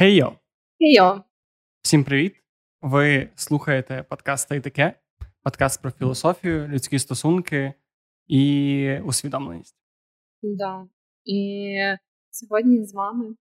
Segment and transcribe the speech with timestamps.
[0.00, 0.38] Хей-йо!
[0.78, 1.24] Хей-йо!
[1.82, 2.34] Всім привіт!
[2.82, 4.94] Ви слухаєте подкаст «Та й таке,
[5.42, 7.74] подкаст про філософію, людські стосунки
[8.26, 9.76] і усвідомленість.
[10.42, 10.88] Да.
[11.24, 11.76] І
[12.30, 13.34] сьогодні з вами,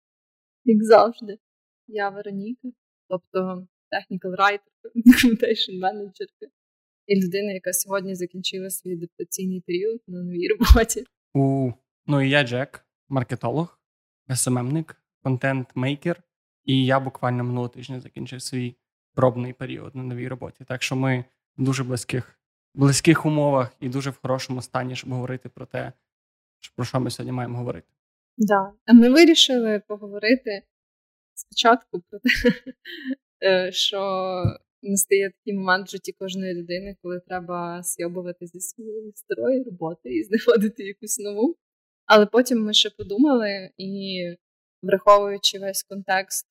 [0.65, 1.39] як завжди,
[1.87, 2.69] я Вероніка,
[3.09, 4.61] тобто technical writer,
[4.95, 6.27] documentation manager
[7.07, 11.05] і людина, яка сьогодні закінчила свій адаптаційний період на новій роботі.
[11.35, 11.73] У,
[12.07, 13.81] Ну і я Джек, маркетолог,
[14.35, 16.23] СММник, контент-мейкер,
[16.67, 18.77] і я буквально минулого тижня закінчив свій
[19.15, 20.65] пробний період на новій роботі.
[20.69, 21.25] Так що ми
[21.59, 22.39] в дуже близьких
[22.75, 25.93] близьких умовах і дуже в хорошому стані, щоб говорити про те,
[26.77, 27.87] про що ми сьогодні маємо говорити.
[28.39, 28.73] Да.
[28.93, 30.63] Ми вирішили поговорити
[31.35, 32.31] спочатку про те,
[33.69, 34.01] е, що
[34.83, 40.25] настає такий момент в житті кожної людини, коли треба сйобувати зі своєї старої роботи і
[40.29, 41.57] знаходити якусь нову.
[42.07, 44.23] Але потім ми ще подумали і,
[44.83, 46.47] враховуючи весь контекст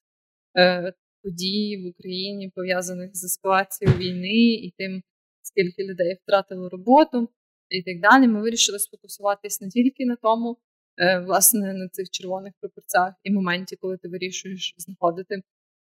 [1.24, 5.02] подій в Україні, пов'язаних з ескалацією війни і тим,
[5.42, 7.30] скільки людей втратило роботу
[7.70, 10.58] і так далі, ми вирішили сфокусуватись не тільки на тому,
[10.98, 15.42] е, власне, на цих червоних прапорцях і моменті, коли ти вирішуєш знаходити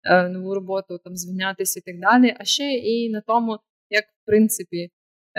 [0.04, 4.26] е, нову роботу, там звільнятися і так далі, а ще і на тому, як в
[4.26, 4.90] принципі.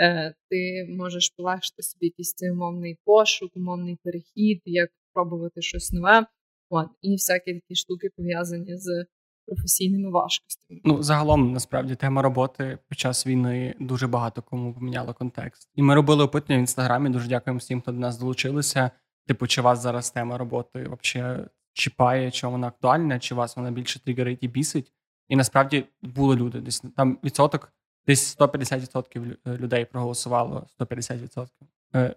[0.01, 6.25] Е, ти можеш полегшити собі якийсь цей умовний пошук, умовний перехід, як пробувати щось нове,
[6.69, 9.05] От, і всякі такі штуки пов'язані з
[9.49, 10.81] професійними важкостями.
[10.83, 15.69] Ну загалом насправді тема роботи під час війни дуже багато кому поміняла контекст.
[15.75, 17.09] І ми робили опитування в інстаграмі.
[17.09, 18.91] Дуже дякуємо всім, хто до нас долучилися.
[19.27, 23.99] Типу, чи вас зараз тема роботи взагалі чіпає, чи вона актуальна, чи вас вона більше
[23.99, 24.93] тригерить і бісить?
[25.27, 26.61] І насправді були люди.
[26.61, 27.73] Десь там відсоток,
[28.07, 30.67] десь 150% людей проголосувало.
[30.79, 31.47] 150%.
[31.95, 32.15] Е,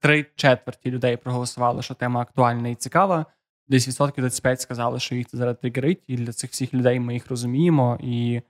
[0.00, 3.26] три четверті людей проголосували, що тема актуальна і цікава
[3.68, 7.14] десь відсотків 25 сказали, що їх це зараз тригерить, і для цих всіх людей ми
[7.14, 7.98] їх розуміємо.
[8.00, 8.42] І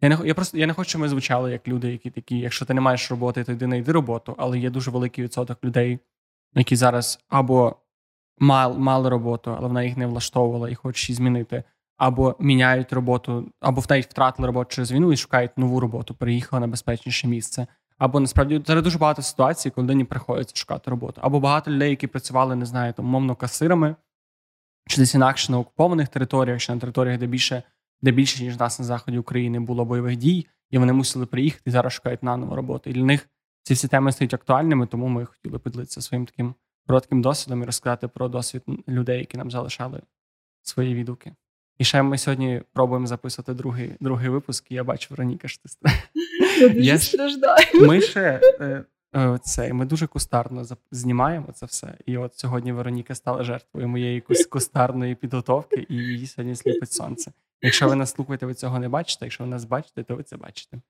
[0.00, 2.64] я не я просто я не хочу, щоб ми звучали як люди, які такі, якщо
[2.64, 5.98] ти не маєш роботи, то йди знайди роботу, але є дуже великий відсоток людей,
[6.54, 7.76] які зараз або
[8.38, 11.64] мали, мали роботу, але вона їх не влаштовувала і хочуть її змінити,
[11.96, 16.66] або міняють роботу, або навіть втратили роботу через війну і шукають нову роботу, переїхали на
[16.66, 17.66] безпечніше місце.
[17.98, 21.20] Або насправді зараз дуже багато ситуацій, коли людині приходиться шукати роботу.
[21.24, 23.96] Або багато людей, які працювали, не знаю, там, умовно касирами,
[24.88, 27.62] чи десь інакше на окупованих територіях, чи на територіях, де більше
[28.02, 31.70] де більше, ніж нас на заході України було бойових дій, і вони мусили приїхати і
[31.70, 32.90] зараз шукають наново роботу.
[32.90, 33.28] І для них
[33.62, 36.54] ці всі теми стають актуальними, тому ми хотіли поділитися своїм таким
[36.86, 40.02] коротким досвідом і розказати про досвід людей, які нам залишали
[40.62, 41.32] свої відгуки.
[41.78, 45.90] І ще ми сьогодні пробуємо записувати другий другий випуск, і я бачу Вероніка, що ти
[46.74, 47.86] Я дуже страждаю.
[47.86, 48.40] Ми ще
[49.16, 51.98] е, це ми дуже кустарно знімаємо це все.
[52.06, 57.32] І от сьогодні Вероніка стала жертвою моєї кустарної підготовки, і її сьогодні сліпить сонце.
[57.62, 59.24] Якщо ви нас слухаєте, ви цього не бачите.
[59.24, 60.80] Якщо ви нас бачите, то ви це бачите.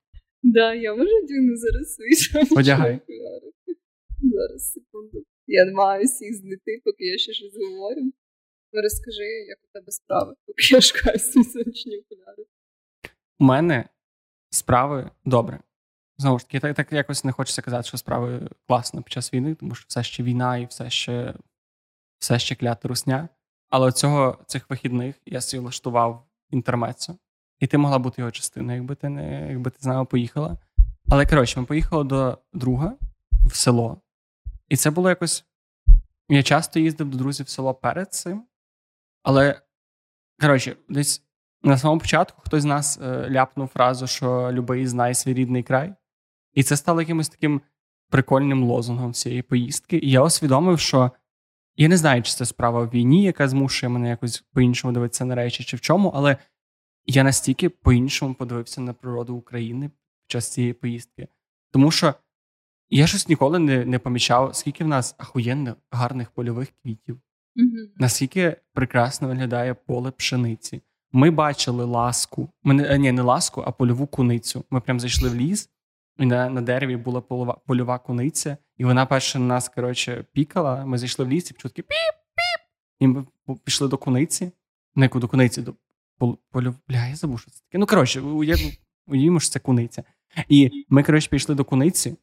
[0.43, 2.99] Да, я можу дюну зараз свій Одягай.
[4.23, 5.23] Зараз секунду.
[5.47, 8.11] Я не маю всіх знайти, поки я ще щось говорю.
[8.73, 12.45] Розкажи, як у тебе справи, поки я шукаю свої сонячні окуляри.
[13.39, 13.89] У мене
[14.49, 15.59] справи добре.
[16.17, 19.55] Знову ж таки, так так якось не хочеться казати, що справи класно під час війни,
[19.55, 21.33] тому що все ще війна і все ще
[22.19, 23.29] все ще клята русня.
[23.69, 27.17] Але цього цих вихідних я собі влаштував інтермецо,
[27.59, 30.57] і ти могла бути його частиною, якби ти не якби ти з нами поїхала.
[31.09, 32.93] Але коротше, ми поїхали до друга
[33.31, 34.01] в село,
[34.69, 35.45] і це було якось.
[36.29, 38.43] Я часто їздив до друзів в село перед цим,
[39.23, 39.61] але
[40.41, 41.23] коротше, десь
[41.63, 45.95] на самому початку хтось з нас е, ляпнув фразу, що любий знає свій рідний край.
[46.57, 47.61] І це стало якимось таким
[48.09, 49.99] прикольним лозунгом цієї поїздки.
[50.03, 51.11] І я усвідомив, що
[51.75, 55.35] я не знаю, чи це справа в війні, яка змушує мене якось по-іншому дивитися на
[55.35, 56.37] речі, чи в чому, але
[57.05, 61.27] я настільки по-іншому подивився на природу України під час цієї поїздки.
[61.71, 62.13] Тому що
[62.89, 68.55] я щось ніколи не не помічав, скільки в нас ахуєнних гарних польових квітів, mm наскільки
[68.73, 70.81] прекрасно виглядає поле пшениці.
[71.11, 74.63] Ми бачили ласку, ми, ні, не ласку, а польову куницю.
[74.69, 75.69] Ми прям зайшли в ліс.
[76.17, 80.85] На на дереві була польова, польова куниця, і вона перше на нас коротше, пікала.
[80.85, 82.17] Ми зайшли в ліс і почули піп-піп.
[82.99, 83.25] І ми
[83.63, 84.51] пішли до куниці.
[84.95, 85.73] Не до куниці, до
[86.51, 86.75] полю...
[86.87, 87.77] Бля, я забув, що це таке.
[87.77, 88.21] Ну, коротше,
[89.07, 90.03] уявімо, що це куниця.
[90.49, 92.17] І ми, коротше, пішли до куниці,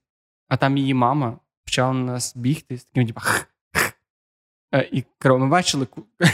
[0.49, 3.21] а там її мама почала на нас бігти з таким, типу,
[4.75, 5.87] е, І коротше, ми бачили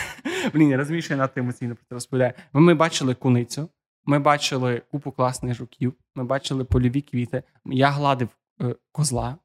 [0.52, 2.32] Блін, я розумію, що я надто емоційно про це розповідаю.
[2.52, 3.68] Ми бачили куницю.
[4.04, 7.42] Ми бачили купу класних жуків, ми бачили польові квіти.
[7.64, 8.28] Я гладив
[8.62, 9.38] е, козла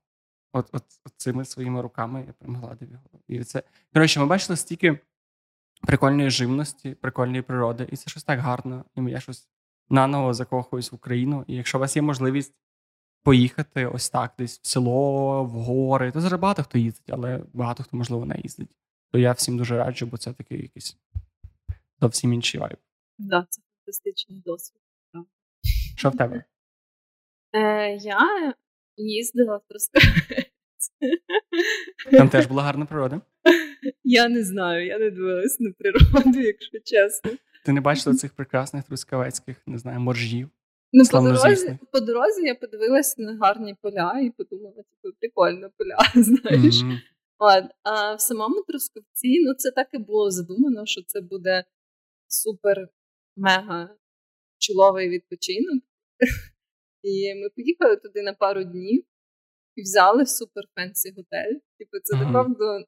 [0.53, 2.23] от, от, от цими своїми руками.
[2.27, 3.03] Я прям гладив його.
[3.27, 3.63] І це
[3.93, 4.99] коротше, ми бачили стільки
[5.81, 7.87] прикольної живності, прикольної природи.
[7.91, 8.85] І це щось так гарно.
[8.95, 9.49] І я щось
[9.89, 11.43] наново закохуюсь в Україну.
[11.47, 12.55] І якщо у вас є можливість
[13.23, 17.83] поїхати ось так, десь в село, в гори, то зараз багато хто їздить, але багато
[17.83, 18.69] хто, можливо, не їздить.
[19.11, 20.97] То я всім дуже раджу, бо це такий якийсь
[22.01, 22.77] зовсім інший вайб.
[23.17, 24.81] Да, це фантастичний досвід.
[25.97, 26.43] Що в тебе?
[27.53, 28.53] Е, Я
[28.97, 30.91] їздила в Трускавець.
[32.11, 33.21] Там теж була гарна природа.
[34.03, 37.31] Я не знаю, я не дивилась на природу, якщо чесно.
[37.65, 40.49] Ти не бачила цих прекрасних трускавецьких, не знаю, моржів?
[40.93, 45.97] Ну, по дорозі, по дорозі я подивилася на гарні поля і подумала, типу, прикольно поля,
[46.23, 46.75] знаєш.
[46.75, 46.97] Mm-hmm.
[47.37, 51.63] От, А в самому Трускавці, ну це так і було задумано, що це буде
[53.35, 53.89] супер-мега
[54.57, 55.83] чіловий відпочинок.
[57.03, 59.03] І ми поїхали туди на пару днів
[59.75, 61.59] і взяли супер fancy готель.
[61.79, 62.85] Типу, це напевно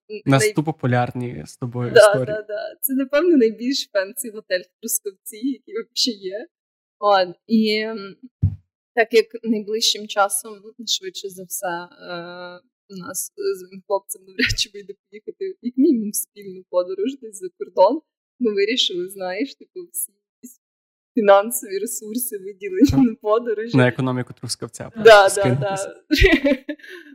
[0.64, 2.26] паралельні з тобою да, історії.
[2.26, 2.76] Да, да.
[2.82, 6.48] Це напевно найбільш fancy готель в Трускавці, який взагалі є.
[7.00, 7.86] От, І
[8.96, 10.54] так як найближчим часом,
[10.88, 12.60] швидше за все, е,
[12.90, 17.48] у нас з моїм хлопцем навряд чи вийде поїхати як мінімум спільну подорож десь за
[17.58, 18.02] кордон.
[18.40, 20.12] Ми вирішили, знаєш, типу, всі
[21.20, 23.78] фінансові ресурси виділені на подорожі.
[23.78, 24.92] На економіку Трускавця.
[24.96, 25.76] Да, да, да.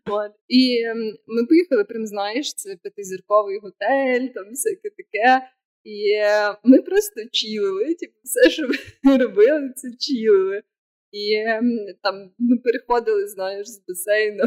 [0.11, 0.33] От.
[0.49, 5.49] І ем, ми поїхали, прям знаєш, це п'ятизірковий готель, там всяке таке.
[5.85, 8.69] І е, ми просто чілили, типу, все, що
[9.03, 10.63] ми робили, це чілили.
[11.13, 14.45] І ем, там ми переходили, знаєш, з басейну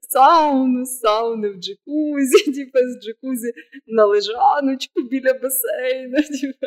[0.00, 3.52] в сауну, з сауни в джакузі, типу, з джакузі
[3.86, 6.66] на лежаночку біля басейну, типу,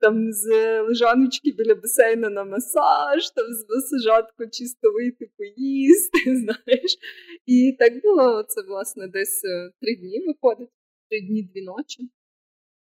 [0.00, 0.46] там з
[0.80, 6.96] лежаночки біля басейну на масаж, там з масажатку чисто вийти поїсти, знаєш.
[7.46, 10.70] І так було це, власне, десь е, три дні виходить,
[11.10, 12.08] три дні, дві ночі.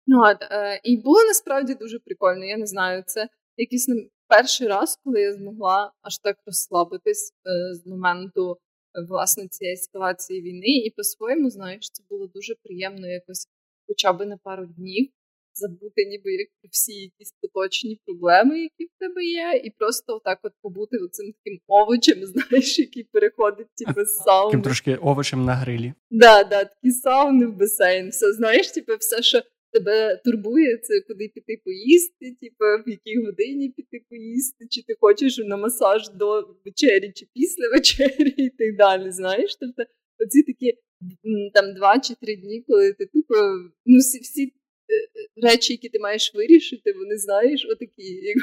[0.07, 2.45] Ну, от, е, І було насправді дуже прикольно.
[2.45, 3.87] Я не знаю, це якийсь
[4.27, 10.41] перший раз, коли я змогла аж так розслабитись е, з моменту е, власне цієї ескалації
[10.41, 13.47] війни, і по-своєму, знаєш, це було дуже приємно якось
[13.87, 15.09] хоча б на пару днів
[15.57, 20.39] забути, ніби як про всі якісь поточні проблеми, які в тебе є, і просто отак
[20.43, 24.51] от побути оцим таким овочем, знаєш, який переходить типу, з сауни.
[24.51, 25.93] Таким трошки овочем на грилі.
[26.11, 28.09] Да, да, такі сауни в басейн.
[28.09, 29.41] Все знаєш, типу, все, що
[29.75, 35.37] тебе турбує, це куди піти поїсти, типу, в якій годині піти поїсти, чи ти хочеш
[35.37, 39.11] на масаж до вечері, чи після вечері, і так далі.
[39.11, 39.55] Знаєш?
[39.59, 39.83] Тобто,
[40.19, 40.73] оці такі
[41.53, 43.35] там два чи три дні, коли ти тупо
[43.85, 48.33] ну всі всі е, речі, які ти маєш вирішити, вони знаєш, отакі.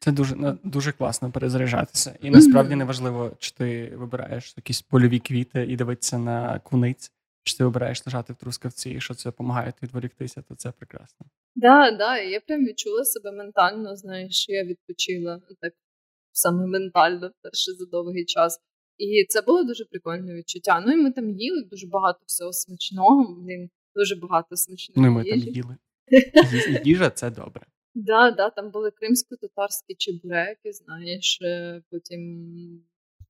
[0.00, 2.18] Це дуже ну, дуже класно перезаряджатися.
[2.22, 7.12] І насправді неважливо, чи ти вибираєш якісь польові квіти і дивитися на куниць
[7.44, 11.26] чи ти обираєш лежати в трускавці, і що це допомагає відволіктися, то це прекрасно.
[11.54, 15.72] Да, да, я прям відчула себе ментально, знаєш, я відпочила так
[16.32, 18.60] саме ментально перше за довгий час.
[18.98, 20.84] І це було дуже прикольне відчуття.
[20.86, 23.36] Ну і ми там їли дуже багато всього смачного.
[23.40, 25.08] Блін, дуже багато смачного.
[25.08, 25.40] Ну ми їжі.
[25.44, 25.76] там їли.
[26.84, 27.66] Їжа це добре.
[27.94, 32.20] Да, да, там були кримсько-татарські чебуреки, знаєш, е, потім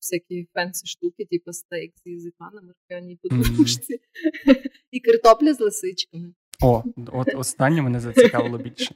[0.05, 4.57] всякі fancy штуки, типу стейк з язика на подушці mm-hmm.
[4.91, 6.35] і картопля з лисичками.
[6.63, 8.95] О, от останнє мене зацікавило більше.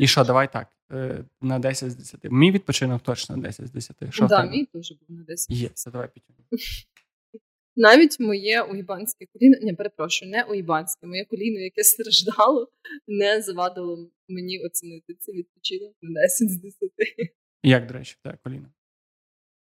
[0.00, 0.68] І що, давай так.
[0.92, 2.20] Е, на 10 з 10.
[2.24, 3.96] Мій відпочинок точно 10 з 10.
[4.10, 6.48] Що да, мій теж був на 10 Є, це давай підтягнемо.
[7.76, 12.68] Навіть моє уїбанське коліно, не перепрошую, не уїбанське, моє коліно, яке страждало,
[13.08, 16.78] не завадило мені оцінити це відпочинок на 10 з 10.
[17.62, 18.68] Як, до речі, те коліно?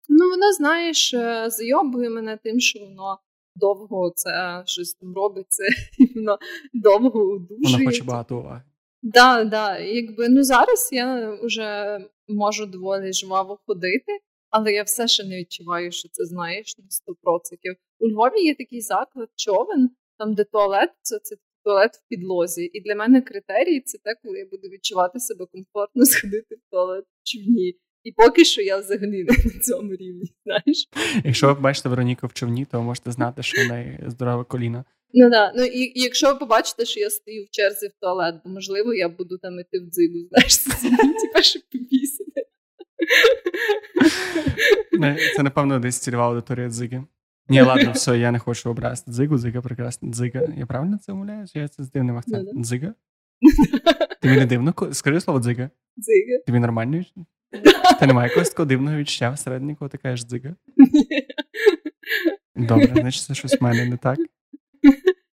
[0.08, 3.20] Ну, воно, знаєш, е, зайобує мене тим, що воно
[3.56, 5.64] довго це щось там робиться,
[6.00, 6.38] і воно
[6.74, 7.78] довго удушує.
[7.78, 8.62] Воно хоче багато уваги.
[9.02, 9.80] Да, да.
[9.80, 14.12] Якби ну зараз я вже можу доволі жваво ходити,
[14.50, 17.76] але я все ще не відчуваю, що це знаєш на 100%.
[18.00, 22.70] У Львові є такий заклад човен, там де туалет, це це туалет в підлозі.
[22.74, 27.06] І для мене критерій це те, коли я буду відчувати себе комфортно сходити в туалет
[27.06, 27.74] в човні.
[28.08, 30.34] І поки що я взагалі не на цьому рівні.
[30.46, 30.90] знаєш.
[31.26, 34.86] Якщо ви бачите Вероніку в човні, то можете знати, що в неї здорове коліно.
[35.14, 35.54] Ну да.
[35.56, 38.94] Ну і, і якщо ви побачите, що я стою в черзі в туалет, то можливо
[38.94, 40.58] я буду там іти в дзигу, знаєш,
[41.22, 42.46] типа, щоб попісити.
[45.36, 47.04] Це, напевно, десь цільова аудиторія дзиги.
[47.50, 50.10] Ні, ладно, все, я не хочу образити дзигу, дзига прекрасна.
[50.10, 50.42] Дзига.
[50.58, 51.46] Я правильно це умовляю?
[51.54, 52.64] Я це з дивним акцентом.
[52.64, 52.94] Дзига?
[54.22, 54.74] Тобі не дивно?
[54.92, 55.70] Скажи слово дзига.
[55.98, 56.44] Дзига.
[56.46, 57.06] Тобі нормально?
[58.00, 60.56] Та немає якогось такого дивного відчуття всередині, коли ти кажеш дзига?
[62.56, 64.20] Добре, значить це щось в мене не так.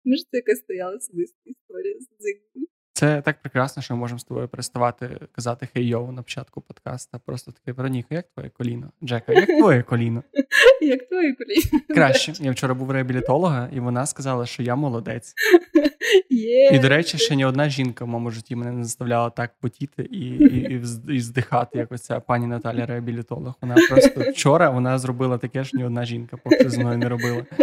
[0.05, 2.69] Може, це якась стояла особиста історія з дзигою.
[3.01, 7.19] Це так прекрасно, що ми можемо з тобою переставати казати хей йоу на початку подкаста.
[7.27, 8.91] Просто таке Вероніка, як твоє коліно?
[9.03, 10.23] Джека, як твоє коліно?
[10.81, 11.85] Як твоє коліно?
[11.95, 12.33] Краще.
[12.41, 15.35] Я вчора був реабілітолога, і вона сказала, що я молодець.
[16.31, 16.75] Yeah.
[16.75, 20.03] І, до речі, ще ні одна жінка в моєму житті мене не заставляла так потіти
[20.03, 20.83] і і, і,
[21.17, 23.55] і здихати, як ось ця пані Наталя реабілітолог.
[23.61, 27.47] Вона просто вчора вона зробила таке, що ні одна жінка поки з мною не робила.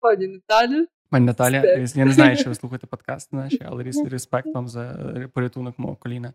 [0.00, 0.86] Пані Наталю.
[1.14, 1.62] Пані Наталя,
[1.94, 4.92] я не знаю, чи ви слухаєте подкасти наші, але респект вам за
[5.34, 6.32] порятунок мого коліна.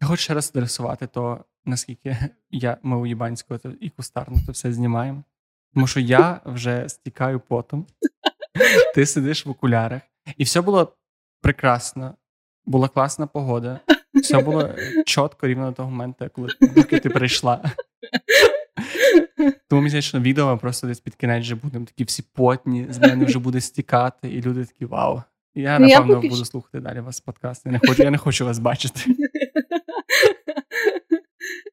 [0.00, 2.16] Я хочу ще раз адресувати то, наскільки
[2.50, 5.24] я ми у Єбанського і кустарно це все знімаємо.
[5.74, 7.86] Тому що я вже стікаю потом,
[8.94, 10.02] ти сидиш в окулярах,
[10.36, 10.96] і все було
[11.42, 12.14] прекрасно.
[12.66, 13.80] Була класна погода.
[14.14, 14.74] Все було
[15.06, 16.48] чітко рівно до того моменту, коли
[17.00, 17.62] ти прийшла.
[19.68, 23.38] Тому що відео просто десь під кінець вже будемо такі всі потні, з мене вже
[23.38, 25.22] буде стікати, і люди такі вау.
[25.54, 27.66] Я, ну, напевно, я буду слухати далі вас подкаст.
[27.66, 29.00] Я не хочу, я не хочу вас бачити.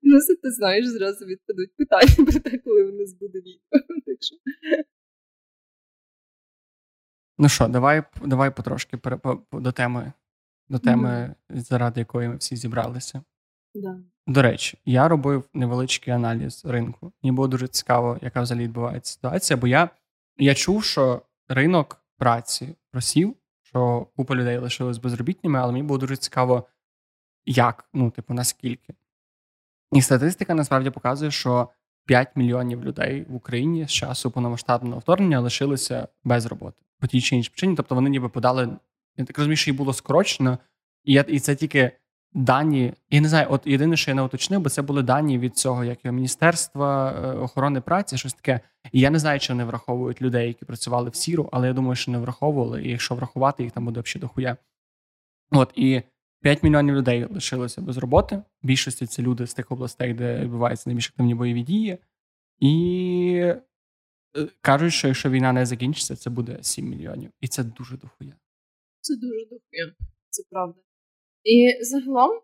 [0.07, 3.59] Ну, це ти знаєш, зразу відпадуть питання про те, коли у нас буде відео.
[4.05, 4.35] Так що...
[7.37, 8.99] Ну що, давай давай потрошки
[9.51, 10.13] до теми,
[10.69, 11.59] до теми, mm-hmm.
[11.59, 13.23] заради якої ми всі зібралися.
[13.75, 13.99] Да.
[14.27, 17.11] До речі, я робив невеличкий аналіз ринку.
[17.23, 19.57] Мені було дуже цікаво, яка взагалі відбувається ситуація.
[19.57, 19.89] Бо я
[20.37, 26.17] я чув, що ринок праці просів, що купа людей лишились безробітними, але мені було дуже
[26.17, 26.67] цікаво,
[27.45, 28.93] як, ну, типу, наскільки.
[29.91, 31.69] І статистика насправді показує, що
[32.05, 37.35] 5 мільйонів людей в Україні з часу повномасштабного вторгнення лишилися без роботи по тій чи
[37.35, 37.75] іншій причині.
[37.75, 38.77] Тобто вони ніби подали.
[39.17, 40.57] Я так розумію, що їх було скорочено,
[41.03, 41.91] і я, і це тільки
[42.35, 42.93] дані.
[43.09, 45.83] Я не знаю, от єдине, що я не уточнив, бо це були дані від цього,
[45.83, 48.59] як Міністерства е, охорони праці, щось таке.
[48.91, 51.95] І я не знаю, чи вони враховують людей, які працювали в сіру, але я думаю,
[51.95, 52.83] що не враховували.
[52.83, 54.57] І якщо врахувати, їх там буде взагалі дохуя.
[55.51, 56.01] От і
[56.41, 58.43] 5 мільйонів людей лишилося без роботи.
[58.63, 61.97] Більшості це люди з тих областей, де відбуваються найбільш активні бойові дії.
[62.59, 63.53] І
[64.37, 67.31] е, кажуть, що якщо війна не закінчиться, це буде 7 мільйонів.
[67.41, 68.33] І це дуже дохуя.
[69.01, 69.95] Це дуже дохуя,
[70.29, 70.84] це правда.
[71.45, 72.41] І загалом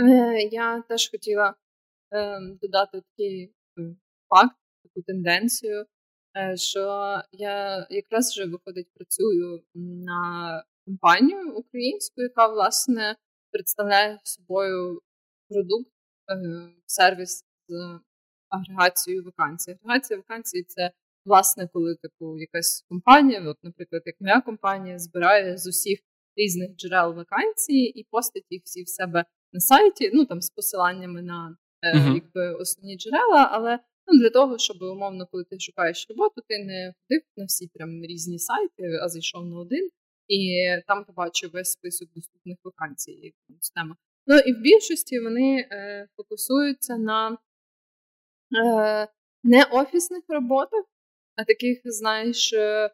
[0.00, 1.54] е, я теж хотіла
[2.14, 3.96] е, додати такий е,
[4.28, 5.86] факт, таку тенденцію,
[6.54, 6.80] що
[7.32, 13.16] я якраз вже виходить працюю на компанію українську, яка власне
[13.50, 15.00] представляє собою
[15.48, 15.90] продукт,
[16.86, 18.00] сервіс з
[18.48, 19.70] агрегацією вакансій.
[19.70, 20.90] Агрегація вакансій це
[21.24, 26.00] власне, коли типу якась компанія, от, наприклад, як моя компанія, збирає з усіх
[26.44, 31.22] різних джерел вакансії і постить їх всі в себе на сайті, ну там з посиланнями
[31.22, 32.14] на е, uh-huh.
[32.14, 36.94] якби основні джерела, але ну, для того, щоб умовно, коли ти шукаєш роботу, ти не
[37.02, 39.90] ходив на всі прям різні сайти, а зайшов на один
[40.30, 43.34] і там побачив весь список доступних вакансій.
[43.74, 43.96] Тема.
[44.26, 47.38] Ну і в більшості вони е, фокусуються на
[48.64, 49.08] е,
[49.44, 50.84] не офісних роботах,
[51.36, 52.90] а таких, знаєш, е,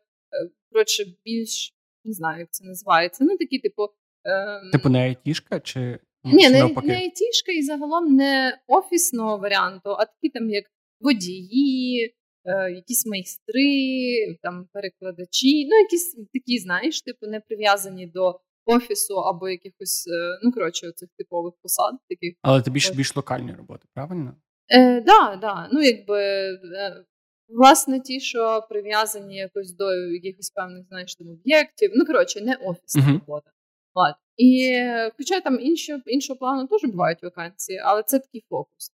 [0.72, 1.75] коротше, більш
[2.06, 3.24] не знаю, як це називається.
[3.24, 3.82] Ну, такі, типу.
[4.24, 5.98] Е, типу, не айтішка чи.
[6.24, 10.64] Ні, не, не айтішка і загалом не офісного варіанту, а такі там, як
[11.00, 19.14] водії, е, якісь майстри, там перекладачі, ну, якісь такі, знаєш, типу, не прив'язані до офісу
[19.14, 21.94] або якихось, е, ну, коротше, оцих типових посад.
[22.08, 22.34] таких.
[22.42, 24.36] Але це більш більш локальні роботи, правильно?
[24.68, 25.68] Е, да, да.
[25.72, 27.04] Ну, якби е,
[27.48, 31.90] Власне, ті, що прив'язані якось до якихось певних знаєш, там, об'єктів.
[31.94, 33.12] Ну, коротше, не офісна uh-huh.
[33.12, 33.50] робота.
[33.94, 34.14] От.
[34.36, 34.80] І
[35.16, 38.92] хоча там інші, іншого плану теж бувають вакансії, але це такий фокус.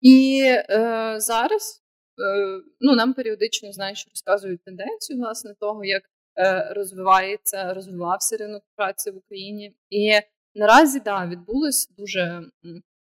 [0.00, 1.82] І е, зараз
[2.18, 6.02] е, ну, нам періодично знаєш, розказують тенденцію власне того, як
[6.38, 9.74] е, розвивається, розвивався ринок праці в Україні.
[9.90, 10.12] І
[10.54, 12.42] наразі да, відбулось дуже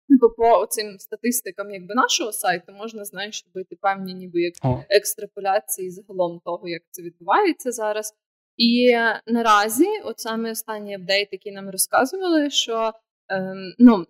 [0.08, 4.54] бо по цим статистикам якби нашого сайту можна знаєш, робити певні ніби як
[4.90, 8.14] екстраполяції загалом того, як це відбувається зараз.
[8.56, 8.96] І
[9.26, 12.92] наразі, от саме останній апдейт, який нам розказували, що
[13.28, 14.06] ем, ну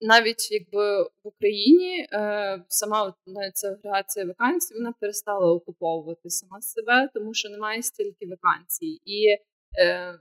[0.00, 6.60] навіть якби в Україні е, сама от, навіть ця агрегація вакансій вона перестала окуповувати сама
[6.60, 9.00] себе, тому що немає стільки вакансій.
[9.04, 9.36] І,
[9.80, 10.18] е,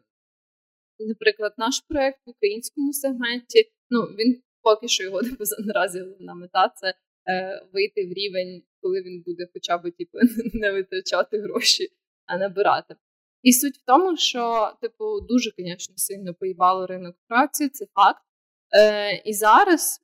[0.99, 6.69] наприклад, наш проект в українському сегменті, ну він поки що його типу, наразі головна мета
[6.75, 6.93] це
[7.29, 10.17] е, вийти в рівень, коли він буде хоча б типу,
[10.53, 11.87] не витрачати гроші,
[12.25, 12.95] а набирати.
[13.43, 18.23] І суть в тому, що типу дуже, звісно, сильно поїбало ринок праці, це факт.
[18.77, 20.01] Е, І зараз,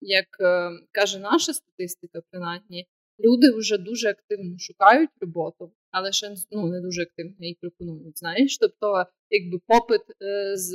[0.00, 2.88] як е, каже наша статистика, принаймні,
[3.24, 8.18] люди вже дуже активно шукають роботу, але ще ну, не дуже активно її пропонують.
[8.18, 10.72] Знаєш, тобто, якби попит е, з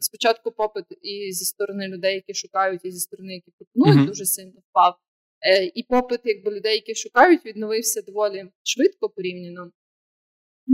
[0.00, 4.06] спочатку попит і зі сторони людей, які шукають, і зі сторони, які пропонують, uh-huh.
[4.06, 4.94] дуже сильно впав.
[5.42, 9.70] Е, і попит, якби людей, які шукають, відновився доволі швидко порівняно.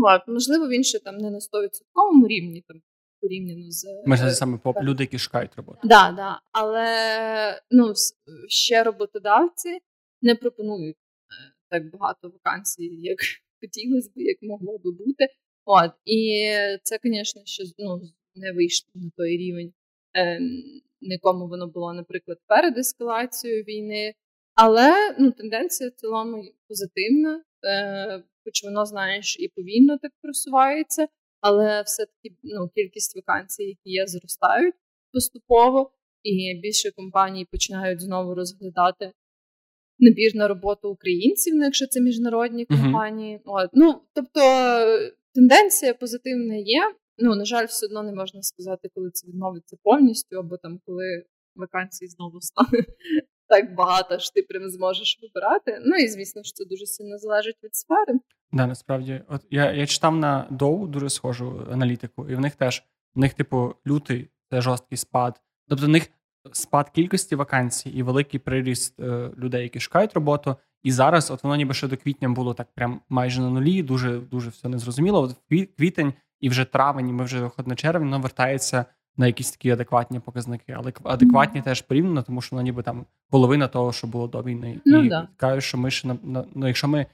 [0.05, 2.83] От, можливо, він ще там не на 100% рівні, там
[3.21, 5.79] порівняно з Ми саме поп люди, які шукають роботу.
[5.85, 6.41] Да, да.
[6.53, 7.93] Але ну,
[8.49, 9.79] ще роботодавці
[10.23, 11.02] не пропонують е,
[11.73, 13.19] так багато вакансій, як
[13.61, 15.27] хотілося б, як могло би бути.
[15.65, 16.47] От, І
[16.83, 18.01] це, звісно, що ну,
[18.35, 19.73] не вийшло на той рівень,
[20.17, 20.41] е,
[21.01, 24.15] нікому воно було, наприклад, перед ескалацією війни.
[24.55, 31.09] Але ну, тенденція в цілому позитивна, е, хоч воно, знаєш, і повільно так просувається,
[31.41, 34.75] але все-таки ну, кількість вакансій, які є, зростають
[35.13, 39.13] поступово, і більше компаній починають знову розглядати
[39.99, 43.37] набір на роботу українців, ну, якщо це міжнародні компанії.
[43.37, 43.65] Uh-huh.
[43.65, 43.71] От.
[43.73, 44.41] Ну, Тобто
[45.35, 46.83] тенденція позитивна є.
[47.19, 51.25] Ну, на жаль, все одно не можна сказати, коли це відновиться повністю, або там коли
[51.57, 52.85] вакансій знову стане
[53.49, 55.83] так багато, що ти прям зможеш вибирати.
[55.85, 58.19] Ну і звісно що це дуже сильно залежить від сфери.
[58.53, 62.83] Да, насправді, от я я читав на Доу дуже схожу аналітику, і в них теж
[63.15, 65.41] в них, типу, лютий це жорсткий спад.
[65.69, 66.09] Тобто в них
[66.53, 70.57] спад кількості вакансій і великий приріст е, людей, які шукають роботу.
[70.83, 74.19] І зараз, от воно ніби ще до квітня було так прям майже на нулі, дуже
[74.19, 75.21] дуже все незрозуміло.
[75.21, 75.37] От
[75.77, 78.85] квітень і вже травень, і ми вже виходимо на червень, воно вертається
[79.17, 80.73] на якісь такі адекватні показники.
[80.73, 81.65] Але адекватні mm-hmm.
[81.65, 84.81] теж порівняно, тому що воно ніби там половина того, що було до війни.
[84.85, 85.29] Ну, і да.
[85.37, 87.07] кажу, що ми ще на, на ну, якщо ми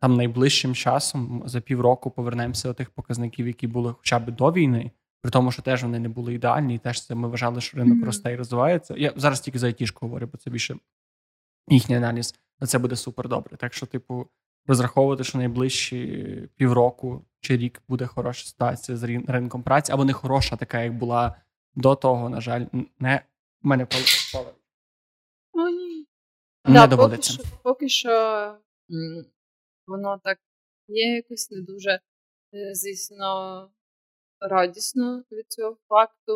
[0.00, 4.90] там найближчим часом за півроку повернемося до тих показників, які були хоча б до війни.
[5.20, 7.98] При тому, що теж вони не були ідеальні, і теж це ми вважали, що ринок
[7.98, 8.04] mm-hmm.
[8.04, 8.94] росте і розвивається.
[8.98, 10.76] Я зараз тільки за айтішку говорю, бо це більше
[11.68, 13.56] їхній аналіз, на це буде супер добре.
[13.56, 14.28] Так що, типу,
[14.66, 20.56] розраховувати, що найближчі півроку чи рік буде хороша ситуація з ринком праці, або не хороша,
[20.56, 21.36] така, як була
[21.74, 22.66] до того, на жаль,
[22.98, 23.22] не
[23.62, 24.52] в мене поле.
[26.64, 27.36] Не да, доводиться.
[27.36, 28.58] Поки що, поки що
[29.86, 30.38] воно так
[30.88, 31.90] є якось не дуже,
[32.54, 33.70] е, звісно,
[34.40, 36.32] радісно від цього факту.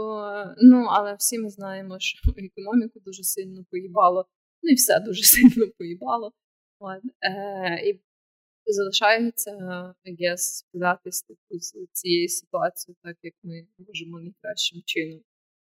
[0.62, 4.26] Ну, але всі ми знаємо, що економіку дуже сильно поїбало,
[4.62, 6.32] ну і все дуже сильно поїбало.
[6.78, 7.02] От.
[7.22, 8.00] Е, І
[8.66, 9.50] залишається
[10.06, 15.20] guess, справлятися типу, з цією ситуацією, так як ми можемо найкращим чином.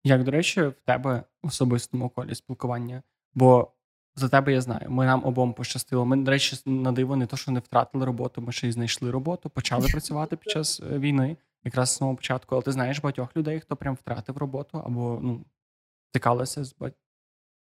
[0.04, 3.02] Як, до речі, в тебе в особистому колі спілкування?
[3.34, 3.72] Бо
[4.16, 6.06] за тебе я знаю, ми нам обом пощастило.
[6.06, 9.10] Ми, до речі, на диво не то, що не втратили роботу, ми ще й знайшли
[9.10, 12.54] роботу, почали працювати під час е, війни якраз з самого початку.
[12.54, 15.44] Але ти знаєш багатьох людей, хто прям втратив роботу або ну,
[16.10, 16.94] стикалися з бать.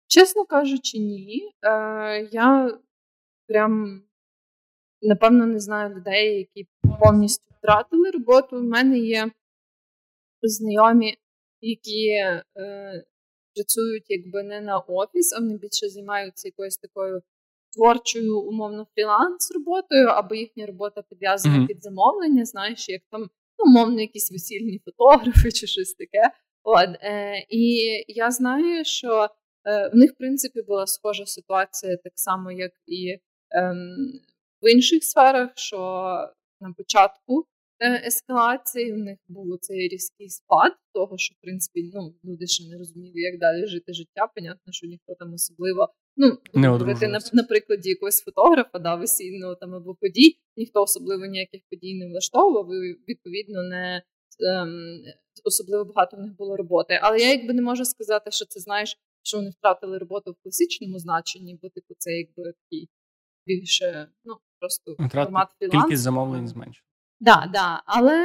[0.07, 1.53] Чесно кажучи, ні.
[1.63, 2.79] Е, Я
[3.49, 4.03] прям
[5.03, 6.69] напевно не знаю людей, які
[7.01, 8.59] повністю втратили роботу.
[8.59, 9.31] У мене є
[10.43, 11.17] знайомі,
[11.61, 12.43] які е,
[13.55, 17.23] працюють якби не на офіс, а вони більше займаються якоюсь такою
[17.77, 21.67] творчою, умовно, фріланс роботою, або їхня робота підв'язана mm-hmm.
[21.67, 22.45] під замовлення.
[22.45, 26.31] Знаєш, як там ну, мовно, якісь весільні фотографи чи щось таке.
[26.63, 27.77] От, е, І
[28.09, 29.29] я знаю, що
[29.65, 33.21] е, в них, в принципі, була схожа ситуація, так само, як і е,
[34.63, 35.79] в інших сферах, що
[36.61, 37.47] на початку
[37.81, 42.69] е, ескалації в них був цей різкий спад, того, що в принципі ну, люди ще
[42.69, 44.27] не розуміли, як далі жити життя.
[44.35, 49.55] Понятно, що ніхто там особливо ну, не говорити на, на прикладі якогось фотографа, да, весільного
[49.55, 54.03] там або подій, ніхто особливо ніяких подій не влаштовував, і відповідно не
[54.41, 55.03] ем,
[55.45, 56.99] особливо багато в них було роботи.
[57.03, 60.99] Але я якби не можу сказати, що це знаєш, що вони втратили роботу в класичному
[60.99, 62.89] значенні, бо типу це якби такий
[63.47, 65.81] більше ну просто Втрат, формат фрілансу.
[65.81, 66.87] Кількість замовлень зменшила.
[67.21, 68.17] Да, да, але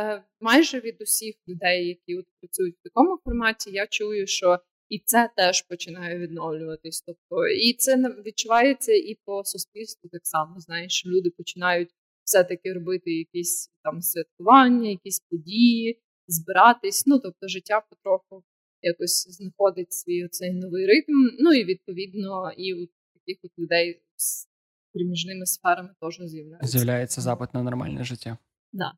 [0.00, 5.02] е, майже від усіх людей, які от працюють в такому форматі, я чую, що і
[5.04, 7.02] це теж починає відновлюватись.
[7.06, 7.96] Тобто, і це
[8.26, 10.60] відчувається і по суспільству так само.
[10.60, 11.90] Знаєш, люди починають
[12.24, 17.06] все-таки робити якісь там святкування, якісь події, збиратись.
[17.06, 18.44] Ну тобто, життя потроху
[18.82, 21.36] якось знаходить свій оцей новий ритм.
[21.38, 24.48] Ну і відповідно, і у таких от людей з
[24.92, 26.68] приміжними сферами теж з'являється.
[26.68, 28.38] З'являється запит на нормальне життя.
[28.72, 28.92] Да.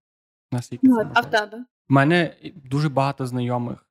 [0.52, 1.64] Наскільки ну, це а в тебе?
[1.90, 3.86] У мене дуже багато знайомих.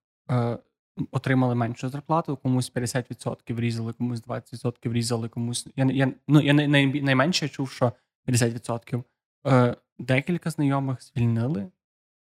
[1.12, 5.68] Отримали меншу зарплату, комусь 50% різали, комусь 20% різали, комусь.
[5.76, 7.94] Я я, ну, я най, найменше чув, що
[8.28, 9.04] 50%.
[9.48, 11.72] Е, Декілька знайомих звільнили.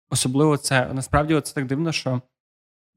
[0.09, 2.21] Особливо це насправді це так дивно, що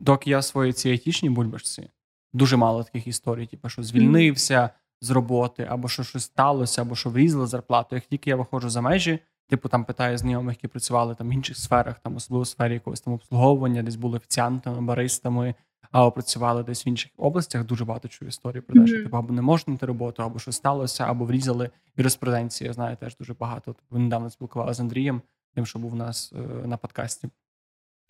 [0.01, 1.91] доки я своїй цій айтішній бульбашці,
[2.33, 7.11] дуже мало таких історій, типу, що звільнився, з роботи, або що щось сталося, або що
[7.11, 7.95] врізали зарплату.
[7.95, 11.57] Як тільки я виходжу за межі, типу там питаю знайомих, які працювали там в інших
[11.57, 15.55] сферах, там особливо в сфері якогось там обслуговування, десь були офіціантами, баристами,
[15.91, 17.65] або працювали десь в інших областях.
[17.65, 20.57] Дуже багато чую історії про те, що типу або не можна знайти роботу, або щось
[20.57, 22.69] сталося, або врізали юриспруденцію.
[22.69, 23.65] Я знаю теж дуже багато.
[23.65, 25.23] Тобто, недавно спілкувалися з Андрієм,
[25.55, 27.29] тим, що був у нас е, на подкасті.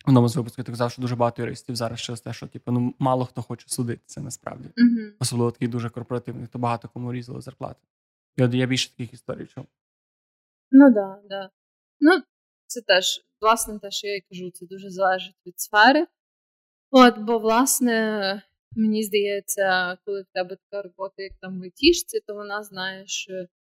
[0.05, 2.71] В одному з випусків ти казав, що дуже багато юристів зараз через те, що типу,
[2.71, 7.41] ну мало хто хоче судитися насправді, uh особливо таких дуже корпоративних, то багато кому різали
[7.41, 7.79] зарплати.
[8.37, 9.65] І от я більше таких історій чув.
[10.71, 11.49] Ну так, да, да.
[11.99, 12.23] Ну,
[12.67, 16.07] це теж, власне, те, що я й кажу, це дуже залежить від сфери.
[16.91, 18.41] От, бо, власне,
[18.75, 23.27] мені здається, коли в тебе така робота, як там в айтішці, то вона знаєш,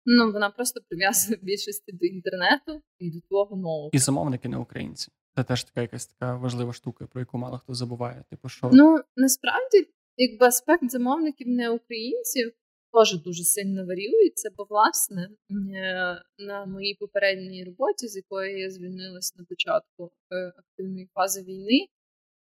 [0.06, 3.90] ну вона просто прив'язана в більшості до інтернету і до твого нового.
[3.94, 5.12] І замовники не українці.
[5.36, 8.24] Це теж така якась така важлива штука, про яку мало хто забуває.
[8.30, 12.54] Типу, що ну насправді, якби аспект замовників не українців
[12.94, 15.30] теж дуже сильно варіюється, бо власне
[15.76, 21.88] е, на моїй попередній роботі, з якої я звільнилась на початку е, активної фази війни,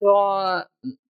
[0.04, 0.64] то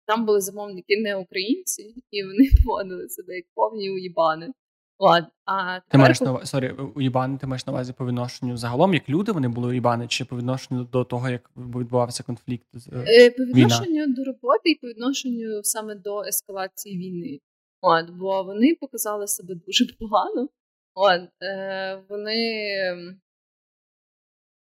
[0.07, 4.53] там були замовники не українці, і вони поводили себе як повні уїбани.
[4.99, 9.09] От, а Ти маєш на sorry, уїбани, ти маєш на увазі по відношенню загалом, як
[9.09, 12.67] люди вони були уїбани, чи по відношенню до того, як відбувався конфлікт?
[12.93, 14.15] Е, По відношенню війна?
[14.17, 17.41] до роботи і по відношенню саме до ескалації війни.
[17.81, 20.49] От, Бо вони показали себе дуже погано.
[20.95, 22.45] От, е, Вони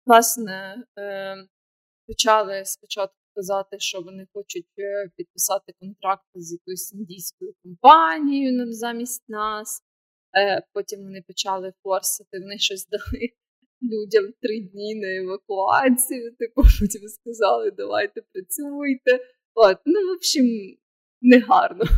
[0.05, 1.35] власне е,
[2.07, 9.81] почали спочатку казати, що вони хочуть е, підписати контракт з якоюсь індійською компанією замість нас.
[10.37, 13.29] Е, потім вони почали форсити, вони щось дали
[13.81, 16.35] людям три дні на евакуацію.
[16.39, 19.25] Типу, потім сказали, давайте працюйте.
[19.55, 20.45] От, Ну, в общем,
[21.21, 21.85] негарно.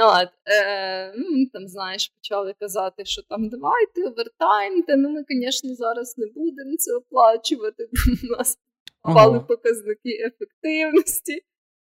[0.00, 6.18] От, е, ну, Там, знаєш, почали казати, що там давайте овертаймте, ну ми, звісно, зараз
[6.18, 7.88] не будемо це оплачувати.
[8.24, 8.58] У нас
[9.02, 11.42] впали показники ефективності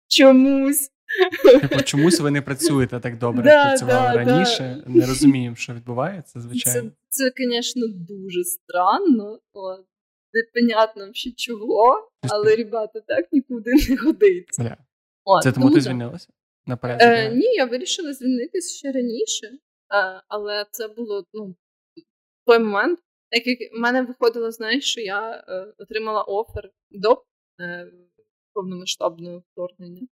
[0.08, 0.90] чомусь.
[1.60, 4.82] Типу, чомусь ви не працюєте так добре, як працювали да, раніше.
[4.86, 4.92] Да.
[4.92, 6.90] Не розуміємо, що відбувається, звичайно.
[7.08, 9.40] Це, звісно, дуже странно.
[9.52, 9.86] От.
[10.32, 14.76] Непонятно ще чого, але ребята так нікуди не годиться.
[15.24, 16.28] От, Це тому, тому ти звільнилася?
[16.66, 16.98] Наперед?
[17.00, 21.54] Е, Ні, я вирішила звільнитися ще раніше, е, але це було ну,
[22.46, 22.98] той момент,
[23.30, 27.24] так як в мене виходило, знаєш, що я е, отримала офер до
[27.60, 27.92] е,
[28.52, 30.06] повномасштабного вторгнення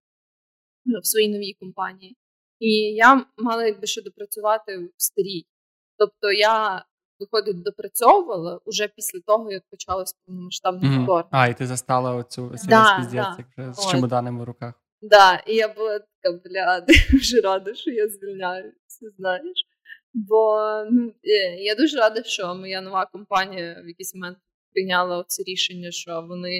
[1.01, 2.17] в своїй новій компанії.
[2.59, 5.45] І я мала якби ще допрацювати в старій.
[5.97, 6.85] Тобто я,
[7.19, 11.03] виходить, допрацьовувала уже після того, як почалось повномасштабне mm-hmm.
[11.03, 11.29] вторгнення.
[11.31, 13.37] А, і ти застала оцю да, да.
[13.57, 14.73] вже з чемоданами в руках.
[15.01, 19.63] Так, да, і я була така, бля, дуже рада, що я звільняюся, знаєш.
[20.13, 20.57] Бо
[20.91, 24.37] ну, е, я дуже рада, що моя нова компанія в якийсь момент
[24.77, 26.55] прийняла це рішення, що вони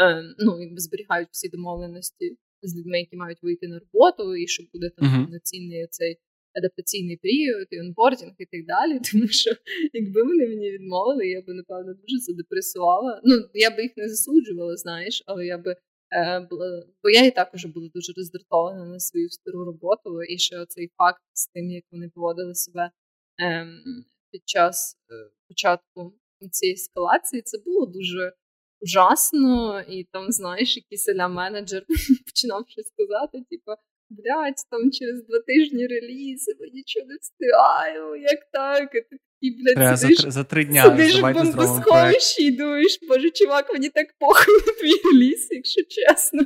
[0.00, 4.62] е, ну, якби зберігають всі домовленості з людьми, які мають вийти на роботу, і що
[4.72, 5.22] буде там uh-huh.
[5.22, 6.16] повноцінний цей
[6.58, 9.00] адаптаційний період, і онбордінг і так далі.
[9.12, 9.50] Тому що
[9.92, 13.20] якби вони мені відмовили, я би напевно дуже задепресувала.
[13.24, 15.76] Ну я би їх не засуджувала, знаєш, але я би.
[16.10, 20.66] Е, була, бо я і також була дуже роздратована на свою стару роботу, і ще
[20.68, 22.90] цей факт з тим, як вони поводили себе
[23.38, 23.82] ем,
[24.30, 26.14] під час е, початку
[26.50, 28.32] цієї ескалації, це було дуже
[28.80, 31.84] ужасно, і там, знаєш, якийсь аля менеджер
[32.26, 33.72] починав щось сказати, типу,
[34.10, 38.94] блядь, там через два тижні реліз, я нічого не встигаю, як так?
[38.94, 42.98] І ти такий, блядь, Треба сидиш, за, за три дня сидиш в бомбосховищі і думаєш,
[43.08, 46.42] боже, чувак, мені так похуй на твій реліз, якщо чесно.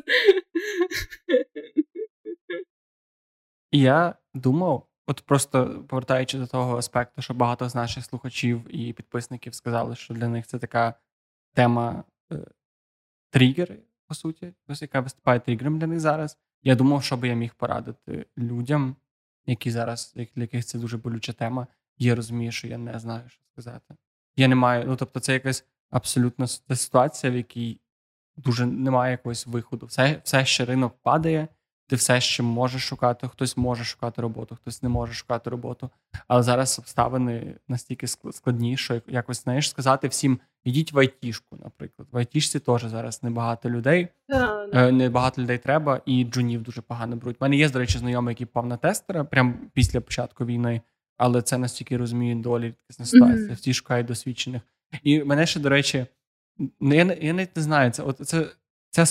[3.73, 9.55] Я думав, от просто повертаючи до того аспекту, що багато з наших слухачів і підписників
[9.55, 10.95] сказали, що для них це така
[11.55, 12.47] тема Е,
[13.31, 16.39] тригери, по суті, ось яка виступає тригером для них зараз.
[16.63, 18.97] Я думав, що би я міг порадити людям,
[19.47, 21.67] які зараз, для яких це дуже болюча тема.
[21.99, 23.95] Я розумію, що я не знаю, що сказати.
[24.37, 27.81] Я не маю, ну тобто, це якась абсолютно ситуація, в якій
[28.37, 29.87] дуже немає якогось виходу.
[29.87, 31.49] Все, все ще ринок падає
[31.91, 35.91] ти все ще можеш шукати, хтось може шукати роботу, хтось не може шукати роботу.
[36.29, 42.09] Але зараз обставини настільки складні, що якось знаєш сказати всім: ідіть в айтішку, наприклад.
[42.13, 44.09] В айтішці теж зараз небагато людей,
[44.75, 47.37] небагато людей треба, і джунів дуже погано беруть.
[47.41, 50.81] У мене є, до речі, знайомий, який пав на тестера прямо після початку війни,
[51.17, 53.55] але це настільки розумію долі ситуація.
[53.55, 54.63] Всі шукають досвідчених.
[55.03, 56.07] І мене ще, до речі,
[56.81, 58.47] я я навіть не знаю, це от це.
[58.93, 59.07] Ця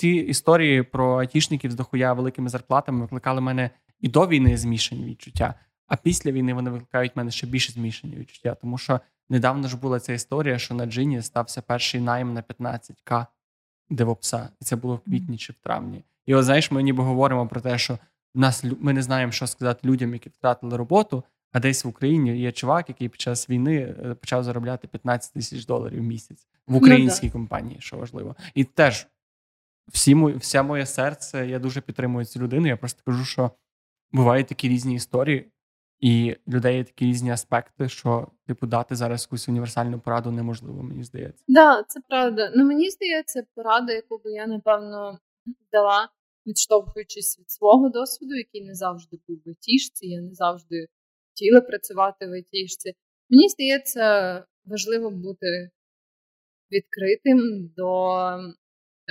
[0.00, 5.54] ці історії про айтішників з дохуя великими зарплатами викликали мене і до війни змішані відчуття.
[5.86, 8.56] А після війни вони викликають мене ще більше змішані відчуття.
[8.60, 13.26] Тому що недавно ж була ця історія, що на Джині стався перший найм на 15к
[13.90, 14.48] девопса.
[14.60, 16.04] І це було в квітні чи в травні.
[16.26, 17.98] І от знаєш, ми ніби говоримо про те, що
[18.34, 21.24] нас ми не знаємо, що сказати людям, які втратили роботу.
[21.52, 25.66] А десь в Україні є чувак, який під час війни е, почав заробляти 15 тисяч
[25.66, 28.36] доларів в місяць в українській ну, компанії, що важливо.
[28.54, 29.06] І теж
[29.92, 32.66] всі вся моє серце, я дуже підтримую цю людину.
[32.66, 33.50] Я просто кажу, що
[34.12, 35.52] бувають такі різні історії,
[36.00, 41.04] і людей є такі різні аспекти, що типу дати зараз якусь універсальну пораду неможливо, мені
[41.04, 41.44] здається.
[41.46, 42.52] Так, да, це правда.
[42.56, 45.18] Ну мені здається, порада, яку би я напевно
[45.72, 46.08] дала,
[46.46, 50.86] відштовхуючись від свого досвіду, який не завжди був в тішці, я не завжди
[51.30, 52.94] хотіла працювати в айтішці.
[53.30, 55.70] Мені здається, важливо бути
[56.72, 58.16] відкритим до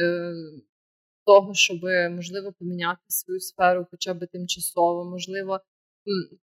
[0.02, 0.34] е,
[1.30, 1.80] того, щоб
[2.12, 5.60] можливо поміняти свою сферу, хоча б тимчасово, можливо,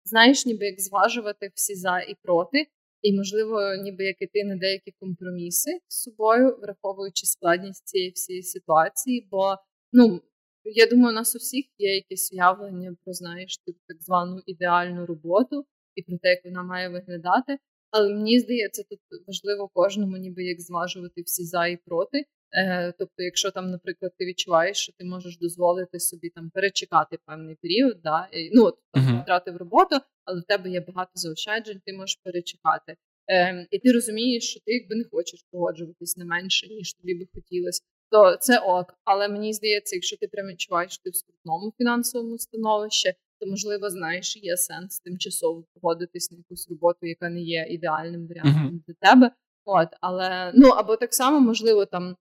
[0.06, 2.68] знаєш, ніби як зважувати всі за і проти,
[3.02, 9.28] і, можливо, ніби як іти на деякі компроміси з собою, враховуючи складність цієї всієї ситуації.
[9.32, 9.56] Бо
[9.92, 10.22] ну
[10.64, 15.06] я думаю, у нас у всіх є якесь уявлення про знаєш типу, так звану ідеальну
[15.06, 17.58] роботу і про те, як вона має виглядати.
[17.92, 22.26] Але мені здається, тут важливо кожному, ніби як зважувати всі за і проти.
[22.54, 27.56] Е, Тобто, якщо там, наприклад, ти відчуваєш, що ти можеш дозволити собі там перечекати певний
[27.56, 29.24] період, да, і, ну от uh-huh.
[29.24, 32.96] втратив роботу, але в тебе є багато заощаджень, ти можеш перечекати.
[33.32, 37.26] Е, І ти розумієш, що ти якби не хочеш погоджуватись не менше, ніж тобі би
[37.34, 37.82] хотілося
[38.14, 38.94] то це ок.
[39.04, 43.90] Але мені здається, якщо ти прям відчуваєш, що ти в скрутному фінансовому становищі, то можливо
[43.90, 48.86] знаєш, є сенс тимчасово погодитись на якусь роботу, яка не є ідеальним варіантом uh-huh.
[48.88, 49.32] для тебе.
[49.66, 52.16] От, але ну або так само, можливо, там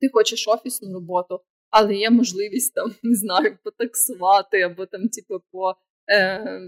[0.00, 5.74] ти хочеш офісну роботу, але є можливість там не знаю, потаксувати, або там, типу, по
[6.12, 6.60] е,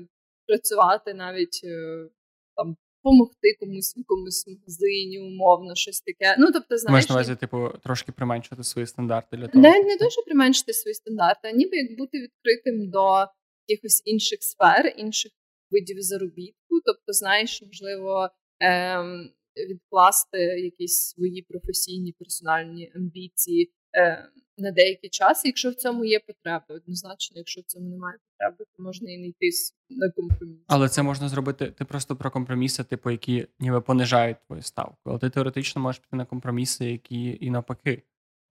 [0.46, 2.08] працювати навіть е,
[2.56, 6.36] там допомогти комусь в якомусь магазині, умовно, щось таке.
[6.38, 6.92] Ну, тобто, знаєш...
[6.92, 9.62] Маєш на увазі, типу, трошки применшити свої стандарти для того.
[9.62, 13.26] Не, не дуже применшити свої стандарти, а ніби як бути відкритим до
[13.66, 15.32] якихось інших сфер, інших
[15.70, 16.80] видів заробітку.
[16.84, 18.28] Тобто, знаєш, можливо,
[18.60, 19.30] ем,
[19.70, 23.72] відкласти якісь свої професійні персональні амбіції.
[23.92, 24.16] Ем,
[24.58, 26.64] на деякий час, якщо в цьому є потреба.
[26.68, 29.50] Однозначно, якщо в цьому немає потреби, то можна і не йти
[29.90, 30.58] на компроміс.
[30.66, 31.66] Але це можна зробити.
[31.78, 34.98] Ти просто про компроміси, типу, які ніби понижають твою ставку.
[35.04, 38.02] Але ти теоретично можеш піти на компроміси, які і навпаки.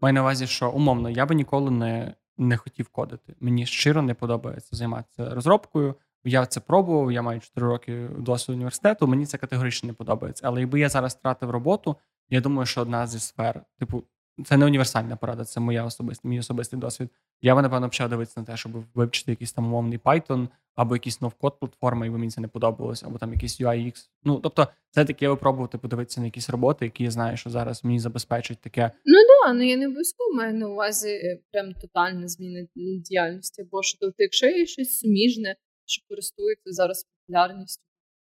[0.01, 3.35] Маю на увазі, що умовно я би ніколи не не хотів кодити.
[3.39, 5.95] Мені щиро не подобається займатися розробкою.
[6.27, 9.07] Я це пробував, я маю 4 роки досвіду університету.
[9.07, 10.47] Мені це категорично не подобається.
[10.47, 11.95] Але якби я зараз втратив роботу,
[12.29, 14.03] я думаю, що одна зі сфер, типу,
[14.45, 17.09] це не універсальна порада, це моя особиста, мій особистий досвід.
[17.41, 21.21] Я би, напевно, почав дивитися на те, щоб вивчити якийсь там умовний Python, або якийсь
[21.21, 23.93] новкод платформи, якби мені це не подобалось, або там якийсь UIX.
[24.23, 27.99] Ну, тобто, це таке випробувати, подивитися на якісь роботи, які я знаю, що зараз мені
[27.99, 28.91] забезпечать таке.
[29.05, 33.83] Ну да, ну я не обов'язково маю на увазі е, прям тотальна зміна діяльності, або
[33.83, 35.55] що тобто, якщо є щось суміжне,
[35.87, 37.83] що користується зараз популярністю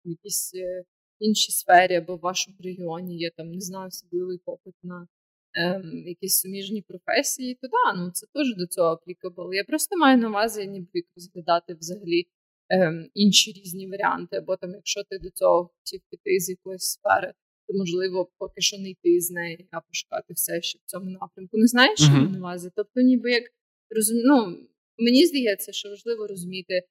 [0.04, 0.84] в якійсь е,
[1.18, 5.08] іншій сфері, або в вашому регіоні є там, не знаю, особливий попит на
[5.54, 9.54] ем, якісь суміжні професії, то да, ну це теж до цього аплікабл.
[9.54, 12.26] Я просто маю на увазі, ніби розглядати взагалі
[12.68, 14.36] ем, інші різні варіанти.
[14.36, 17.32] Або там, якщо ти до цього хотів піти з якоїсь сфери,
[17.66, 21.58] то можливо поки що не йти з неї, а пошукати все ще в цьому напрямку.
[21.58, 22.32] Не знаєш, що uh-huh.
[22.32, 22.70] на увазі?
[22.76, 23.44] Тобто, ніби як
[23.90, 24.18] розум...
[24.24, 26.82] ну, мені здається, що важливо розуміти,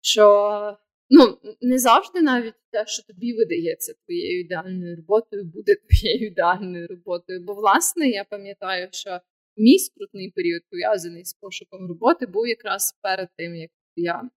[0.00, 0.78] що
[1.10, 7.40] ну не завжди навіть те, що тобі видається твоєю ідеальною роботою, буде твоєю ідеальною роботою.
[7.44, 9.20] Бо, власне, я пам'ятаю, що
[9.56, 14.30] мій скрутний період пов'язаний з пошуком роботи був якраз перед тим, як я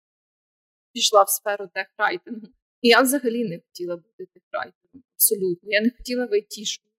[0.93, 2.47] пішла в сферу техрайтингу.
[2.81, 5.03] І я взагалі не хотіла бути техрайтером.
[5.15, 5.71] Абсолютно.
[5.71, 6.89] Я не хотіла в айтішку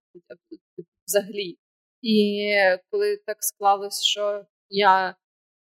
[1.07, 1.59] взагалі.
[2.03, 2.51] І
[2.91, 5.17] коли так склалось, що я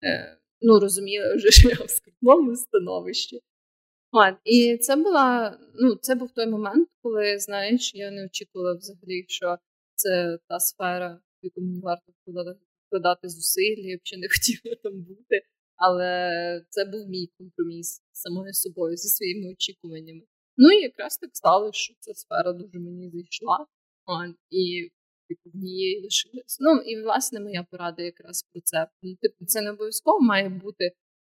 [0.04, 3.40] е, ну, розуміла вже, що я в скрутному становищі,
[4.12, 9.24] От, І це була, ну, це був той момент, коли, знаєш, я не очікувала взагалі,
[9.28, 9.56] що
[9.94, 12.12] це та сфера, в яку мені варто
[12.86, 15.42] вкладати зусиль, я взагалі не хотіла там бути.
[15.76, 16.30] Але
[16.68, 20.22] це був мій компроміс з самою собою, зі своїми очікуваннями.
[20.56, 23.66] Ну і якраз так сталося, що ця сфера дуже мені зайшла,
[24.50, 24.90] і
[25.30, 26.58] типу, в ній лишилась.
[26.60, 28.88] Ну і власне моя порада якраз про це.
[29.02, 30.84] Ну, типу, це не обов'язково має бути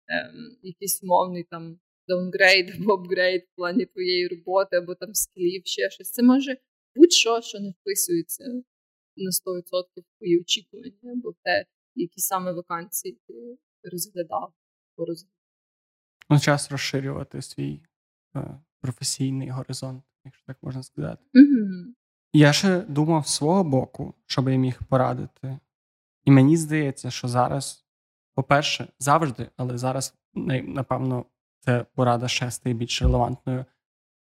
[0.09, 5.91] ем, якийсь умовний там downgrade або апгрейд в плані твоєї роботи, або там скілів, ще
[5.91, 6.11] щось.
[6.11, 6.57] Це може
[6.97, 8.45] будь-що, що не вписується
[9.17, 9.63] на 100%
[9.97, 13.59] в твої очікування, або в те, які саме вакансії ти
[13.91, 14.53] розглядав.
[16.31, 17.81] Ну, час розширювати свій
[18.37, 21.23] е, професійний горизонт, якщо так можна сказати.
[21.35, 21.95] Угу.
[22.33, 25.59] Я ще думав з свого боку, що би я міг порадити.
[26.25, 27.85] І мені здається, що зараз,
[28.35, 31.25] по-перше, завжди, але зараз, напевно,
[31.61, 33.65] це порада ще стає більш релевантною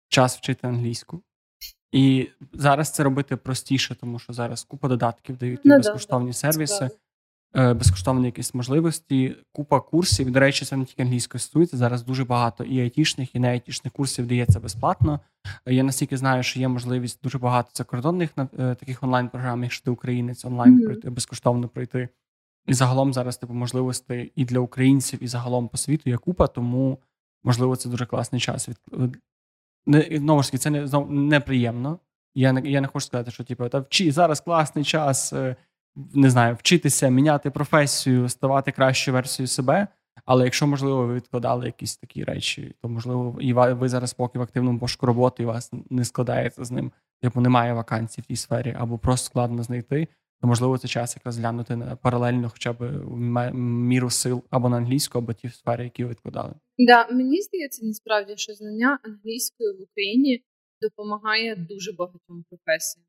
[0.08, 1.22] час вчити англійську.
[1.92, 6.86] І зараз це робити простіше, тому що зараз купа додатків дають ну, безкоштовні да, сервіси.
[6.86, 6.90] Е,
[7.56, 10.32] безкоштовні якісь можливості, купа курсів.
[10.32, 11.78] До речі, це не тільки англійською стосується.
[11.78, 15.20] Зараз дуже багато і айтішних, і не айтішних курсів дається безплатно.
[15.66, 19.92] Е, я настільки знаю, що є можливість дуже багато закордонних е, таких онлайн-програм, якщо ти
[19.92, 20.86] українець, онлайн mm-hmm.
[20.86, 22.10] пройти, безкоштовно пройти.
[22.68, 27.00] І загалом зараз типу можливостей і для українців, і загалом по світу є купа, тому
[27.44, 28.70] можливо це дуже класний час.
[29.86, 32.00] Не, знову ж таки, це не знову неприємно.
[32.36, 35.34] Я не я не хочу сказати, що типу, та вчи зараз класний час
[36.14, 39.88] не знаю, вчитися, міняти професію, ставати кращою версією себе.
[40.26, 44.42] Але якщо, можливо, ви відкладали якісь такі речі, то можливо, і ви зараз поки в
[44.42, 48.76] активному пошуку роботи і вас не складається з ним, типу немає вакансій в тій сфері,
[48.80, 50.08] або просто складно знайти,
[50.42, 53.02] то можливо це час якраз глянути на паралельно, хоча б
[53.54, 56.54] міру сил або на англійську, або ті сфери, які ви відкладали.
[56.78, 60.44] Да, мені здається, насправді, що знання англійської в Україні
[60.82, 63.06] допомагає дуже багатьом професіям.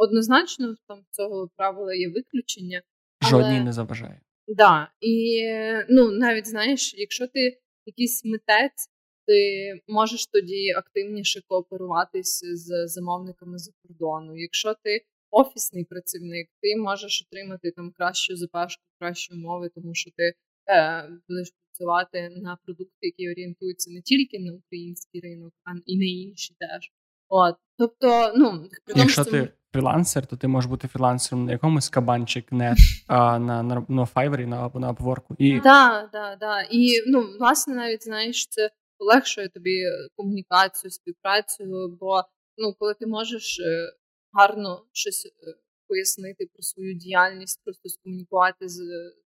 [0.00, 2.82] Однозначно, там цього правила є виключення.
[3.20, 3.30] Але...
[3.30, 4.20] Жодній не заважає.
[4.48, 4.90] Да.
[5.00, 5.42] І
[5.88, 8.88] ну, навіть знаєш, якщо ти якийсь митець,
[9.26, 14.36] ти можеш тоді активніше кооперуватись з замовниками за кордону.
[14.36, 20.34] Якщо ти офісний працівник, ти можеш отримати там кращу зарплатку, кращі умови, тому що ти
[20.70, 26.04] е, будеш працювати на продукти, які орієнтуються не тільки на український ринок, а і на
[26.04, 26.92] інші теж.
[27.28, 32.74] От, тобто, ну якщо ти фрілансер, то ти можеш бути фрілансером на якомусь кабанчик, не
[33.06, 35.22] а на на, на Fiverr на, або на Upwork.
[35.38, 35.60] І...
[35.60, 36.62] Да, да, да.
[36.70, 39.82] І ну, власне, навіть знаєш, це полегшує тобі
[40.16, 41.64] комунікацію, співпрацю,
[42.00, 42.22] бо
[42.58, 43.92] ну, коли ти можеш е,
[44.32, 45.54] гарно щось е,
[45.88, 48.80] пояснити про свою діяльність, просто скомунікувати з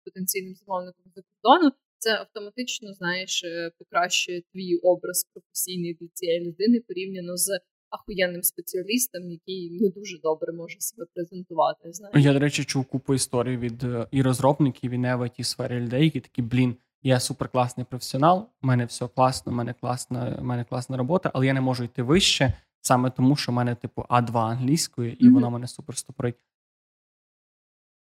[0.05, 6.81] потенційним замовником за кордону, це автоматично знаєш е, покращує твій образ професійний для цієї людини
[6.89, 11.93] порівняно з ахуєнним спеціалістом, який не дуже добре може себе презентувати.
[11.93, 12.25] Знаєш?
[12.25, 15.81] Я, до речі, чув купу історій від е, і розробників, і не в it сфері
[15.81, 20.45] людей, які такі, блін, я суперкласний професіонал, у мене все класно, у мене класна, у
[20.45, 24.03] мене класна робота, але я не можу йти вище саме тому, що в мене, типу,
[24.03, 25.35] А2 англійської, і mm-hmm.
[25.35, 26.37] воно мене супер стопорить.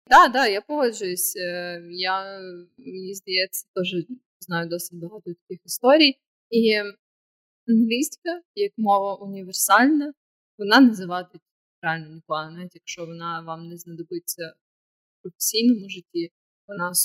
[0.09, 1.35] Так, да, я погоджуюсь.
[1.35, 2.39] Е, я
[2.77, 3.95] мені здається, теж
[4.39, 6.17] знаю досить багато таких історій.
[6.49, 6.81] І
[7.69, 10.13] англійська як мова універсальна,
[10.57, 11.41] вона не завадить
[11.81, 14.53] реально ніколи, навіть якщо вона вам не знадобиться
[15.19, 16.31] в професійному житті,
[16.67, 16.95] вона 100%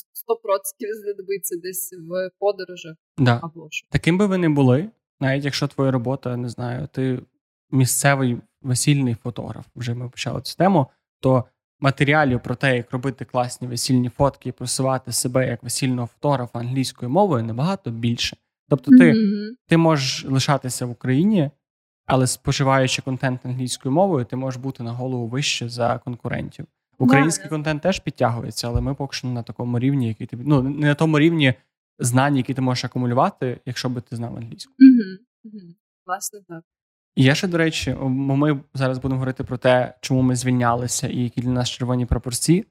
[1.03, 3.41] знадобиться десь в подорожах да.
[3.43, 3.89] або що.
[3.91, 7.23] Таким би ви не були, навіть якщо твоя робота, не знаю, ти
[7.71, 10.87] місцевий весільний фотограф, вже ми почали цю тему,
[11.21, 11.45] то
[11.81, 17.11] матеріалів про те, як робити класні весільні фотки і просувати себе як весільного фотографа англійською
[17.11, 18.37] мовою набагато більше.
[18.69, 19.51] Тобто, ти mm-hmm.
[19.67, 21.51] ти можеш лишатися в Україні,
[22.07, 26.67] але споживаючи контент англійською мовою, ти можеш бути на голову вище за конкурентів.
[26.99, 27.51] Український yeah.
[27.51, 30.87] контент теж підтягується, але ми поки що не на такому рівні, який ти ну не
[30.87, 31.55] на тому рівні
[31.99, 34.73] знань, які ти можеш акумулювати, якщо би ти знав англійську.
[34.73, 35.49] Mm-hmm.
[35.49, 35.75] Mm-hmm.
[36.07, 36.65] Власне, так.
[37.17, 41.19] І я ще, до речі, ми зараз будемо говорити про те, чому ми звільнялися і
[41.19, 42.67] які для нас червоні пропорції.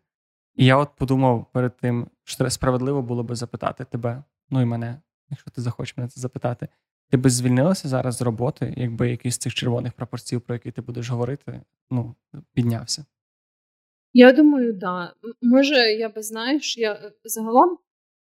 [0.55, 5.01] І я от подумав перед тим, що справедливо було би запитати тебе, ну і мене,
[5.33, 6.67] якщо ти захочеш мене це запитати,
[7.09, 10.81] ти би звільнилася зараз з роботи, якби якийсь з цих червоних пропорцій, про які ти
[10.81, 12.15] будеш говорити, ну,
[12.53, 13.05] піднявся?
[14.13, 15.13] Я думаю, да.
[15.41, 17.77] Може, я би знаєш, я е, загалом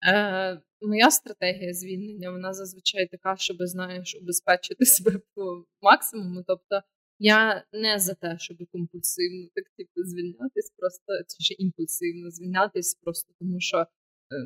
[0.08, 6.44] е, моя стратегія звільнення, вона зазвичай така, щоб знаєш, убезпечити себе по максимуму.
[6.48, 6.82] Тобто
[7.20, 13.60] я не за те, щоб компульсивно так типу звільнятись, просто чи імпульсивно звільнятись, просто тому
[13.60, 13.86] що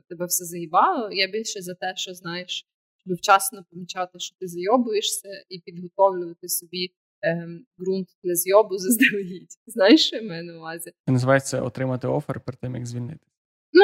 [0.10, 1.12] тебе все заїбало.
[1.12, 2.66] Я більше за те, що знаєш,
[2.98, 9.54] щоб вчасно помічати, що ти зайобуєшся, і підготовлювати собі ем, ґрунт для зйобу заздалегідь.
[9.68, 10.92] Знаєш, що я маю на увазі?
[11.06, 13.26] Це називається отримати офер перед тим, як звільнити.
[13.74, 13.84] Ну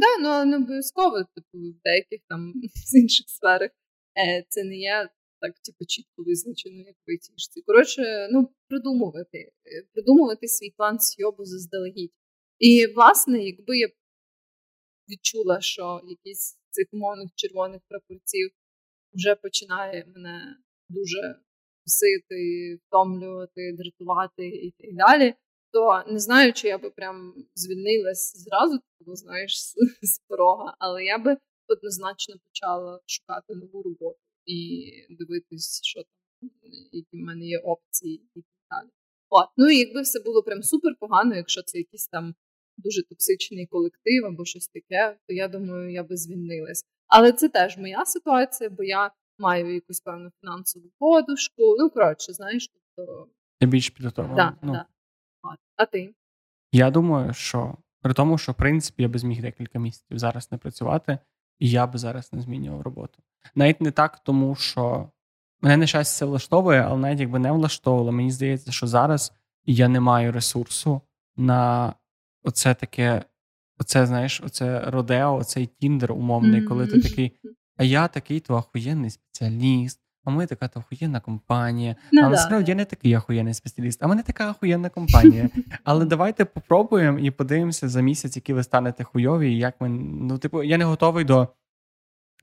[0.00, 2.52] да, ну але не обов'язково, типу, в деяких там
[2.86, 3.70] з інших сферах
[4.18, 5.08] е, це не є
[5.40, 7.62] так, типу, чітко визначено, як в айтішці.
[7.66, 12.12] Коротше, ну придумувати, е, придумувати свій план зйобу заздалегідь.
[12.58, 13.88] І, власне, якби я
[15.08, 18.50] відчула, що якийсь з цих умовних червоних прапорців
[19.14, 20.56] вже починає мене
[20.88, 21.38] дуже
[21.84, 25.34] псити, втомлювати, дратувати і так далі.
[25.72, 31.04] То не знаю, чи я би прям звільнилась зразу, бо знаєш, з, з порога, але
[31.04, 31.36] я би
[31.68, 36.50] однозначно почала шукати нову роботу і дивитись, що там,
[36.92, 38.90] які в мене є опції і так далі.
[39.28, 39.48] От.
[39.56, 42.34] Ну і якби все було прям супер погано, якщо це якийсь там
[42.76, 46.84] дуже токсичний колектив або щось таке, то я думаю, я би звільнилась.
[47.06, 51.76] Але це теж моя ситуація, бо я маю якусь певну фінансову подушку.
[51.78, 53.28] Ну, коротше, знаєш, тобто.
[53.60, 54.36] Ти більш підготовлена.
[54.36, 54.72] Да, ну.
[54.72, 54.86] да.
[55.76, 56.14] А ти?
[56.72, 60.58] Я думаю, що при тому, що в принципі я би зміг декілька місяців зараз не
[60.58, 61.18] працювати,
[61.58, 63.22] і я би зараз не змінював роботу.
[63.54, 65.10] Навіть не так, тому що
[65.60, 69.32] мене нещастя влаштовує, але навіть якби не влаштовувало, мені здається, що зараз
[69.66, 71.00] я не маю ресурсу
[71.36, 71.94] на
[72.44, 73.22] оце таке,
[73.78, 76.68] оце, знаєш, оце родео, оцей тіндер умовний, mm-hmm.
[76.68, 77.32] коли ти такий,
[77.76, 81.96] а я такий то охуєнний спеціаліст, а ми така то охуєнна компанія.
[82.12, 85.48] Ну, але насправді я не такий охуєнний спеціаліст, а мене така охуєнна компанія.
[85.84, 89.88] Але давайте попробуємо і подивимося за місяць, які ви станете хуйові, і як ми.
[89.88, 91.48] Ну, типу, я не готовий до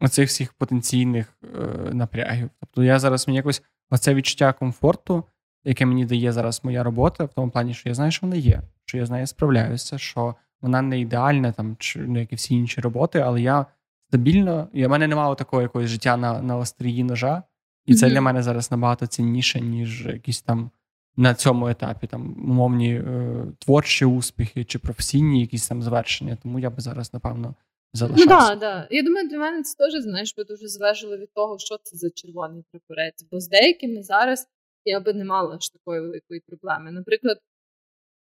[0.01, 2.49] оцих всіх потенційних е, напрягів.
[2.59, 5.23] Тобто я зараз мені якось оце відчуття комфорту,
[5.63, 8.61] яке мені дає зараз моя робота, в тому плані, що я знаю, що вона є,
[8.85, 12.55] що я з нею справляюся, що вона не ідеальна, там, чи ну, як і всі
[12.55, 13.65] інші роботи, але я
[14.07, 17.43] стабільно, і в мене немає такого якогось життя на на острії ножа,
[17.85, 17.95] і mm-hmm.
[17.95, 20.71] це для мене зараз набагато цінніше, ніж якісь там.
[21.17, 26.37] На цьому етапі там умовні е, творчі успіхи чи професійні якісь там звершення.
[26.43, 27.55] Тому я би зараз, напевно,
[27.93, 28.29] залишався.
[28.29, 28.87] Ну, да, да.
[28.91, 32.09] Я думаю, для мене це теж, знаєш, би дуже залежало від того, що це за
[32.09, 33.25] червоний прапорець.
[33.31, 34.47] Бо з деякими зараз
[34.85, 36.91] я би не мала ж такої великої проблеми.
[36.91, 37.37] Наприклад,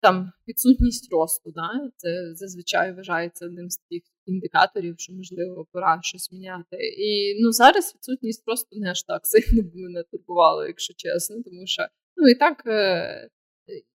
[0.02, 1.90] там відсутність росту, да?
[1.98, 6.78] це зазвичай вважається одним з таких індикаторів, що можливо пора щось міняти.
[6.98, 11.88] І ну зараз відсутність росту не аж так сильно мене турбувала, якщо чесно, тому що
[12.18, 13.30] ну і так е-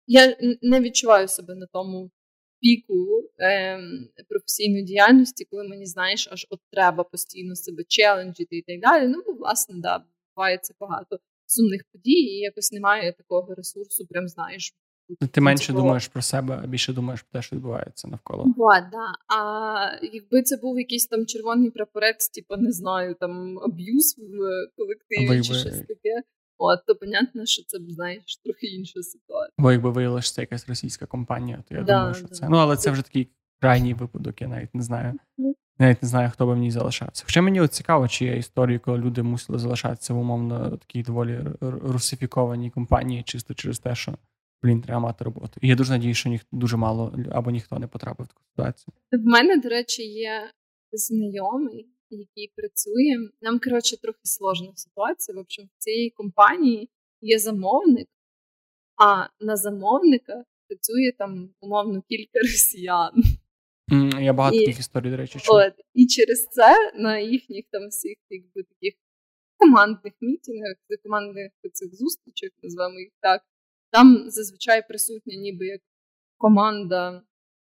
[0.07, 2.11] я не відчуваю себе на тому
[2.61, 3.81] піку е,
[4.29, 9.09] професійної діяльності, коли мені знаєш, аж от треба постійно себе челенджити і так далі.
[9.09, 10.05] Ну, бо, власне, да,
[10.37, 11.19] буває це багато
[11.53, 14.75] сумних подій, і якось немає такого ресурсу, прям знаєш.
[15.33, 18.45] Ти менше думаєш про себе, а більше думаєш про те, що відбувається навколо.
[18.45, 19.37] Вот, да.
[19.37, 24.39] А якби це був якийсь там червоний прапорець, типу, не знаю, там аб'юз в
[24.77, 26.23] колективі Ви, чи щось таке.
[26.59, 29.55] От, то понятно, що це знаєш трохи інша ситуація.
[29.59, 32.35] Бо якби виявилося, що це якась російська компанія, то я да, думаю, що да.
[32.35, 32.49] це.
[32.51, 33.29] Ну, але це вже такий
[33.61, 35.15] крайній випадок, я навіть не знаю.
[35.79, 37.25] Навіть не знаю, хто би в ній залишався.
[37.27, 42.71] Хоча мені цікаво, чи є історії, коли люди мусили залишатися в умовно такій доволі русифікованій
[42.71, 44.15] компанії, чисто через те, що
[44.63, 45.61] блін, треба мати роботу.
[45.61, 48.95] І я дуже надію, що ніх дуже мало або ніхто не потрапив в таку ситуацію.
[49.13, 50.51] В мене, до речі, є
[50.93, 53.31] знайомий, який працює.
[53.43, 55.37] Нам, коротше, трохи сложна ситуація.
[55.37, 58.09] В общем, в цій компанії є замовник,
[58.97, 63.13] а на замовника працює там умовно кілька росіян.
[64.21, 65.57] Я багато і, таких історій, до речі, чув.
[65.57, 68.95] От, І через це на їхніх там всіх якби таких
[69.57, 73.43] командних мітінгах, командних цих зустрічах, називаємо їх так,
[73.91, 75.81] там зазвичай присутня ніби як
[76.39, 77.23] команда,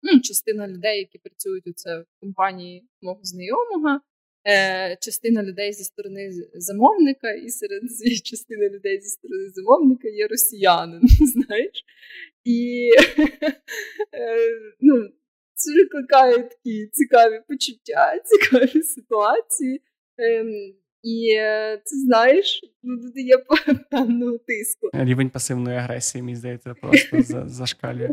[0.01, 3.99] ну, частина людей, які працюють у це в компанії мого знайомого,
[4.47, 7.82] е, частина людей зі сторони замовника, і серед
[8.24, 11.86] частини людей зі сторони замовника є росіянин, знаєш.
[12.43, 12.89] І
[14.13, 14.38] е,
[14.80, 15.09] ну,
[15.62, 19.82] це викликає такі цікаві почуття, цікаві ситуації.
[20.18, 23.38] Ем, і е, це знаєш, ну додає
[23.91, 24.89] певного тиску.
[24.93, 28.09] Рівень пасивної агресії, мені здається, просто зашкалює.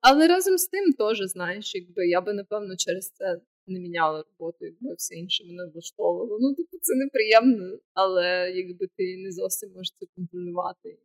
[0.00, 4.58] Але разом з тим теж, знаєш, якби я би напевно через це не міняла роботу,
[4.60, 6.38] якби все інше мене влаштовувало.
[6.40, 10.98] Ну, типу, це неприємно, але якби ти не зовсім можеш це контролювати.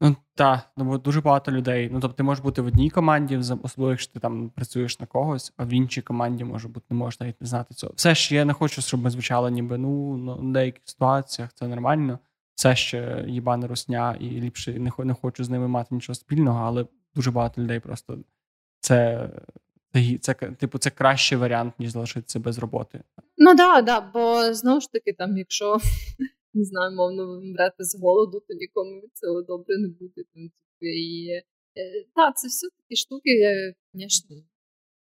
[0.00, 1.90] Ну так, ну бо дуже багато людей.
[1.92, 5.52] Ну тобто ти можеш бути в одній команді, особливо якщо ти там працюєш на когось,
[5.56, 7.92] а в іншій команді може бути не можеш навіть не знати цього.
[7.96, 12.18] Все ще я не хочу, щоб ми звучали, ніби ну на деяких ситуаціях це нормально.
[12.54, 16.86] Все ще їбане русня, і ліпше не не хочу з ними мати нічого спільного, але
[17.14, 18.18] дуже багато людей просто
[18.80, 19.28] це.
[19.92, 23.00] Це, це типу, це кращий варіант, ніж залишитися без роботи.
[23.38, 25.78] Ну да, да, бо знову ж таки, там, якщо
[26.54, 30.22] не знаю, мовно вмрете з голоду, то нікому від цього добре не буде.
[30.80, 31.28] І
[31.76, 33.30] е, так, це все такі штуки,
[33.94, 34.36] звісно,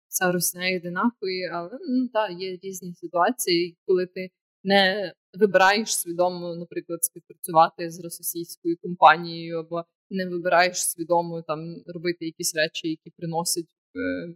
[0.08, 4.30] вся русня їх одинакові, але ну, так, є різні ситуації, коли ти
[4.64, 12.56] не вибираєш свідомо, наприклад, співпрацювати з російською компанією, або не вибираєш свідомо там робити якісь
[12.56, 13.66] речі, які приносять
[13.96, 14.36] е,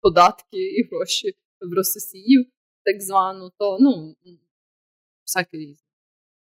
[0.00, 2.44] податки і гроші в Росію,
[2.84, 4.16] так звану, то ну
[5.24, 5.85] всяке різне.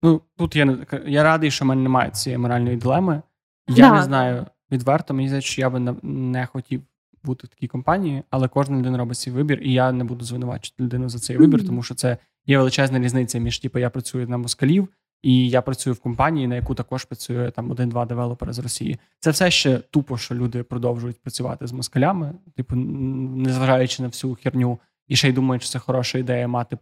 [0.06, 3.22] Ну, тут я я радий, що в мене немає цієї моральної дилеми.
[3.68, 3.96] Я да.
[3.96, 6.82] не знаю відверто, мені здається, що я би не хотів
[7.24, 10.82] бути в такій компанії, але кожна людина робить свій вибір, і я не буду звинувачити
[10.82, 14.36] людину за цей вибір, тому що це є величезна різниця між типу, я працюю на
[14.38, 14.88] москалів,
[15.22, 18.98] і я працюю в компанії, на яку також працює там один-два девелопера з Росії.
[19.20, 24.78] Це все ще тупо, що люди продовжують працювати з москалями, типу, незважаючи на всю херню,
[25.08, 26.78] і ще й думають, що це хороша ідея мати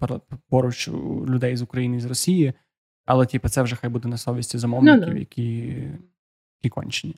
[0.50, 0.88] поруч
[1.28, 2.54] людей з України і з Росії.
[3.06, 5.18] Але типу, це вже хай буде на совісті замовників, no, no.
[5.18, 5.76] які
[6.62, 7.16] які кончені.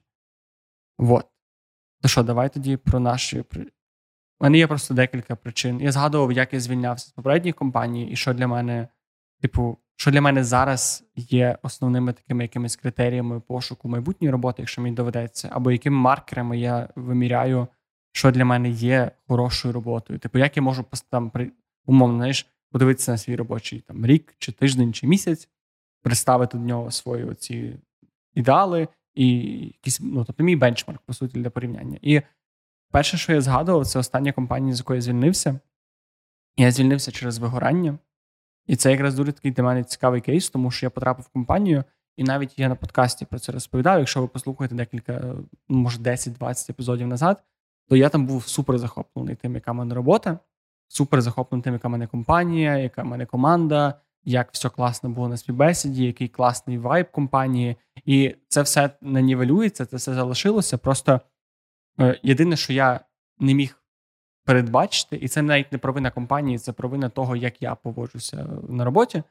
[0.98, 1.26] Вот.
[2.02, 3.40] То що, давай тоді про наші.
[3.40, 5.80] У мене є просто декілька причин.
[5.80, 8.88] Я згадував, як я звільнявся з попередніх компаній, і що для мене,
[9.40, 14.96] типу, що для мене зараз є основними такими якимись критеріями пошуку майбутньої роботи, якщо мені
[14.96, 17.68] доведеться, або якими маркерами я виміряю,
[18.12, 20.18] що для мене є хорошою роботою.
[20.18, 21.32] Типу, як я можу там
[21.86, 25.48] умовно знаєш, подивитися на свій робочий там рік, чи тиждень, чи місяць,
[26.06, 27.78] представити до нього свої оці
[28.34, 29.28] ідеали і
[29.66, 31.98] якісь, ну тобто мій бенчмарк, по суті, для порівняння.
[32.02, 32.22] І
[32.90, 35.60] перше, що я згадував, це остання компанія, з якої я звільнився.
[36.56, 37.98] Я звільнився через вигорання.
[38.66, 41.84] І це якраз дуже такий для мене цікавий кейс, тому що я потрапив в компанію,
[42.16, 43.98] і навіть я на подкасті про це розповідав.
[43.98, 45.34] Якщо ви послухаєте декілька,
[45.68, 47.42] може, 10-20 епізодів назад,
[47.88, 50.38] то я там був супер захоплений тим, яка в мене робота,
[50.88, 55.28] супер захоплений тим, яка в мене компанія, яка в мене команда, як все класно було
[55.28, 57.76] на співбесіді, який класний вайб компанії.
[58.04, 60.78] І це все не нівелюється, це все залишилося.
[60.78, 61.20] Просто
[62.00, 63.00] е, єдине, що я
[63.38, 63.82] не міг
[64.44, 69.22] передбачити, і це навіть не провина компанії, це провина того, як я поводжуся на роботі.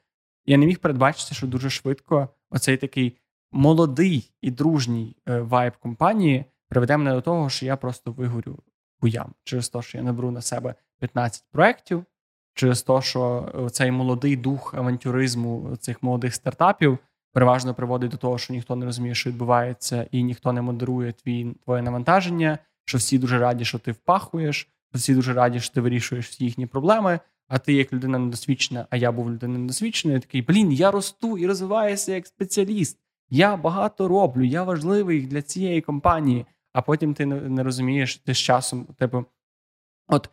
[0.45, 3.17] Я не міг передбачити, що дуже швидко оцей такий
[3.51, 8.59] молодий і дружній е, вайб компанії приведе мене до того, що я просто вигорю
[9.01, 12.05] хуям через те, що я наберу на себе 15 проєктів,
[12.55, 16.97] через те, що цей молодий дух авантюризму цих молодих стартапів
[17.33, 21.55] переважно приводить до того, що ніхто не розуміє, що відбувається, і ніхто не модерує твій
[21.63, 24.57] твоє навантаження, що всі дуже раді, що ти впахуєш,
[24.89, 27.19] що всі дуже раді, що ти вирішуєш всі їхні проблеми.
[27.47, 31.47] А ти, як людина недосвідчена, а я був людина недосвідченою, такий блін, я росту і
[31.47, 32.99] розвиваюся як спеціаліст.
[33.29, 36.45] Я багато роблю, я важливий для цієї компанії.
[36.73, 39.25] А потім ти не розумієш, ти з часом типу,
[40.07, 40.29] от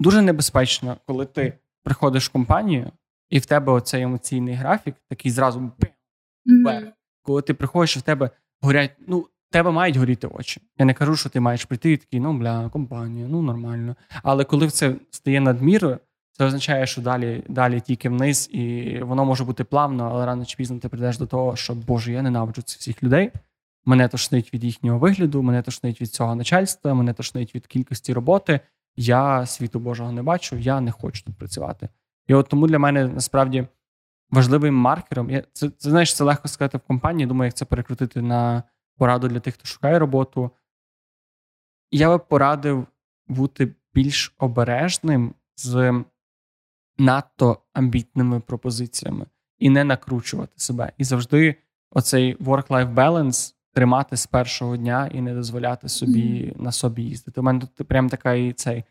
[0.00, 2.92] дуже небезпечно, коли ти приходиш в компанію,
[3.30, 6.92] і в тебе оцей емоційний графік, такий зразу mm-hmm.
[7.22, 8.30] коли ти приходиш, і в тебе
[8.60, 10.60] горять, ну, тебе мають горіти очі.
[10.78, 13.96] Я не кажу, що ти маєш прийти і такий, ну бля, компанія, ну нормально.
[14.22, 15.98] Але коли це стає надмірою,
[16.32, 20.56] це означає, що далі далі тільки вниз, і воно може бути плавно, але рано чи
[20.56, 23.30] пізно ти прийдеш до того, що Боже, я ненавиджу цих всіх людей.
[23.84, 28.60] Мене тошнить від їхнього вигляду, мене тошнить від цього начальства, мене тошнить від кількості роботи
[28.96, 31.88] я світу Божого не бачу, я не хочу тут працювати.
[32.26, 33.66] І от тому для мене насправді
[34.30, 37.26] важливим маркером я, це, це знаєш, це легко сказати в компанії.
[37.26, 38.62] Думаю, як це перекрутити на
[38.96, 40.50] пораду для тих, хто шукає роботу.
[41.90, 42.86] Я би порадив
[43.28, 46.04] бути більш обережним з
[46.98, 49.26] надто амбітними пропозиціями
[49.58, 50.92] і не накручувати себе.
[50.98, 51.56] І завжди
[51.90, 56.60] оцей work-life balance тримати з першого дня і не дозволяти собі mm-hmm.
[56.60, 57.40] на собі їздити.
[57.40, 58.84] У мене тут прям такий цей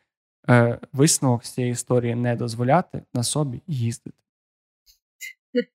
[0.49, 4.17] е, висновок з цієї історії не дозволяти на собі їздити.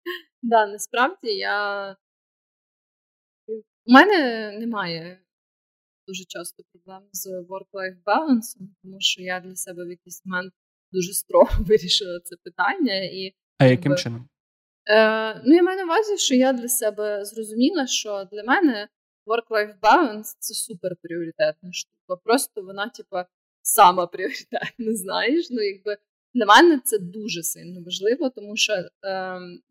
[0.47, 1.97] Да, насправді я
[3.87, 5.21] у мене немає
[6.09, 10.55] дуже часто проблем з work-life balance, тому що я для себе в якийсь момент
[10.93, 12.95] дуже строго вирішила це питання.
[12.95, 14.29] І, А яким чином?
[14.87, 18.89] Е, Ну, я маю на увазі, що я для себе зрозуміла, що для мене
[19.27, 22.21] work-life balance це супер пріоритетна штука.
[22.25, 23.27] Просто вона, типа,
[23.63, 25.47] сама пріоритетна, знаєш.
[25.51, 25.97] Ну, якби
[26.35, 28.89] для мене це дуже сильно важливо, тому що е,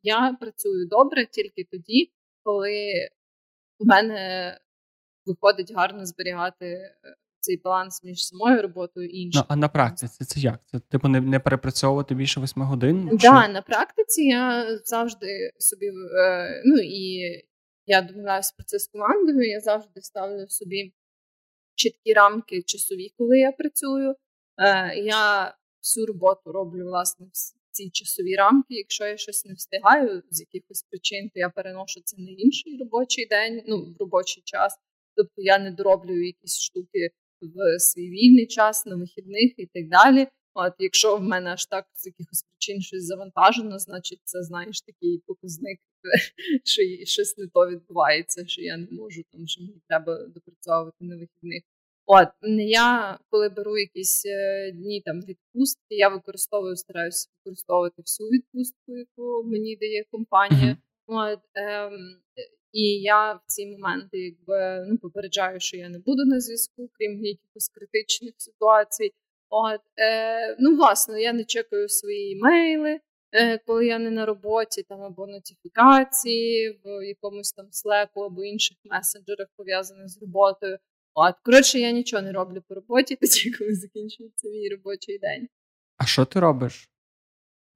[0.04, 2.12] я працюю добре тільки тоді,
[2.44, 3.10] коли
[3.80, 4.58] в мене
[5.26, 6.94] виходить гарно зберігати е,
[7.44, 9.46] цей баланс між самою роботою і іншою.
[9.50, 10.60] Ну, а на практиці це як?
[10.66, 13.10] Це типу не не перепрацьовувати більше восьми годин?
[13.10, 17.22] Так, да, на практиці я завжди собі е, ну і
[17.86, 19.50] я домовляюся про це з командою.
[19.50, 20.94] Я завжди ставлю собі
[21.76, 24.16] чіткі рамки часові, коли я працюю.
[24.58, 27.32] Е, Я всю роботу роблю власне в
[27.72, 28.74] ці часові рамки.
[28.74, 33.28] Якщо я щось не встигаю з якихось причин, то я переношу це на інший робочий
[33.28, 34.78] день, ну в робочий час.
[35.16, 37.10] Тобто я не дороблю якісь штуки
[37.56, 40.28] в свій вільний час на вихідних і так далі.
[40.56, 45.24] От, якщо в мене аж так з якихось причин щось завантажено, значить це знаєш такий
[45.26, 45.80] показник,
[46.64, 51.16] що щось не то відбувається, що я не можу там, що мені треба допрацьовувати на
[51.16, 51.64] вихідних.
[52.06, 52.28] От
[52.58, 59.44] я коли беру якісь е, дні там відпустки, я використовую, стараюся використовувати всю відпустку, яку
[59.44, 60.78] мені дає компанія.
[61.08, 62.18] От, ем,
[62.74, 67.26] І я в ці моменти якби ну, попереджаю, що я не буду на зв'язку, крім
[67.26, 69.12] якихось критичних ситуацій.
[69.50, 73.00] От, е, Ну, власне, я не чекаю свої імейли,
[73.32, 78.78] е, коли я не на роботі, там або нотифікації в якомусь там Slack або інших
[78.84, 80.78] месенджерах, пов'язаних з роботою.
[81.14, 85.48] От, коротше, я нічого не роблю по роботі, тоді, коли закінчується мій робочий день.
[85.98, 86.90] А що ти робиш?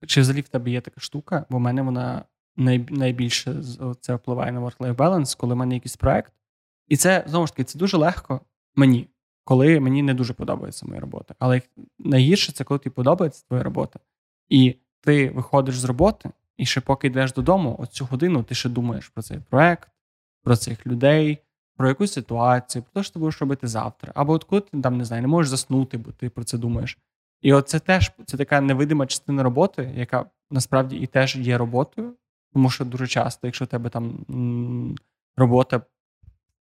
[0.08, 1.46] Чи взагалі в тебе є така штука?
[1.50, 2.26] Бо в мене вона
[2.58, 3.64] найбільше
[4.02, 6.34] це впливає на work-life balance, коли в мене якийсь проект.
[6.88, 8.42] І це знову ж таки це дуже легко
[8.76, 9.08] мені,
[9.44, 11.36] коли мені не дуже подобається моя робота.
[11.40, 11.62] Але
[12.00, 14.00] найгірше це коли тобі подобається твоя робота.
[14.50, 19.10] І ти виходиш з роботи, і ще поки йдеш додому, оцю годину ти ще думаєш
[19.10, 19.90] про цей проект,
[20.44, 21.38] про цих людей,
[21.78, 24.12] про якусь ситуацію, про те, що ти будеш робити завтра.
[24.16, 26.98] Або от коли ти там не знаю, не можеш заснути, бо ти про це думаєш.
[27.42, 32.14] І от це теж це така невидима частина роботи, яка насправді і теж є роботою,
[32.58, 34.26] тому що дуже часто, якщо у тебе там
[35.38, 35.82] робота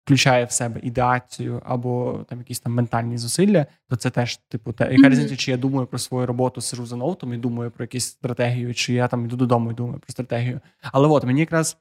[0.05, 4.93] включає в себе ідеацію або там якісь там ментальні зусилля, то це теж, типу, те,
[4.93, 8.05] яка різниця, чи я думаю про свою роботу, сижу за ноутом і думаю про якусь
[8.05, 10.61] стратегію, чи я там йду додому і думаю про стратегію.
[10.83, 11.77] Але от мені якраз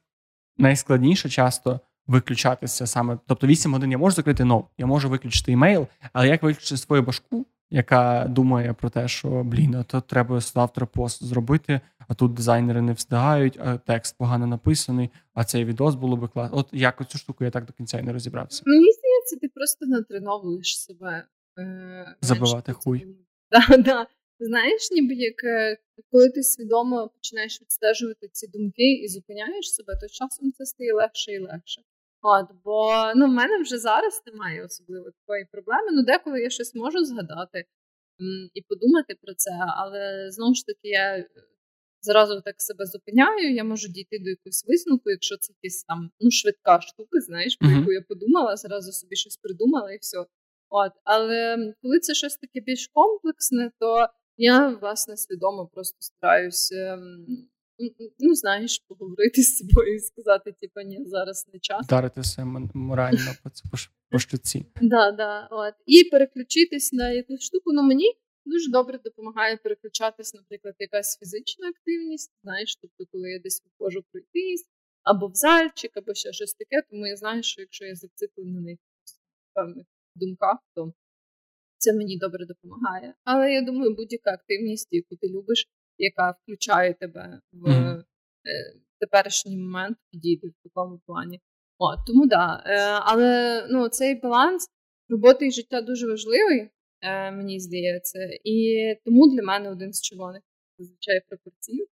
[0.58, 3.18] найскладніше часто виключатися саме.
[3.26, 7.02] Тобто 8 годин я можу закрити ноут, я можу виключити імейл, але як виключити свою
[7.02, 12.34] башку, яка думає про те, що блін, а то треба завтра пост зробити, а тут
[12.34, 16.58] дизайнери не встигають, а текст погано написаний, а цей відос було би класно.
[16.58, 18.62] От як оцю штуку я так до кінця і не розібрався.
[18.66, 21.26] Мені здається, ти просто натреновуєш себе
[21.58, 23.06] е, забивати хуй.
[23.50, 24.06] Да, да.
[24.40, 25.78] Знаєш, ніби як е,
[26.10, 31.32] коли ти свідомо починаєш відстежувати ці думки і зупиняєш себе, то часом це стає легше
[31.32, 31.82] і легше.
[32.22, 35.88] От, Бо ну, в мене вже зараз немає особливо такої проблеми.
[35.92, 37.64] Ну, деколи я щось можу згадати
[38.54, 41.26] і подумати про це, але знову ж таки, я
[42.00, 46.30] зразу так себе зупиняю, я можу дійти до якогось висновку, якщо це якась там ну,
[46.30, 50.18] швидка штука, знаєш, про яку я подумала, зразу собі щось придумала і все.
[50.68, 56.98] От, Але коли це щось таке більш комплексне, то я власне свідомо просто стараюся
[58.18, 61.86] ну, знаєш, поговорити з собою і сказати, типу, ні, зараз не час.
[61.86, 63.32] Вдаритися морально
[64.10, 64.66] по, штуці.
[64.82, 65.74] Да, да, от.
[65.86, 67.72] І переключитись на якусь штуку.
[67.72, 68.12] Ну мені
[68.44, 72.32] дуже добре допомагає переключатись, наприклад, якась фізична активність.
[72.42, 74.66] Знаєш, тобто, коли я десь виходжу пройтись,
[75.02, 78.70] або в зальчик, або ще щось таке, тому я знаю, що якщо я зациклена на
[78.70, 79.20] якихось
[79.54, 80.92] певних думках, то
[81.78, 83.14] це мені добре допомагає.
[83.24, 85.68] Але я думаю, будь-яка активність, яку ти любиш,
[86.02, 88.02] яка включає тебе в mm-hmm.
[89.00, 91.40] теперішній момент, підійде в такому плані.
[91.78, 92.62] О, Тому да.
[92.66, 94.66] Е, але ну, цей баланс
[95.08, 98.18] роботи і життя дуже важливий, е, мені здається.
[98.44, 100.42] І тому для мене один з червоних
[100.78, 101.86] зазвичай пропорцій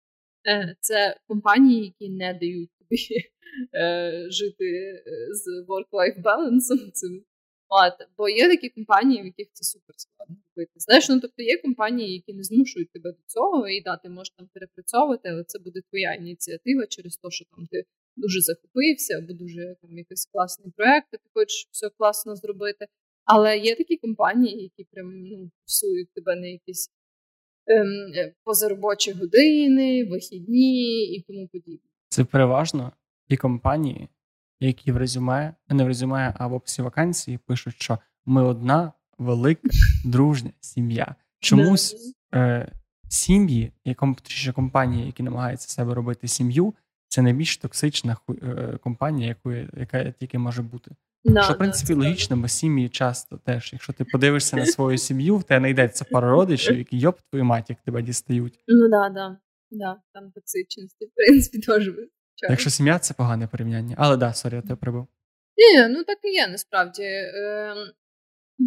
[0.80, 2.96] це компанії, які не дають тобі
[4.30, 5.02] жити
[5.32, 7.24] з work-life balance, цим
[7.72, 10.72] От, Бо є такі компанії, в яких це супер складно робити.
[10.76, 14.30] Знаєш, ну тобто є компанії, які не змушують тебе до цього, і да, ти можеш
[14.30, 17.84] там перепрацьовувати, але це буде твоя ініціатива через те, що там ти
[18.16, 22.86] дуже захопився, або дуже там якийсь класний проект, ти хочеш все класно зробити.
[23.24, 26.90] Але є такі компанії, які прям ну, псують тебе на якісь
[27.66, 31.88] ем, е, позаробочі години, вихідні і тому подібне.
[32.08, 32.92] Це переважно
[33.28, 34.08] і компанії,
[34.60, 39.68] які в резюме, не в резюме, а в описі вакансії пишуть, що ми одна велика
[40.04, 41.14] дружня сім'я.
[41.40, 42.72] Чомусь е,
[43.08, 46.74] сім'ї, точніше компанії, які намагаються себе робити сім'ю,
[47.08, 50.90] це найбільш токсична е, компанія, яку, яка тільки може бути.
[51.24, 54.98] No, що, в принципі, no, логічно, бо сім'ї часто теж, якщо ти подивишся на свою
[54.98, 58.64] сім'ю, в тебе знайдеться пара родичів, які йоп твою мать, як тебе дістають.
[58.68, 59.36] Ну да, да.
[59.70, 61.90] Да, там токсичності, в принципі, теж
[62.40, 62.52] Чого?
[62.52, 63.94] Якщо сім'я це погане порівняння.
[63.98, 65.06] Але да, сорі, я тебе перебив.
[65.56, 67.02] Ні, ну так і є насправді.
[67.02, 67.74] Е,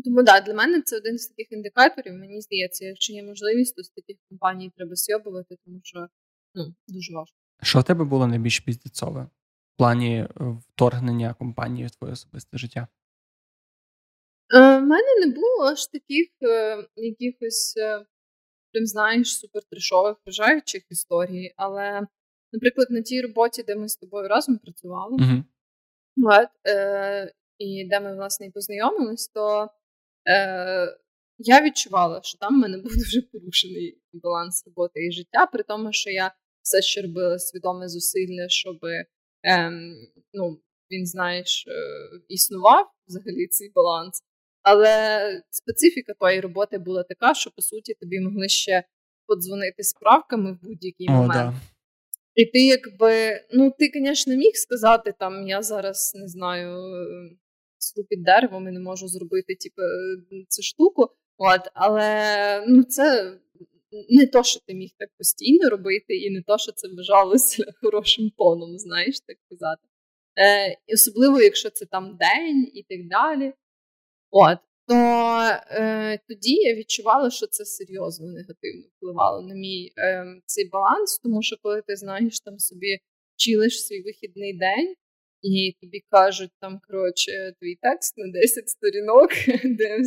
[0.05, 2.13] тому да, для мене це один з таких індикаторів.
[2.13, 6.07] Мені здається, якщо є можливість, то з таких компаній треба съёбувати, тому що
[6.55, 7.37] ну, дуже важко.
[7.61, 9.21] Що в тебе було найбільш піздецове
[9.73, 10.29] в плані е,
[10.69, 12.87] вторгнення компанії в твоє особисте життя?
[14.53, 17.75] У е, мене не було аж таких е, якихось,
[18.71, 22.07] прям знаєш, супертрешових вражаючих історій, але
[22.53, 25.43] Наприклад, на тій роботі, де ми з тобою разом працювали, uh-huh.
[26.23, 29.69] От, е, і де ми, власне, і познайомились, то
[30.29, 30.97] е,
[31.37, 35.93] я відчувала, що там в мене був дуже порушений баланс роботи і життя, при тому,
[35.93, 36.31] що я
[36.61, 38.77] все ще робила свідоме зусилля, щоб
[39.43, 39.71] е,
[40.33, 41.71] ну, він, знаєш, е,
[42.27, 44.23] існував взагалі цей баланс.
[44.61, 48.83] Але специфіка тої роботи була така, що по суті тобі могли ще
[49.27, 51.33] подзвонити справками в будь-який О, момент.
[51.33, 51.72] Да
[52.35, 56.77] І ти, якби, ну, ти, звісно, міг сказати, там, я зараз не знаю,
[57.77, 59.81] стру під деревом і не можу зробити типу,
[60.49, 61.09] цю штуку.
[61.37, 63.37] От, Але ну, це
[64.09, 68.31] не то, що ти міг так постійно робити, і не то, що це вважалося хорошим
[68.37, 69.81] тоном, знаєш, так казати.
[70.39, 73.53] Е, Особливо, якщо це там день і так далі.
[74.31, 74.57] От,
[74.87, 74.95] то
[75.69, 81.41] е, тоді я відчувала, що це серйозно негативно впливало на мій е, цей баланс, тому
[81.41, 82.99] що коли ти знаєш там собі
[83.35, 84.95] чілиш свій вихідний день,
[85.41, 89.29] і тобі кажуть, там, коротше, твій текст на 10 сторінок,
[89.77, 89.99] де 50%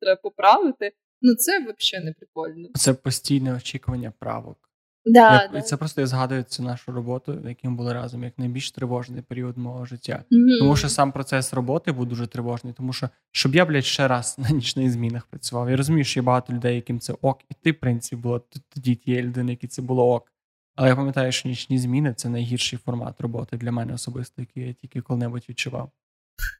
[0.00, 0.92] треба поправити.
[1.22, 2.68] Ну, це взагалі не прикольно.
[2.74, 4.58] Це постійне очікування правок.
[5.06, 5.62] Да, я, да.
[5.62, 9.84] Це просто я згадую цю нашу роботу, ми були разом, як найбільш тривожний період мого
[9.84, 10.24] життя.
[10.30, 10.58] Mm-hmm.
[10.58, 14.36] Тому що сам процес роботи був дуже тривожний, тому що щоб я, блядь, ще раз
[14.38, 15.70] на нічних змінах працював.
[15.70, 18.42] Я розумію, що є багато людей, яким це ок, і ти, в принципі, було
[18.74, 20.32] тоді тієї людини, які це було ок.
[20.76, 24.72] Але я пам'ятаю, що нічні зміни це найгірший формат роботи для мене особисто, який я
[24.72, 25.90] тільки коли-небудь відчував.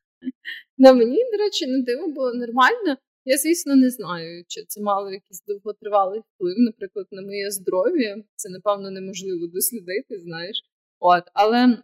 [0.79, 2.97] На мені, до речі, на диво було нормально.
[3.25, 8.17] Я, звісно, не знаю, чи це мало якийсь довготривалий вплив, наприклад, на моє здоров'я.
[8.37, 10.63] Це, напевно, неможливо дослідити, знаєш.
[11.01, 11.83] От, Але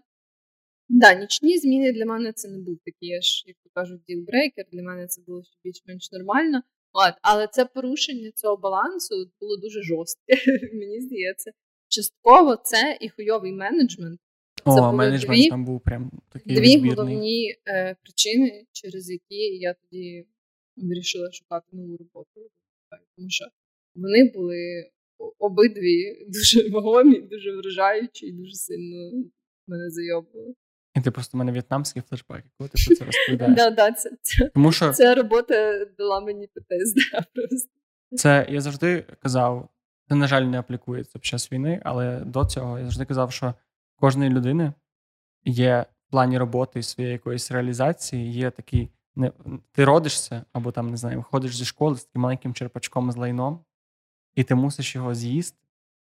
[0.89, 4.65] да, нічні зміни для мене це не був такий аж, як то кажуть, ділбрейкер.
[4.73, 6.63] Для мене це було більш-менш нормально.
[6.93, 10.35] От, Але це порушення цього балансу було дуже жорстке,
[10.75, 11.53] мені здається
[11.89, 14.21] частково це і хуйовий менеджмент.
[14.65, 16.95] Це О, менеджмент дві, там був прям такий дві відбірний.
[16.95, 20.27] головні е, причини, через які я тоді
[20.89, 22.51] вирішила шукати нову роботу.
[23.17, 23.45] Тому що
[23.95, 24.91] вони були
[25.39, 29.13] обидві дуже вагомі, дуже вражаючі і дуже сильно
[29.67, 30.55] мене зайобували.
[30.97, 33.55] І ти просто в мене в'єтнамський флешбек, коли ти про це розповідаєш.
[33.57, 36.97] Да, да, це, це, Тому що Ця робота дала мені ПТСД
[37.35, 37.71] просто.
[38.17, 39.69] Це я завжди казав,
[40.09, 43.55] це, на жаль, не аплікується під час війни, але до цього я завжди казав, що
[43.97, 44.73] кожної людини
[45.45, 48.89] є в плані роботи і своєї якоїсь реалізації, є такий.
[49.17, 49.33] Не,
[49.73, 53.65] ти родишся, або там, не знаю, виходиш зі школи з таким маленьким черпачком з лайном,
[54.35, 55.59] і ти мусиш його з'їсти.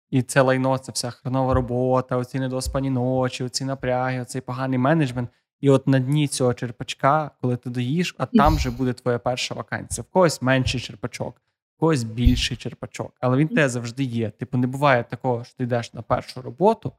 [0.09, 5.29] І це лайно, це вся хронова робота, оці недоспані ночі, оці напряги, оцей поганий менеджмент.
[5.59, 9.55] І от на дні цього черпачка, коли ти доїш, а там вже буде твоя перша
[9.55, 10.05] вакансія.
[10.09, 11.41] В когось менший черпачок,
[11.77, 14.29] в когось більший черпачок, але він те завжди є.
[14.29, 16.93] Типу, не буває такого, що ти йдеш на першу роботу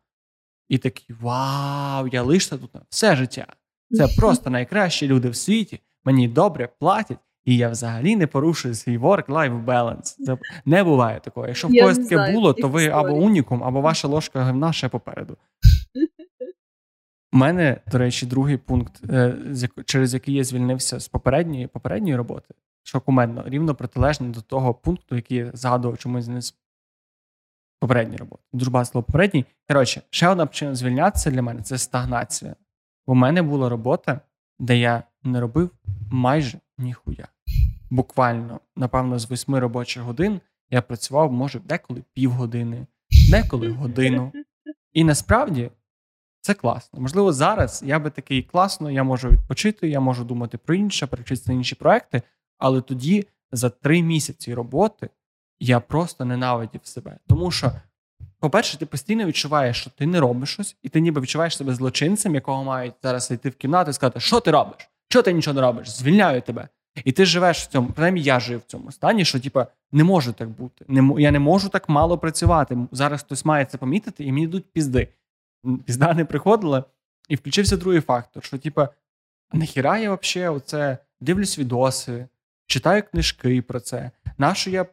[0.68, 3.46] і такий вау, я лише тут все життя.
[3.90, 5.80] Це просто найкращі люди в світі.
[6.04, 10.02] Мені добре платять, і я взагалі не порушую свій work-life balance.
[10.02, 11.46] Це не буває такого.
[11.46, 15.36] Якщо в когось таке було, то ви або унікум, або ваша ложка гівна ще попереду.
[17.32, 19.36] У мене, до речі, другий пункт, е,
[19.84, 25.16] через який я звільнився з попередньої попередньої роботи, що кумедно, рівно протилежне до того пункту,
[25.16, 26.54] який я згадував чомусь з
[27.80, 28.42] попередньої роботи.
[28.52, 29.44] Дуже багато слово попередній.
[29.68, 32.56] Коротше, ще одна причина звільнятися для мене це стагнація.
[33.06, 34.20] У мене була робота,
[34.58, 35.70] де я не робив
[36.10, 37.28] майже ніхуя.
[37.90, 42.86] Буквально, напевно, з восьми робочих годин я працював, може, деколи півгодини,
[43.30, 44.32] деколи годину.
[44.92, 45.70] І насправді
[46.40, 47.00] це класно.
[47.00, 51.52] Можливо, зараз я би такий класно, я можу відпочити, я можу думати про інше, перечитися
[51.52, 52.22] інші проекти,
[52.58, 55.10] але тоді за три місяці роботи
[55.60, 57.18] я просто ненавидів себе.
[57.26, 57.72] Тому що,
[58.38, 62.34] по-перше, ти постійно відчуваєш, що ти не робиш щось, і ти ніби відчуваєш себе злочинцем,
[62.34, 64.91] якого мають зараз йти в кімнату і сказати, що ти робиш?
[65.12, 65.90] Що ти нічого не робиш?
[65.90, 66.68] Звільняю тебе.
[67.04, 70.32] І ти живеш в цьому, принаймні я жив в цьому стані, що типа не може
[70.32, 70.84] так бути.
[70.88, 72.78] Не, Я не можу так мало працювати.
[72.92, 75.08] Зараз хтось має це помітити, і мені йдуть пізди.
[75.84, 76.84] Пізда не приходила.
[77.28, 78.88] І включився другий фактор: що, типа,
[79.52, 82.26] нахіра я взагалі оце дивлюсь відоси,
[82.66, 84.10] читаю книжки про це.
[84.38, 84.86] Нащо я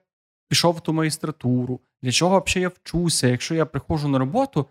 [0.49, 1.79] пішов в ту магістратуру?
[2.01, 3.27] Для чого взагалі я вчуся?
[3.27, 4.65] Якщо я приходжу на роботу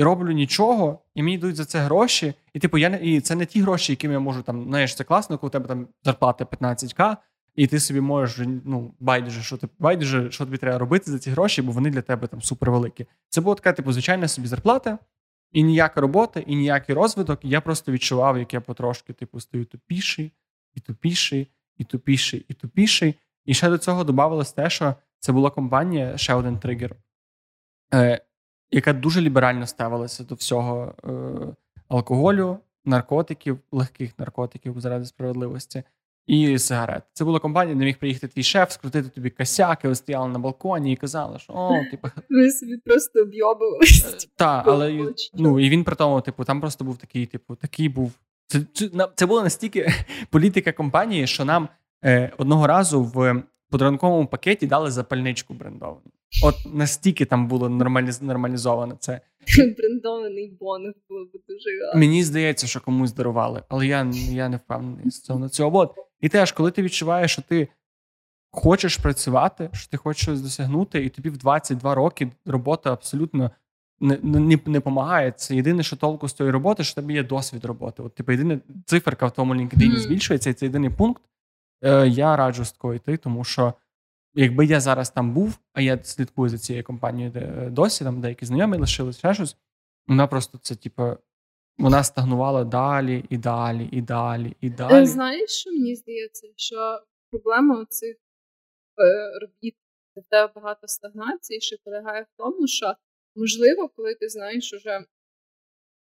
[0.00, 3.34] і роблю нічого, і мені йдуть за це гроші, і типу, я не і це
[3.34, 6.44] не ті гроші, якими я можу там, знаєш, це класно, коли у тебе там зарплата
[6.44, 7.16] 15к,
[7.54, 11.30] і ти собі можеш ну, байдуже, що ти байдуже, що тобі треба робити за ці
[11.30, 13.06] гроші, бо вони для тебе там супервеликі.
[13.28, 14.98] Це була така, типу, звичайна собі зарплата.
[15.52, 17.40] І ніяка робота, і ніякий розвиток.
[17.42, 20.32] я просто відчував, як я потрошки типу, стаю тупіший,
[20.74, 23.14] і тупіший, і тупіший, і тупіший.
[23.44, 26.96] І ще до цього додавалось те, що це була компанія, ще один тригер,
[27.94, 28.20] е,
[28.70, 31.10] яка дуже ліберально ставилася до всього е,
[31.88, 35.82] алкоголю, наркотиків, легких наркотиків заради справедливості.
[36.26, 37.02] І сигарет.
[37.12, 40.92] Це була компанія, де міг приїхати твій шеф, скрутити тобі косяки, ви стояли на балконі
[40.92, 42.08] і казали, що о, типу.
[42.30, 44.08] Ви собі просто об'йобувалися.
[44.08, 47.88] Е, так, але ну, і він при тому, типу, там просто був такий, типу, такий
[47.88, 48.12] був.
[48.46, 49.92] Це це, це була настільки
[50.30, 51.68] політика компанії, що нам
[52.04, 56.10] е, одного разу в подарунковому пакеті дали запальничку брендовану.
[56.42, 58.22] От настільки там було нормаліз...
[58.22, 59.20] нормалізовано це.
[59.78, 62.00] Брендований бонус було б дуже гарно.
[62.00, 65.78] Мені здається, що комусь дарували, але я я не впевнений з цього цього.
[65.78, 65.94] От.
[66.20, 67.68] І теж, коли ти відчуваєш, що ти
[68.50, 73.50] хочеш працювати, що ти хочеш щось досягнути, і тобі в 22 роки робота абсолютно
[74.00, 75.32] не не, не допомагає.
[75.32, 78.02] Це єдине, що толку з тої роботи, що тобі є досвід роботи.
[78.02, 79.96] От, типу, єдина циферка в тому LinkedIn mm.
[79.96, 81.22] збільшується, і це єдиний пункт.
[81.82, 83.74] Е, Я раджу з такою йти, тому що
[84.34, 88.46] якби я зараз там був, а я слідкую за цією компанією де, досі, там деякі
[88.46, 89.56] знайомі лишились ще щось,
[90.06, 91.16] вона просто це, типу,
[91.78, 95.06] вона стагнувала далі і далі, і далі, і далі.
[95.06, 97.00] Знаєш, що мені здається, що
[97.30, 99.76] проблема цих е, робіт,
[100.16, 102.94] де в тебе багато стагнації, що полягає в тому, що
[103.36, 105.04] можливо, коли ти знаєш уже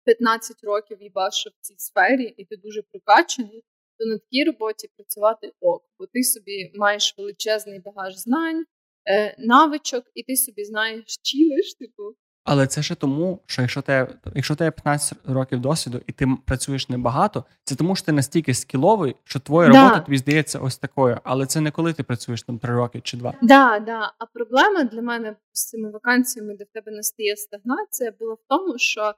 [0.06, 3.64] 15 років їбашив в цій сфері, і ти дуже прокачаний,
[4.00, 8.66] то на такій роботі працювати ок, бо ти собі маєш величезний багаж знань,
[9.12, 12.16] е, навичок, і ти собі знаєш, чілиш, типу.
[12.44, 16.90] Але це ще тому, що якщо тебе, якщо тебе 15 років досвіду і ти працюєш
[16.90, 19.84] небагато, це тому що ти настільки скіловий, що твоя да.
[19.84, 21.18] робота тобі здається ось такою.
[21.24, 23.34] Але це не коли ти працюєш там 3 роки чи 2.
[23.42, 24.14] Да, да.
[24.18, 28.78] А проблема для мене з цими вакансіями, де в тебе настає стагнація, була в тому,
[28.78, 29.14] що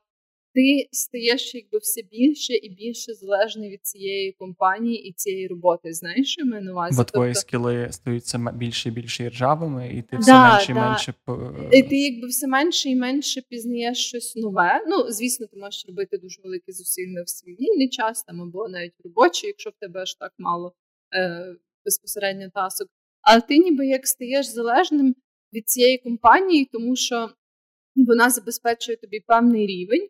[0.53, 5.93] ти стаєш якби все більше і більше залежний від цієї компанії і цієї роботи.
[5.93, 6.97] Знаєш, що я на увазі?
[6.97, 7.47] Бо твої тобто...
[7.47, 10.89] скіли стаються більше і більше ржавими, і ти все да, менше і да.
[10.89, 11.13] менше
[11.71, 14.83] І ти якби все менше і менше пізнаєш щось нове.
[14.87, 18.93] Ну, звісно, ти можеш робити дуже великі зусилля в свій вільний час там або навіть
[19.03, 20.73] робочий, якщо в тебе аж так мало
[21.15, 22.87] е, безпосередньо тасок.
[23.21, 25.15] Але ти ніби як стаєш залежним
[25.53, 27.29] від цієї компанії, тому що
[27.95, 30.07] вона забезпечує тобі певний рівень.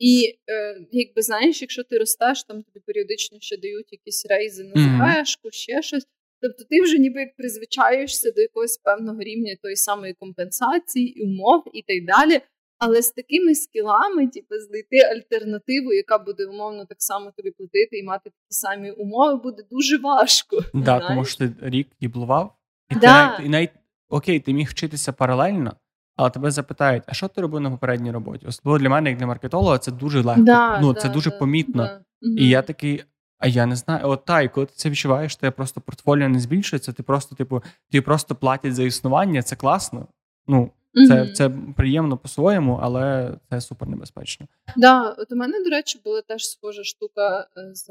[0.00, 4.70] І е, якби знаєш, якщо ти ростеш, там тобі періодично ще дають якісь рейзи на
[4.70, 5.52] ЗВшку, mm-hmm.
[5.52, 6.06] ще щось.
[6.42, 11.82] Тобто ти вже ніби як призвичаєшся до якогось певного рівня тої самої компенсації, умов і
[11.82, 12.40] так далі.
[12.78, 18.02] Але з такими скілами, типу, знайти альтернативу, яка буде умовно так само тобі платити і
[18.02, 20.64] мати такі самі умови, буде дуже важко.
[20.74, 22.56] Да, тому що ти рік діблував,
[22.90, 23.36] і да.
[23.36, 23.70] ти і навіть
[24.08, 25.76] окей, ти міг вчитися паралельно
[26.20, 28.46] але тебе запитають, а що ти робив на попередній роботі?
[28.46, 30.42] Особливо для мене, як для маркетолога, це дуже легко.
[30.42, 32.00] Да, ну, да, це дуже да, помітно.
[32.38, 33.04] І я такий.
[33.38, 36.28] А я не знаю, от та, і коли ти це відчуваєш, то я просто портфоліо
[36.28, 40.08] не збільшується, ти просто, типу, ті просто платять за існування, це класно.
[40.46, 40.70] Ну,
[41.08, 41.32] це mm-hmm.
[41.32, 44.46] це приємно по-своєму, але це супер небезпечно.
[44.76, 47.88] Да, от у мене, до речі, була теж схожа штука е, з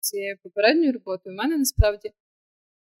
[0.00, 1.36] цією попередньою роботою.
[1.36, 2.10] У мене насправді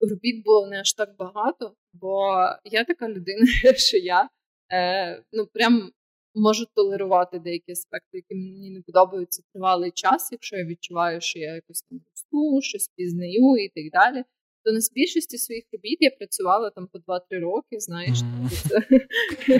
[0.00, 4.28] робіт було не аж так багато, бо я така людина, що я
[4.72, 5.90] е, ну прям
[6.34, 11.54] можу толерувати деякі аспекти, які мені не подобаються тривалий час, якщо я відчуваю, що я
[11.54, 14.24] якось там росту, щось пізнаю і так далі.
[14.68, 18.18] То на більшості своїх робіт я працювала там по 2-3 роки, знаєш.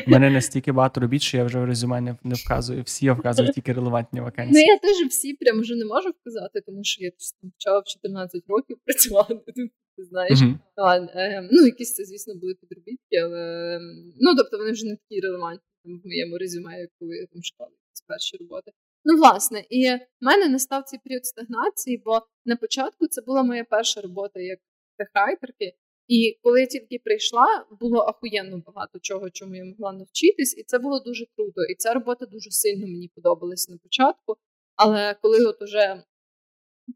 [0.07, 2.83] У мене настільки багато робіт, що я вже в резюме не, не вказую.
[2.83, 4.55] Всі я вказую тільки релевантні вакансії.
[4.55, 7.11] Ну я теж всі прям вже не можу вказати, тому що я
[7.43, 9.35] почала в 14 років працювати
[9.97, 10.39] ти знаєш.
[10.39, 10.59] Mm-hmm.
[10.77, 13.79] А, е, ну, якісь це, звісно, були підробітки, але
[14.21, 18.05] ну, тобто вони вже не такі релевантні в моєму резюме, коли я там шукала якісь
[18.07, 18.73] перші роботи.
[19.05, 23.65] Ну, власне, і в мене настав цей період стагнації, бо на початку це була моя
[23.65, 24.59] перша робота як
[24.99, 25.73] техрайтерки.
[26.09, 30.79] І коли я тільки прийшла, було ахуєнно багато чого, чому я могла навчитись, і це
[30.79, 31.65] було дуже круто.
[31.71, 34.37] І ця робота дуже сильно мені подобалась на початку.
[34.77, 36.03] Але коли от уже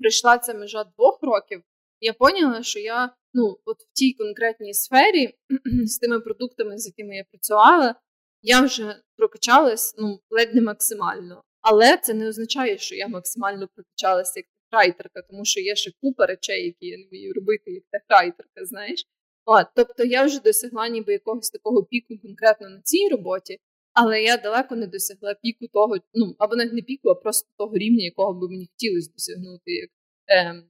[0.00, 1.62] прийшла ця межа двох років,
[2.00, 5.34] я поняла, що я ну, от в тій конкретній сфері
[5.84, 7.94] з тими продуктами, з якими я працювала,
[8.42, 11.42] я вже прокачалась ну, ледь не максимально.
[11.60, 16.26] Але це не означає, що я максимально прокачалася як техрайтерка, тому що є ще купа
[16.26, 19.04] речей, які я не вмію робити як техрайтерка, знаєш.
[19.44, 23.58] От, Тобто я вже досягла ніби якогось такого піку конкретно на цій роботі,
[23.92, 27.78] але я далеко не досягла піку того, ну або навіть не піку, а просто того
[27.78, 29.90] рівня, якого би мені хотілося досягнути як
[30.30, 30.62] е,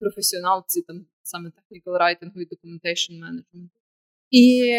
[0.00, 3.70] професіоналці там саме technical writing і documentation management.
[4.30, 4.74] І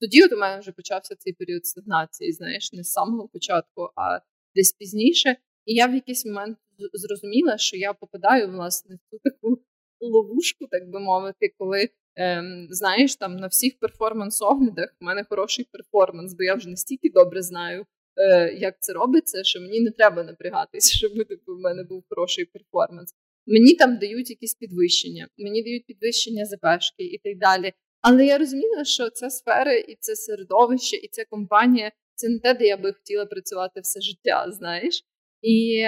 [0.00, 4.18] тоді от у мене вже почався цей період стагнації, знаєш, не з самого початку, а
[4.54, 5.36] десь пізніше.
[5.64, 6.58] І я в якийсь момент
[6.92, 9.58] зрозуміла, що я попадаю власне в ту таку
[10.00, 11.88] ловушку, так би мовити, коли.
[12.16, 17.42] Ем, знаєш, там на всіх перформанс-оглядах в мене хороший перформанс, бо я вже настільки добре
[17.42, 22.04] знаю, е, як це робиться, що мені не треба напрягатися, щоб типу, в мене був
[22.08, 23.14] хороший перформанс.
[23.46, 27.72] Мені там дають якісь підвищення, мені дають підвищення ЗПшки і так далі.
[28.00, 32.54] Але я розуміла, що ця сфера, і це середовище, і ця компанія це не те,
[32.54, 35.04] де я би хотіла працювати все життя, знаєш.
[35.42, 35.84] І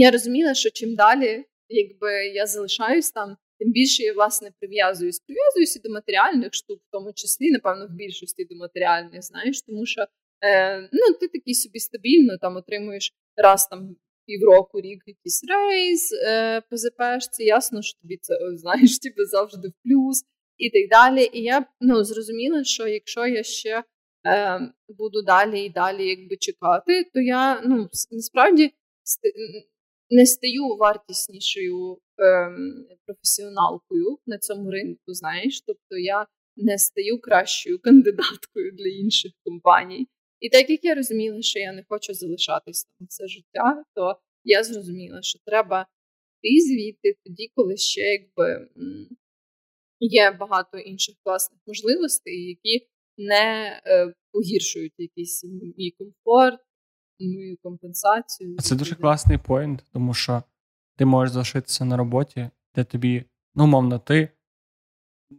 [0.00, 5.80] я розуміла, що чим далі, якби я залишаюсь там, Тим більше я власне прив'язуюсь, прив'язуюся
[5.84, 10.06] до матеріальних штук, в тому числі, напевно, в більшості до матеріальних, знаєш, тому що
[10.44, 16.60] е, ну, ти такий собі стабільно там отримуєш раз там півроку, рік якийсь рейс е,
[16.70, 20.22] по ЗПшці, ясно, що тобі це знаєш, тобі завжди в плюс
[20.56, 21.30] і так далі.
[21.32, 23.84] І я ну, зрозуміла, що якщо я ще
[24.26, 28.72] е, буду далі і далі якби чекати, то я ну, насправді
[30.10, 32.50] не стаю вартіснішою е,
[33.06, 36.26] професіоналкою на цьому ринку, знаєш, тобто я
[36.56, 40.08] не стаю кращою кандидаткою для інших компаній.
[40.40, 44.64] І так як я розуміла, що я не хочу залишатись там все життя, то я
[44.64, 45.86] зрозуміла, що треба
[46.42, 48.68] йти звідти тоді, коли ще якби
[50.00, 52.86] є багато інших класних можливостей, які
[53.18, 55.44] не е, погіршують якийсь
[55.78, 56.60] мій комфорт,
[57.20, 58.56] мою компенсацію.
[58.58, 60.42] Це дуже класний поінт, тому що
[60.96, 64.28] ти можеш залишитися на роботі, де тобі, ну, умовно, ти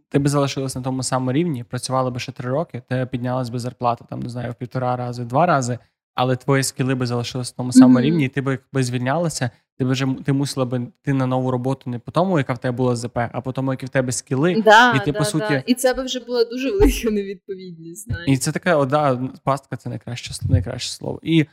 [0.08, 3.58] ти би залишилась на тому самому рівні, працювала би ще три роки, тебе піднялась би
[3.58, 5.78] зарплата, там, не знаю, в півтора рази, два рази,
[6.14, 8.02] але твої скіли би залишилися на тому самому mm-hmm.
[8.02, 11.50] рівні, і ти би якби звільнялася, ти б вже ти мусила би йти на нову
[11.50, 14.12] роботу не по тому, яка в тебе була ЗП, а по тому, які в тебе
[14.12, 14.62] скіли.
[14.62, 15.46] Да, і ти, да, по суті...
[15.50, 15.62] Да.
[15.66, 18.04] І це би вже була дуже велика невідповідність.
[18.04, 18.28] Знаєш.
[18.28, 21.20] І це така ода, пастка це найкраще, найкраще слово.
[21.22, 21.46] І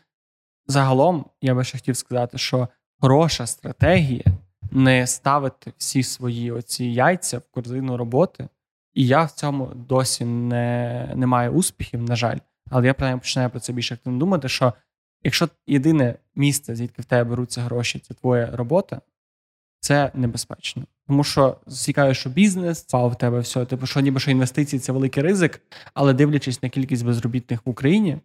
[0.67, 2.67] загалом я би ще хотів сказати, що
[2.99, 4.23] хороша стратегія
[4.71, 8.47] не ставити всі свої оці яйця в корзину роботи.
[8.93, 12.37] І я в цьому досі не не маю успіхів, на жаль.
[12.69, 14.73] Але я принаймні починаю про це більше активно думати, що
[15.23, 19.01] якщо єдине місце, звідки в тебе беруться гроші, це твоя робота,
[19.79, 20.83] це небезпечно.
[21.07, 24.91] Тому що цікаво, що бізнес, а в тебе все, типу, що ніби що інвестиції це
[24.91, 25.61] великий ризик,
[25.93, 28.17] але дивлячись на кількість безробітних в Україні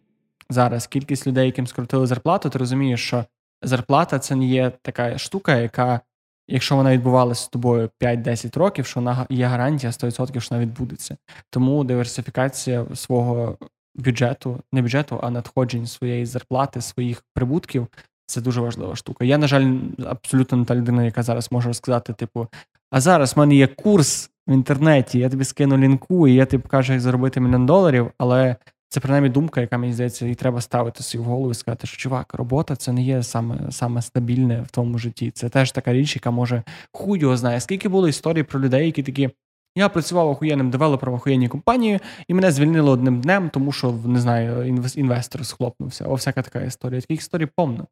[0.49, 3.25] зараз, кількість людей, яким скоротили зарплату, ти розумієш, що
[3.61, 6.01] зарплата це не є така штука, яка
[6.47, 11.17] якщо вона відбувалася з тобою 5-10 років, що вона є гарантія 100%, що вона відбудеться.
[11.49, 13.57] Тому диверсифікація свого
[13.95, 17.87] бюджету, не бюджету, а надходжень своєї зарплати, своїх прибутків.
[18.25, 19.25] Це дуже важлива штука.
[19.25, 19.73] Я, на жаль,
[20.05, 22.47] абсолютно не та людина, яка зараз може сказати, типу,
[22.91, 26.63] а зараз в мене є курс в інтернеті, я тобі скину лінку, і я тобі
[26.63, 28.55] покажу, як заробити мільйон доларів, але
[28.91, 31.97] це принаймні думка, яка мені здається, і треба ставити собі в голову і сказати, що
[31.97, 35.31] чувак, робота це не є саме саме стабільне в твоєму житті.
[35.31, 36.63] Це теж така річ, яка може
[36.93, 37.59] хуй його знає.
[37.59, 39.29] Скільки було історій про людей, які такі.
[39.75, 44.67] Я працював охуєнним девелопером охуєнній компанії, і мене звільнили одним днем, тому що не знаю,
[44.95, 46.05] інвестор схлопнувся.
[46.05, 47.01] О, всяка така історія.
[47.01, 47.87] Таких історій повно.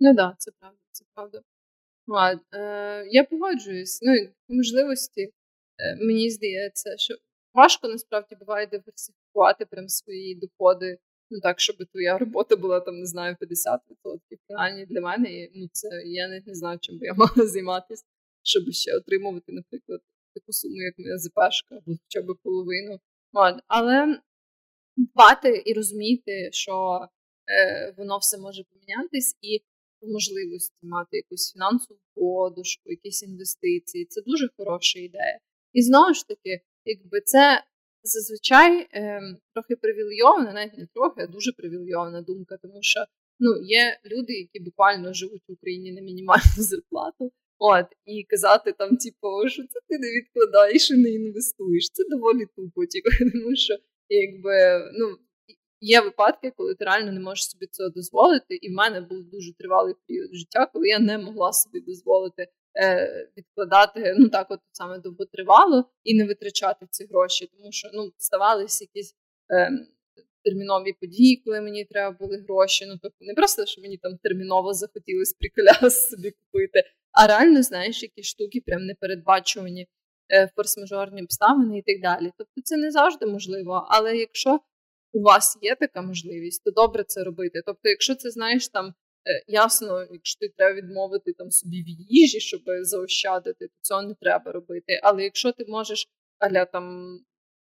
[0.00, 1.40] Ну так, да, це правда, це правда.
[2.08, 4.00] А, е, Я погоджуюсь.
[4.02, 4.12] Ну,
[4.48, 5.32] можливості
[6.00, 7.14] мені здається, що
[7.54, 10.98] важко насправді буває диверсифікувати прям свої доходи.
[11.30, 13.78] Ну так, щоб твоя робота була там, не знаю, 50%.
[14.46, 18.04] Принаймні для мене ну це я не, не знаю, чим би я мала займатися,
[18.42, 20.00] щоб ще отримувати, наприклад,
[20.34, 23.00] таку суму, як моя ЗПшка, або хоча б половину.
[23.66, 24.20] Але
[24.96, 27.00] дбати і розуміти, що
[27.48, 29.60] е, воно все може помінятись, і
[30.02, 35.38] можливості мати якусь фінансову подушку, якісь інвестиції це дуже хороша ідея.
[35.76, 37.62] І знову ж таки, якби це
[38.02, 39.20] зазвичай е,
[39.54, 43.00] трохи привілейована, навіть не трохи, а дуже привілейована думка, тому що
[43.38, 47.32] ну, є люди, які буквально живуть в Україні на мінімальну зарплату.
[47.58, 51.90] От, і казати там, типу, що це ти не відкладаєш і не інвестуєш.
[51.92, 53.74] Це доволі тупо, типу, тому що
[54.08, 54.54] якби
[54.98, 55.16] ну.
[55.80, 59.54] Є випадки, коли ти реально не можеш собі цього дозволити, і в мене був дуже
[59.54, 62.46] тривалий період життя, коли я не могла собі дозволити
[62.78, 68.12] Е, відкладати ну так, от саме довготривало і не витрачати ці гроші, тому що ну
[68.18, 69.14] ставалися якісь
[69.52, 69.70] е,
[70.44, 72.86] термінові події, коли мені треба були гроші.
[72.86, 78.02] Ну тобто не просто що мені там терміново захотілося приколяс собі купити, а реально знаєш,
[78.02, 79.88] які штуки прям непередбачувані
[80.28, 82.32] е, форс-мажорні обставини і так далі.
[82.38, 84.60] Тобто це не завжди можливо, але якщо
[85.12, 87.62] у вас є така можливість, то добре це робити.
[87.66, 88.94] Тобто, якщо це знаєш там
[89.48, 94.52] ясно, якщо ти треба відмовити там собі в їжі, щоб заощадити, то цього не треба
[94.52, 95.00] робити.
[95.02, 96.08] Але якщо ти можеш
[96.38, 97.18] аля там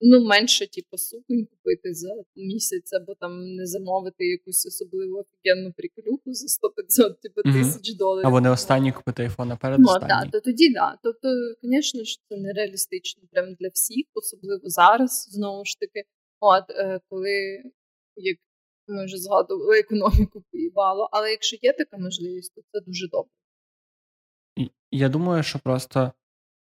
[0.01, 6.23] ну менше типу, суконь купити за місяць, або там не замовити якусь особливу офігенну приколюху
[6.25, 6.47] за
[7.07, 7.53] 100-500 типу, mm-hmm.
[7.53, 8.27] тисяч доларів.
[8.27, 10.97] Або не останній купити айфон, а перед ну, так, то тоді да.
[11.03, 11.27] Тобто,
[11.63, 16.03] звісно ж, це нереалістично прямо для всіх, особливо зараз, знову ж таки.
[16.39, 17.63] От е, коли
[18.15, 18.37] як
[18.87, 23.31] ми вже згадували економіку поїбало, але якщо є така можливість, то це дуже добре.
[24.91, 26.11] Я думаю, що просто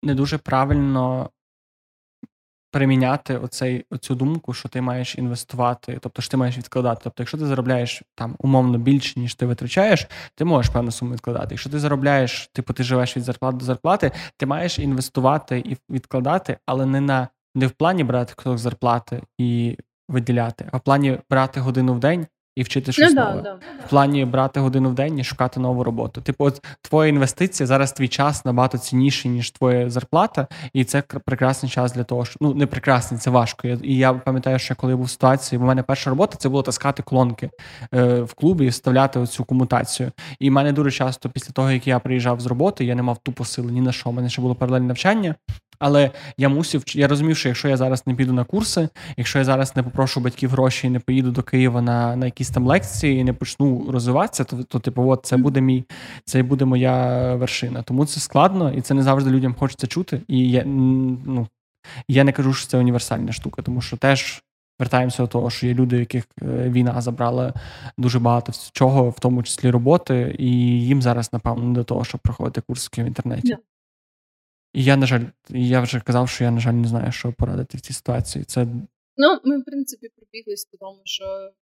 [0.03, 1.31] не дуже правильно
[2.75, 7.01] переміняти оцей, оцю думку, що ти маєш інвестувати, тобто що ти маєш відкладати.
[7.05, 11.47] Тобто, якщо ти заробляєш там умовно більше, ніж ти витрачаєш, ти можеш певну суму відкладати.
[11.51, 16.59] Якщо ти заробляєш, типу ти живеш від зарплати до зарплати, ти маєш інвестувати і відкладати,
[16.67, 19.77] але не на не в плані брати кусок зарплати і
[20.09, 22.27] виділяти, а в плані брати годину в день
[22.57, 23.35] і вчити щось ну, нове.
[23.35, 23.85] Да, да.
[23.87, 26.21] В плані брати годину в день і шукати нову роботу.
[26.21, 31.71] Типу, от твоя інвестиція зараз твій час набагато цінніший, ніж твоя зарплата, і це прекрасний
[31.73, 33.69] час для того, що ну не прекрасний, це важко.
[33.69, 36.49] І я пам'ятаю, що коли я був в ситуації, бо в мене перша робота це
[36.49, 37.51] було таскати колонки
[37.95, 40.13] е, в клубі і вставляти оцю комутацію.
[40.39, 43.19] І в мене дуже часто, після того як я приїжджав з роботи, я не мав
[43.19, 44.11] тупо сили ні на що.
[44.11, 45.35] У мене ще було паралельне навчання.
[45.79, 49.45] Але я мусив, я розумів, що якщо я зараз не піду на курси, якщо я
[49.45, 53.21] зараз не попрошу батьків гроші і не поїду до Києва на на якісь там лекції
[53.21, 55.85] і не почну розвиватися, то то типу, от це буде мій,
[56.25, 57.83] це буде моя вершина.
[57.83, 60.21] Тому це складно, і це не завжди людям хочеться чути.
[60.29, 61.49] І я ну
[62.09, 64.43] я не кажу, що це універсальна штука, тому що теж.
[64.79, 67.53] Вертаємося до того, що є люди, яких е, війна забрала
[67.99, 70.51] дуже багато чого, в тому числі роботи, і
[70.81, 73.57] їм зараз, напевно, не до того, щоб проходити курси в інтернеті.
[74.75, 77.79] І я, на жаль, я вже казав, що я, на жаль, не знаю, що порадити
[77.79, 78.45] в цій ситуації.
[78.45, 78.67] Це
[79.17, 81.25] Ну, ми, в принципі, пробіглись по тому, що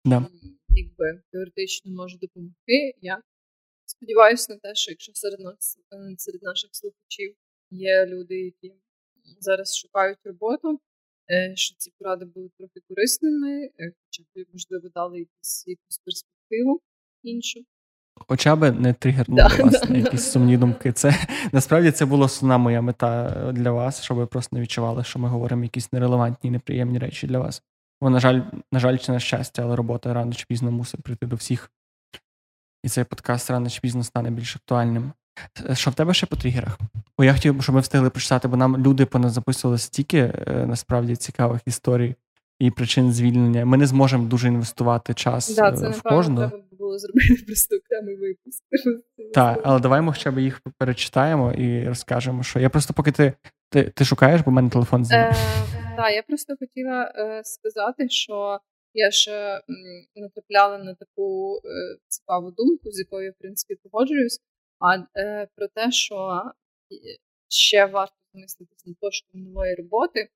[0.05, 0.27] да.
[0.69, 2.93] якби теоретично може допомогти.
[3.01, 3.21] Я
[3.85, 7.35] сподіваюся на те, що якщо серед нас е, серед наших слухачів
[7.71, 8.75] є люди, які
[9.39, 10.79] зараз шукають роботу,
[11.31, 16.81] е, що ці поради були трохи корисними, е, хоча б можливо дали якісь якусь перспективу
[17.23, 17.65] іншу.
[18.27, 20.91] Хоча б не тригернули да, вас да, на якісь сумні думки.
[20.91, 25.19] Це насправді це була основна моя мета для вас, щоб ви просто не відчували, що
[25.19, 27.63] ми говоримо якісь нерелевантні, неприємні речі для вас.
[28.01, 28.41] Бо, на жаль,
[28.71, 31.71] на жаль, чи на щастя, але робота рано чи пізно мусить прийти до всіх.
[32.83, 35.11] І цей подкаст рано чи пізно стане більш актуальним.
[35.73, 36.79] Що в тебе ще по тригерах?
[37.17, 41.61] Бо я хотів, щоб ми встигли прочитати, бо нам люди поназаписували стільки е, насправді цікавих
[41.65, 42.15] історій
[42.59, 43.65] і причин звільнення.
[43.65, 46.51] Ми не зможемо дуже інвестувати час да, це, в кожну.
[46.85, 48.63] Було зробити просто окремий випуск.
[49.33, 53.33] Так, але давай ми хоча б їх перечитаємо і розкажемо, що я просто поки ти
[53.71, 55.01] ти, ти шукаєш, бо в мене телефон.
[55.11, 55.33] Е,
[55.97, 58.59] Так, я просто хотіла е, сказати, що
[58.93, 59.61] я ще
[60.15, 64.39] натрапляла на таку е, цікаву думку, з якою я в принципі погоджуюсь,
[64.79, 66.41] а е, про те, що
[67.49, 70.29] ще варто замислитись над пошуком нової роботи,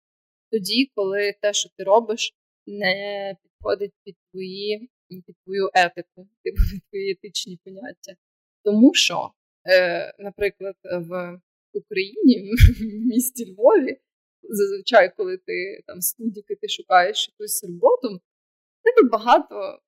[0.52, 2.34] тоді, коли те, що ти робиш,
[2.68, 6.56] не підходить під твої під твою етику, під
[6.90, 8.16] твої етичні поняття.
[8.64, 9.32] Тому що,
[9.70, 11.40] е, наприклад, в
[11.74, 13.98] Україні, в місті Львові,
[14.44, 18.22] зазвичай, коли ти там студіки, ти шукаєш якусь роботу,
[18.84, 19.80] тебе багато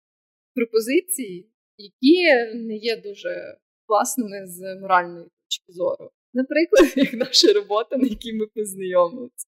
[0.55, 2.23] пропозицій, які
[2.55, 6.11] не є дуже класними з моральної точки зору.
[6.33, 9.47] Наприклад, як наша робота, на якій ми познайомилися.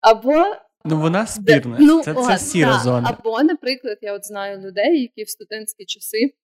[0.00, 0.44] Або
[0.84, 1.76] Ну, вона спірна.
[1.80, 3.18] Ну, це це сіра та, зона.
[3.18, 6.34] Або, наприклад, я от знаю людей, які в студентські часи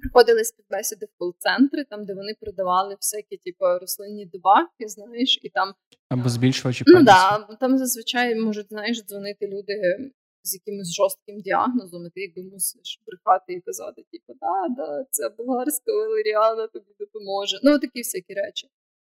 [0.00, 5.74] приходили співбесіди в кол-центри, там, де вони продавали всякі, типу, рослинні добавки, знаєш, і там.
[6.08, 9.98] Або збільшувачі Ну, да, Там зазвичай можуть, знаєш, дзвонити люди
[10.42, 15.28] з якимось жорстким діагнозом, і ти якби мусиш брехати і казати, типу, да, да, це
[15.28, 17.60] болгарська валеріана тобі допоможе.
[17.62, 18.68] Ну, такі всякі речі.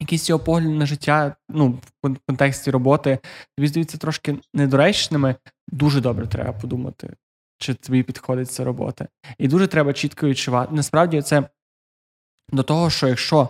[0.00, 3.18] якісь його погляди на життя, ну, в контексті роботи,
[3.56, 5.34] тобі здаються трошки недоречними,
[5.68, 7.16] дуже добре треба подумати,
[7.58, 9.08] чи тобі підходить ця робота.
[9.38, 10.74] І дуже треба чітко відчувати.
[10.74, 11.48] Насправді, це
[12.52, 13.48] до того, що якщо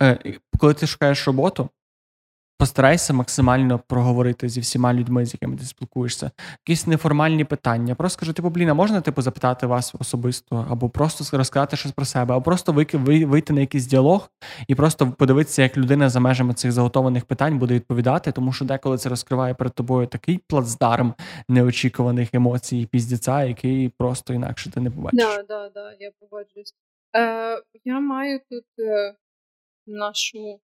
[0.00, 1.70] е, коли ти шукаєш роботу,
[2.66, 6.30] Постарайся максимально проговорити зі всіма людьми, з якими ти спілкуєшся.
[6.66, 7.94] Якісь неформальні питання.
[7.94, 12.04] Просто скажи, типу, блін, а можна типу запитати вас особисто, або просто розказати щось про
[12.04, 14.30] себе, або просто вийти на якийсь діалог
[14.68, 18.98] і просто подивитися, як людина за межами цих заготованих питань буде відповідати, тому що деколи
[18.98, 21.14] це розкриває перед тобою такий плацдарм
[21.48, 25.20] неочікуваних емоцій і піздіця, який просто інакше ти не побачиш.
[25.20, 26.74] Так, да, да, я погоджуюсь.
[27.16, 29.14] Е, Я маю тут е,
[29.86, 30.60] нашу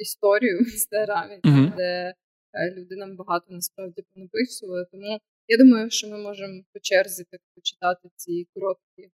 [0.00, 1.76] історію в інстаграмі, mm-hmm.
[1.76, 2.14] де
[2.54, 4.86] е, люди нам багато насправді понаписували.
[4.92, 9.10] Тому я думаю, що ми можемо по черзі так почитати ці короткі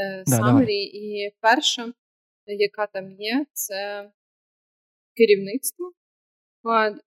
[0.00, 0.82] е, самері.
[0.84, 1.92] І перша,
[2.46, 4.10] яка там є, це
[5.16, 5.92] керівництво.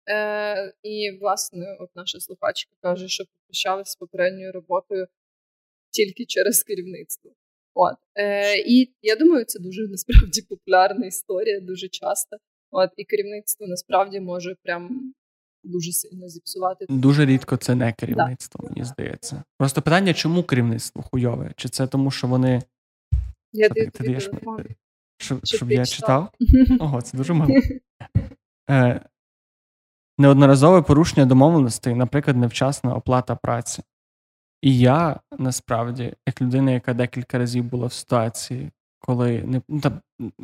[0.10, 5.08] Е, І, власне, от наша слухачка каже, що попрощалася з попередньою роботою
[5.92, 7.32] тільки через керівництво.
[7.74, 7.96] От.
[8.16, 12.38] Е, І я думаю, це дуже насправді популярна історія, дуже часто.
[12.74, 15.14] От і керівництво насправді може прям
[15.64, 16.86] дуже сильно зіпсувати.
[16.90, 18.70] Дуже рідко це не керівництво, да.
[18.70, 19.44] мені здається.
[19.58, 21.52] Просто питання, чому керівництво хуйове?
[21.56, 22.62] Чи це тому, що вони
[23.52, 24.30] я ти, ти даєш
[25.18, 26.30] щоб, щоб я читав?
[26.80, 27.54] Ого, це дуже мало.
[28.70, 29.06] Е,
[30.18, 33.84] Неодноразове порушення домовленостей, наприклад, невчасна оплата праці.
[34.62, 38.72] І я насправді, як людина, яка декілька разів була в ситуації,
[39.08, 39.92] коли не ну, та,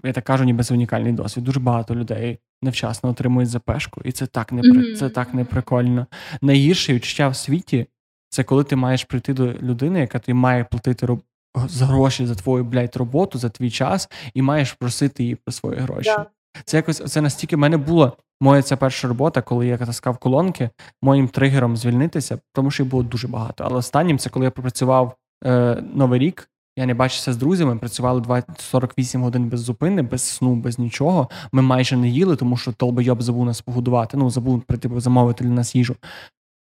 [0.04, 1.44] я так кажу, ніби це унікальний досвід.
[1.44, 4.96] Дуже багато людей невчасно отримують запешку, і це так не mm-hmm.
[4.96, 6.08] це так не прикольно.
[6.42, 7.88] Найгірше відчуття в світі
[8.30, 11.22] це коли ти маєш прийти до людини, яка тобі має платити роб...
[11.68, 15.80] за гроші за твою блядь, роботу, за твій час, і маєш просити її про свої
[15.80, 16.10] гроші.
[16.10, 16.26] Yeah.
[16.66, 18.12] Це якось це настільки в мене була
[18.42, 20.70] моя ця перша робота, коли я таскав колонки,
[21.02, 23.64] моїм тригером звільнитися, тому що їх було дуже багато.
[23.64, 25.16] Але останнім це коли я пропрацював
[25.46, 26.50] е, новий рік.
[26.80, 31.30] Я не бачився з друзями, працювали 20, 48 годин без зупини, без сну, без нічого.
[31.52, 34.18] Ми майже не їли, тому що толбойоб забув нас погодувати.
[34.18, 35.96] Ну, забув типу, замовити для нас їжу.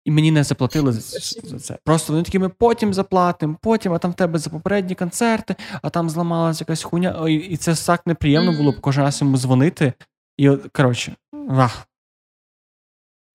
[0.06, 1.78] І мені не заплатили за це.
[1.84, 5.90] Просто вони такі, ми потім заплатимо, потім, а там в тебе за попередні концерти, а
[5.90, 7.30] там зламалася якась хуйня.
[7.30, 9.94] І це так неприємно було кожен раз йому дзвонити.
[10.38, 11.88] І коротше, вах.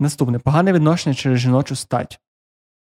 [0.00, 2.20] Наступне погане відношення через жіночу стать.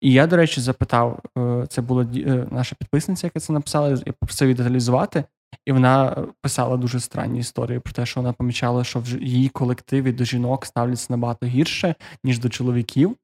[0.00, 4.12] І я, до речі, запитав: е, це була е, наша підписниця, яка це написала, я
[4.12, 5.24] попросив її деталізувати,
[5.66, 10.12] і вона писала дуже странні історії про те, що вона помічала, що в її колективі
[10.12, 11.94] до жінок ставляться набагато гірше,
[12.24, 13.16] ніж до чоловіків.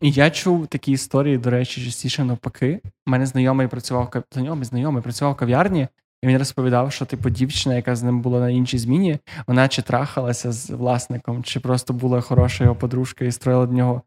[0.00, 2.80] І я чув такі історії, до речі, частіше навпаки.
[3.06, 5.88] У мене знайомий працював знайомий, знайомий працював в кав'ярні,
[6.22, 9.82] і він розповідав, що типу дівчина, яка з ним була на іншій зміні, вона чи
[9.82, 14.02] трахалася з власником, чи просто була хороша його подружка і строїла до нього.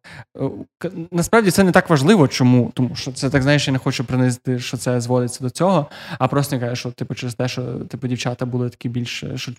[0.83, 2.71] Е, насправді це не так важливо, чому?
[2.73, 5.85] Тому що це так знаєш, я не хочу принизити, що це зводиться до цього,
[6.19, 9.51] а просто каже, що типу через те, що типу дівчата були такі більше, що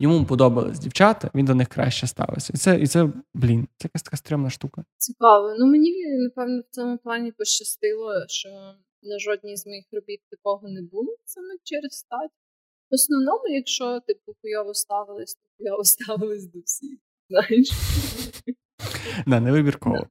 [0.00, 2.52] йому подобались дівчата, він до них краще ставився.
[2.54, 4.84] І це, і це блін, це якась така стрімна штука.
[4.96, 5.54] Цікаво.
[5.58, 8.48] Ну мені напевно в цьому плані пощастило, що
[9.04, 12.30] на жодній з моїх робіт такого не було саме через стать.
[12.90, 16.98] В основному, якщо типу хуйово ставились, то хуйово ставились до всіх.
[17.28, 17.70] Знаєш?
[19.26, 20.08] Не вибірково.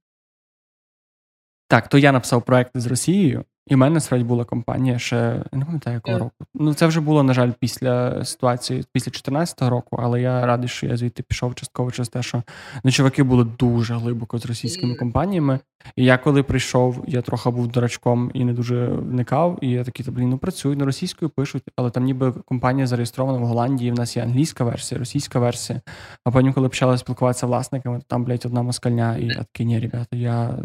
[1.68, 5.16] Так, то я написав проект з Росією, і в мене насправді була компанія ще
[5.52, 6.20] я не пам'ятаю якого yeah.
[6.20, 6.36] року.
[6.54, 10.86] Ну це вже було, на жаль, після ситуації, після 2014 року, але я радий, що
[10.86, 12.44] я звідти пішов частково через те, що
[12.84, 15.60] ну, чуваки були дуже глибоко з російськими компаніями.
[15.96, 19.60] І я коли прийшов, я трохи був дурачком і не дуже вникав.
[19.62, 23.46] І я такий, блін, ну працюють на російською пишуть, але там ніби компанія зареєстрована в
[23.46, 23.92] Голландії.
[23.92, 25.82] В нас є англійська версія, російська версія.
[26.26, 30.18] А потім, коли почали спілкуватися власниками, там, блядь, одна москальня, і я такий, ні, ребята,
[30.18, 30.58] я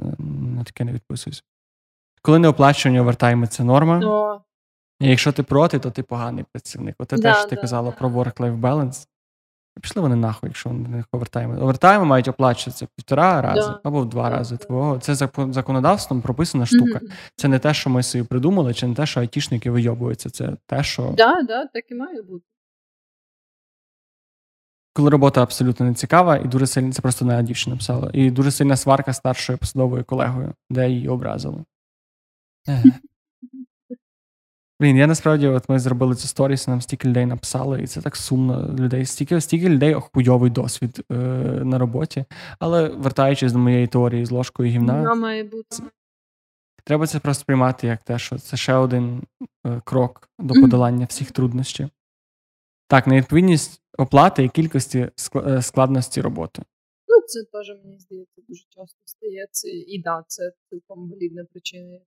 [0.54, 1.44] на таке не відписуюсь.
[2.22, 4.00] Коли не оплачування овертайми це норма.
[4.04, 4.40] О.
[5.00, 6.94] І якщо ти проти, то ти поганий працівник.
[6.98, 7.96] От те, да, що ти да, казала да.
[7.96, 9.06] про work-life balance.
[9.80, 11.58] Пішли вони нахуй, якщо вони не овертайми.
[11.60, 14.98] Овертайми мають оплачуватися півтора рази або в два рази твого.
[14.98, 16.98] Це законодавством прописана штука.
[16.98, 17.30] Mm-hmm.
[17.36, 20.30] Це не те, що ми собі придумали, чи не те, що айтішники вийобуються.
[20.30, 21.14] Це те, що.
[21.16, 22.44] Да, да, так і має бути.
[24.92, 28.10] Коли робота абсолютно не цікава, і дуже сильно це просто на дівчина писала.
[28.12, 31.64] І дуже сильна сварка старшою посадовою колегою, де її образили.
[34.80, 38.16] Блін, я насправді, от ми зробили цю сторіс, нам стільки людей написали, і це так
[38.16, 38.74] сумно.
[38.78, 41.14] Людей, стільки стільки людей хуйовий досвід е,
[41.64, 42.24] на роботі.
[42.58, 45.76] Але вертаючись до моєї теорії з ложкою гімна, має бути.
[46.84, 49.22] треба це просто приймати як те, що це ще один
[49.66, 51.88] е, крок до подолання всіх труднощів.
[52.88, 56.62] Так, невідповідність оплати і кількості е, складності роботи.
[57.08, 59.68] Ну, це теж мені здається дуже часто стається.
[59.68, 61.98] І да, це цілком валідна причина.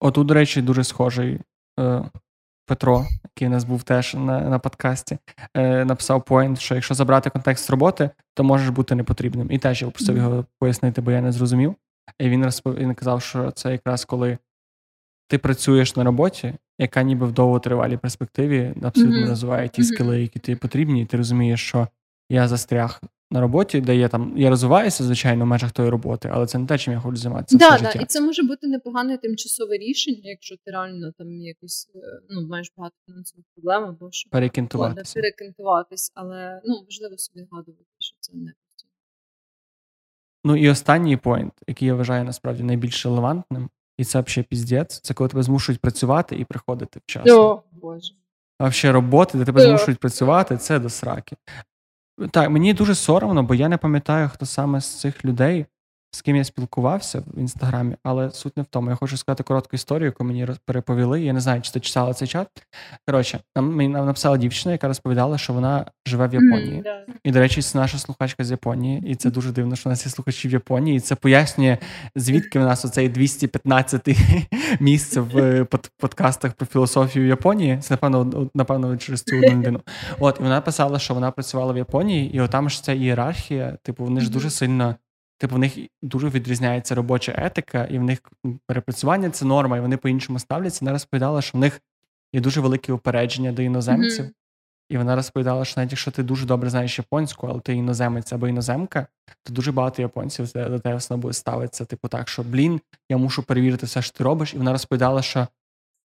[0.00, 1.40] Отут, до речі, дуже схожий
[1.80, 2.02] е,
[2.66, 5.18] Петро, який у нас був теж на на подкасті,
[5.54, 9.50] е, написав поінт, що якщо забрати контекст роботи, то можеш бути непотрібним.
[9.50, 11.74] І теж я попросив його пояснити, бо я не зрозумів.
[12.18, 12.74] І він розпов...
[12.74, 14.38] він казав, що це якраз коли
[15.28, 19.28] ти працюєш на роботі, яка ніби в довготривалій перспективі абсолютно mm-hmm.
[19.28, 21.88] розвиває ті скили, які тобі потрібні, і ти розумієш, що
[22.30, 23.00] я застряг
[23.30, 26.66] на роботі, де я там я розвиваюся, звичайно, в межах тої роботи, але це не
[26.66, 27.58] те, чим я хочу займатися.
[27.58, 31.90] Да, все да, І це може бути непогане тимчасове рішення, якщо ти реально там якось
[31.94, 31.98] е,
[32.30, 35.14] ну, маєш багато фінансових проблем, або що перекінтуватися.
[35.14, 38.52] перекінтуватись, але ну важливо собі згадувати, що це не.
[40.44, 45.14] Ну і останній поінт, який я вважаю насправді найбільш релевантним, і це взагалі піздець, це
[45.14, 47.50] коли тебе змушують працювати і приходити вчасно.
[47.50, 48.14] О, Боже.
[48.58, 51.36] А взагалі роботи, де тебе змушують працювати, це до сраки.
[52.28, 55.66] Так, мені дуже соромно, бо я не пам'ятаю, хто саме з цих людей
[56.12, 58.90] з ким я спілкувався в інстаграмі, але суть не в тому.
[58.90, 61.22] Я хочу сказати коротку історію, яку мені переповіли.
[61.22, 62.48] Я не знаю, чи ти читала цей чат.
[63.06, 66.82] Коротше, нам мені написала дівчина, яка розповідала, що вона живе в Японії.
[66.82, 67.14] Mm, yeah.
[67.24, 70.06] І, до речі, це наша слухачка з Японії, і це дуже дивно, що у нас
[70.06, 70.96] є слухачі в Японії.
[70.96, 71.78] І це пояснює,
[72.16, 74.08] звідки в нас оцей 215
[74.80, 75.66] місце в
[75.98, 77.78] подкастах про філософію Японії.
[77.82, 79.80] Це напевно, напевно, через цю людину.
[80.18, 84.04] От і вона писала, що вона працювала в Японії, і отам ж ця ієрархія, типу,
[84.04, 84.94] вони ж дуже сильно.
[85.40, 88.18] Типу, в них дуже відрізняється робоча етика, і в них
[88.66, 90.78] перепрацювання це норма, і вони по-іншому ставляться.
[90.82, 91.80] Вона розповідала, що в них
[92.32, 94.24] є дуже велике упередження до іноземців.
[94.24, 94.32] Mm-hmm.
[94.88, 98.48] І вона розповідала, що навіть якщо ти дуже добре знаєш японську, але ти іноземець або
[98.48, 99.06] іноземка,
[99.42, 103.86] то дуже багато японців до тебе буде ставитися, типу, так, що блін, я мушу перевірити
[103.86, 104.54] все, що ти робиш.
[104.54, 105.46] І вона розповідала, що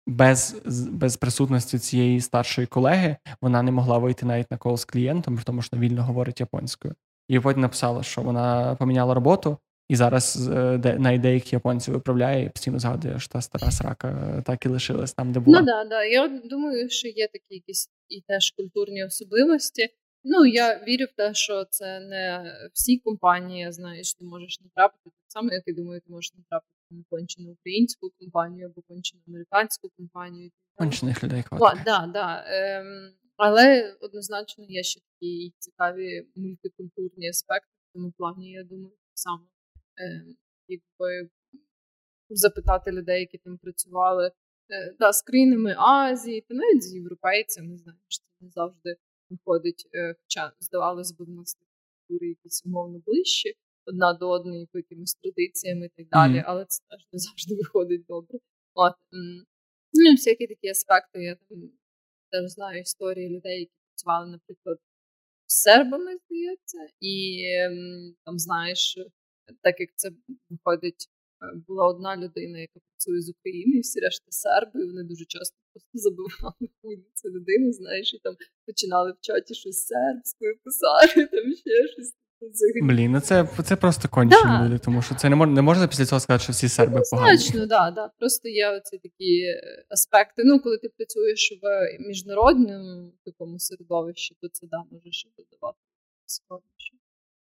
[0.06, 0.56] без
[0.90, 5.62] без присутності цієї старшої колеги вона не могла вийти навіть на кол з клієнтом, тому
[5.62, 6.94] що вільно говорить японською.
[7.28, 12.44] І потім написала, що вона поміняла роботу, і зараз е, де на деяких японців виправляє
[12.44, 15.60] і постійно згадує, що та стара срака е, так і лишилась там, де була.
[15.60, 16.04] Ну да, да.
[16.04, 19.88] Я думаю, що є такі якісь і теж культурні особливості.
[20.24, 25.12] Ну я вірю в те, що це не всі компанії, знаєш, ти можеш натрапити так
[25.28, 30.50] само, як я думаю, ти можеш натрапити на кончену українську компанію або кончену американську компанію.
[30.74, 31.82] Кончених людей хватає.
[31.84, 32.44] Да, да.
[32.46, 38.50] Ем, але однозначно є ще такі цікаві мультикультурні аспекти в цьому плані.
[38.50, 39.44] Я думаю, саме
[40.00, 40.24] е,
[40.68, 41.30] якби
[42.30, 44.26] запитати людей, які там працювали
[44.70, 48.96] е, да, з країнами Азії, та навіть з європейцями, знаєш, це не завжди
[49.30, 49.88] виходить.
[49.94, 51.58] Е, хоча здавалось би, в нас
[52.06, 53.54] культури якісь умовно ближчі
[53.86, 56.44] одна до одної по якимись традиціями і так далі, mm.
[56.46, 58.38] але це теж не завжди виходить добре.
[58.74, 58.94] От,
[59.92, 61.70] ну, всякі такі аспекти я там
[62.34, 64.78] теж знаю історії людей, які працювали, наприклад,
[65.46, 67.14] з сербами, здається, і
[67.64, 68.98] ем, там знаєш,
[69.62, 70.10] так як це
[70.50, 71.02] виходить,
[71.42, 75.24] е, була одна людина, яка працює з України, і всі решта серби, і вони дуже
[75.24, 78.34] часто просто забивали хуй цю людину, знаєш, і там
[78.66, 82.12] починали в чаті щось сербською писати, там ще щось.
[82.82, 84.64] Блін, ну це це просто кончені да.
[84.64, 87.38] люди, тому що це не можна не можна після цього сказати, що всі серби погані.
[87.38, 88.10] Значно, да, да.
[88.18, 90.42] Просто є оці такі е, аспекти.
[90.44, 95.78] Ну, коли ти працюєш в міжнародному такому середовищі, то це да, може ще додавати
[96.26, 96.94] складніше.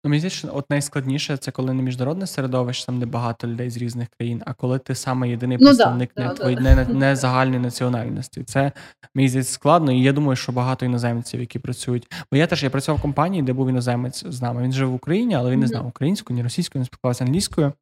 [0.07, 3.77] Ну, мені здається, от найскладніше це коли не міжнародне середовище, там де багато людей з
[3.77, 7.16] різних країн, а коли ти саме єдиний ну, представник да, не, да, твої, не, не
[7.16, 8.43] загальної національності.
[8.43, 8.73] Це
[9.15, 12.12] мені здається складно, і я думаю, що багато іноземців, які працюють.
[12.33, 14.62] Бо я теж я працював в компанії, де був іноземець з нами.
[14.62, 15.62] Він жив в Україні, але він mm-hmm.
[15.62, 17.73] не знав українською, ні російською, не спілкувався англійською.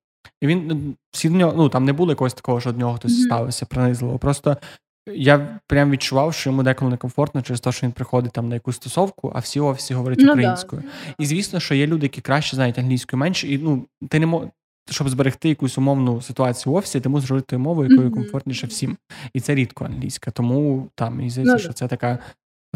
[0.41, 2.95] І він ну, всі до нього, ну там не було якогось такого, що до нього
[2.95, 3.25] хтось mm-hmm.
[3.25, 4.19] ставився принизливо.
[4.19, 4.57] Просто
[5.07, 8.77] я прям відчував, що йому деколи некомфортно через те, що він приходить там на якусь
[8.77, 10.83] стосовку, а всі офісі говорять ну, українською.
[10.83, 11.15] Да.
[11.19, 14.47] І звісно, що є люди, які краще знають англійською менше, і ну ти не мож...
[14.91, 18.15] щоб зберегти якусь умовну ситуацію в офісі, ти мусиш говорити мовою, якою mm-hmm.
[18.15, 18.97] комфортніше всім.
[19.35, 20.31] І це рідко англійська.
[20.31, 22.19] Тому там мені здається, ну, що це така.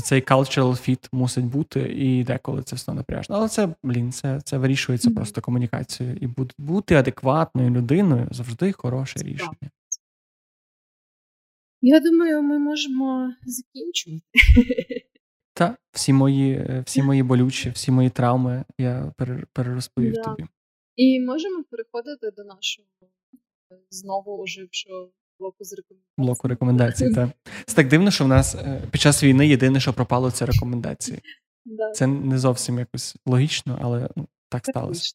[0.02, 3.36] Цей cultural fit мусить бути, і деколи це все напряжно.
[3.36, 5.14] Але це, блін, це це вирішується mm-hmm.
[5.14, 6.16] просто комунікацією.
[6.20, 6.28] І
[6.59, 9.70] бути адекватною людиною завжди хороше рішення.
[11.80, 14.24] Я думаю, ми можемо закінчувати.
[15.55, 19.12] Так, всі мої е, всі мої болючі, всі мої травми я
[19.52, 20.22] перерозповів да.
[20.22, 20.44] тобі.
[20.96, 22.88] І можемо переходити до нашого
[23.72, 26.14] е, знову ожившого блоку з рекомендацій.
[26.18, 27.30] Блоку рекомендацій, так.
[27.66, 31.18] Це так дивно, що в нас е, під час війни єдине, що пропало, це рекомендації.
[31.70, 31.90] Да.
[31.90, 35.14] Це не зовсім якось логічно, але ну, так сталося.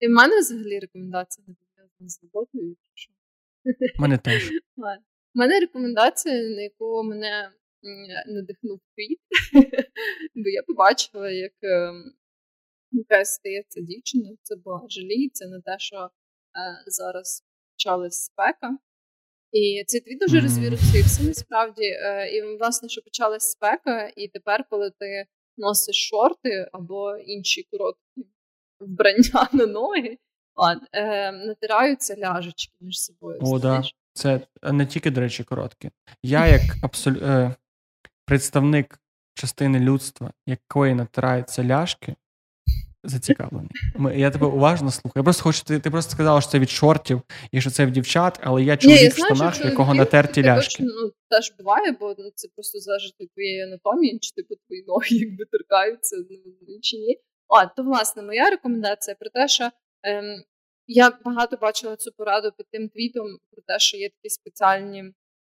[0.00, 2.76] І в мене взагалі рекомендація не пов'язана з роботою.
[3.98, 4.50] У мене теж.
[5.34, 7.52] У мене рекомендація, на яку мене
[8.26, 9.20] надихнув твіт,
[10.34, 12.12] бо я побачила, як ем,
[12.92, 16.10] якась стається дівчина, це була жаліється на те, що е,
[16.86, 18.78] зараз почалась спека.
[19.52, 21.82] І цей твіт дуже розвірусився насправді.
[21.84, 28.28] Е, і власне, що почалась спека, і тепер, коли ти носиш шорти або інші короткі
[28.80, 30.18] вбрання на ноги,
[30.54, 33.38] от, е, натираються ляжечки між собою.
[33.42, 33.82] О, да.
[34.14, 35.90] Це не тільки, до речі, короткі.
[36.22, 37.16] Я, як абсолю...
[37.22, 37.54] е,
[38.26, 38.98] представник
[39.34, 42.14] частини людства, якої натираються ляшки,
[43.04, 43.70] зацікавлений.
[43.96, 45.12] Ми, Я тебе уважно слухаю.
[45.16, 47.22] Я просто хочу, ти ти просто сказала, що це від шортів
[47.52, 50.82] і що це в дівчат, але я чоловік в штанах, що якого натерті ляшки.
[50.82, 55.06] Ну, теж буває, бо ну, це просто залежить від твоєї анатомії, чи типу твої ноги
[55.10, 56.16] якби торкаються
[56.68, 57.18] ну, чи ні.
[57.48, 59.70] А, то власне моя рекомендація про те, що
[60.02, 60.42] ем,
[60.86, 65.04] я багато бачила цю пораду під тим твітом про те, що є такі спеціальні,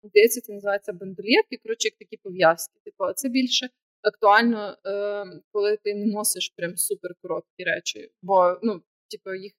[0.03, 2.73] здається, це називається бандолетки, коротше, як такі пов'язки.
[2.85, 3.69] Типу, це більше
[4.01, 8.09] актуально, е, коли ти не носиш прям супер короткі речі.
[8.21, 8.81] Бо ну,
[9.11, 9.51] типу, їх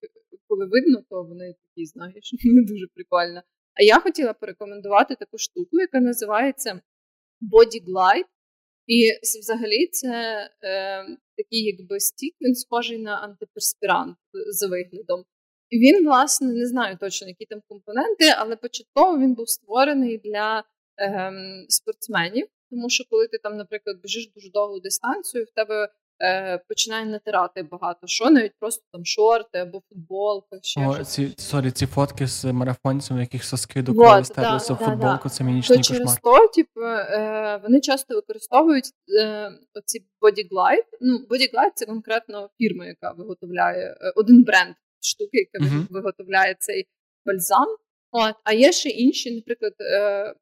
[0.49, 3.43] коли видно, то вони такі, знаєш, не дуже прикольно.
[3.75, 6.81] А я хотіла порекомендувати таку штуку, яка називається
[7.53, 8.29] Body Glide.
[8.87, 9.11] І
[9.41, 10.09] взагалі це
[10.63, 11.05] е,
[11.37, 15.25] такий якби стік, він схожий на антиперспірант за виглядом.
[15.71, 20.65] І він, власне, не знаю точно, які там компоненти, але початково він був створений для
[21.01, 21.33] е,
[21.69, 22.47] спортсменів.
[22.71, 25.89] Тому що коли ти там, наприклад, біжиш дуже довгу дистанцію, в тебе
[26.23, 30.59] е, починає натирати багато що, навіть просто там шорти або футболка.
[30.63, 35.29] ще О, ці, sorry, ці фотки з марафонцями, яких соски до да, в футболку, да,
[35.29, 38.91] це медічний то через то, типу, е, вони часто використовують
[39.21, 40.85] е, оці Body Glide.
[41.01, 46.57] Ну, Body Glide це конкретно фірма, яка виготовляє е, один бренд штуки, яка uh виготовляє
[46.59, 46.87] цей
[47.27, 47.67] бальзам.
[48.13, 50.35] От, А є ще інші, наприклад, е,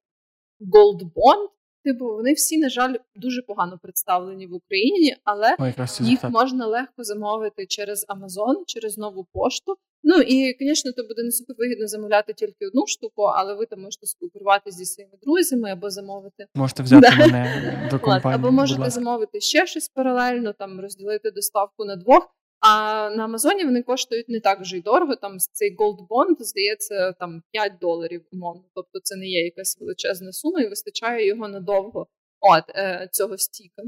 [0.61, 1.49] Gold Bond,
[1.85, 7.05] Типу, вони всі, на жаль, дуже погано представлені в Україні, але Ой, їх можна легко
[7.05, 9.77] замовити через Амазон, через нову пошту.
[10.03, 13.81] Ну і, звісно, то буде не супер вигідно замовляти тільки одну штуку, але ви там
[13.81, 16.47] можете спілкуватися зі своїми друзями або замовити.
[16.55, 18.35] Можете взяти мене до компанії.
[18.35, 22.35] Або можете замовити ще щось паралельно, там розділити доставку на двох.
[22.61, 22.71] А
[23.11, 25.17] на Амазоні вони коштують не так вже й дорого.
[25.17, 28.65] Там цей Gold Bond, здається, там 5 доларів умовно.
[28.75, 32.07] Тобто це не є якась величезна сума, і вистачає його надовго
[32.41, 33.83] от е, цього стіка.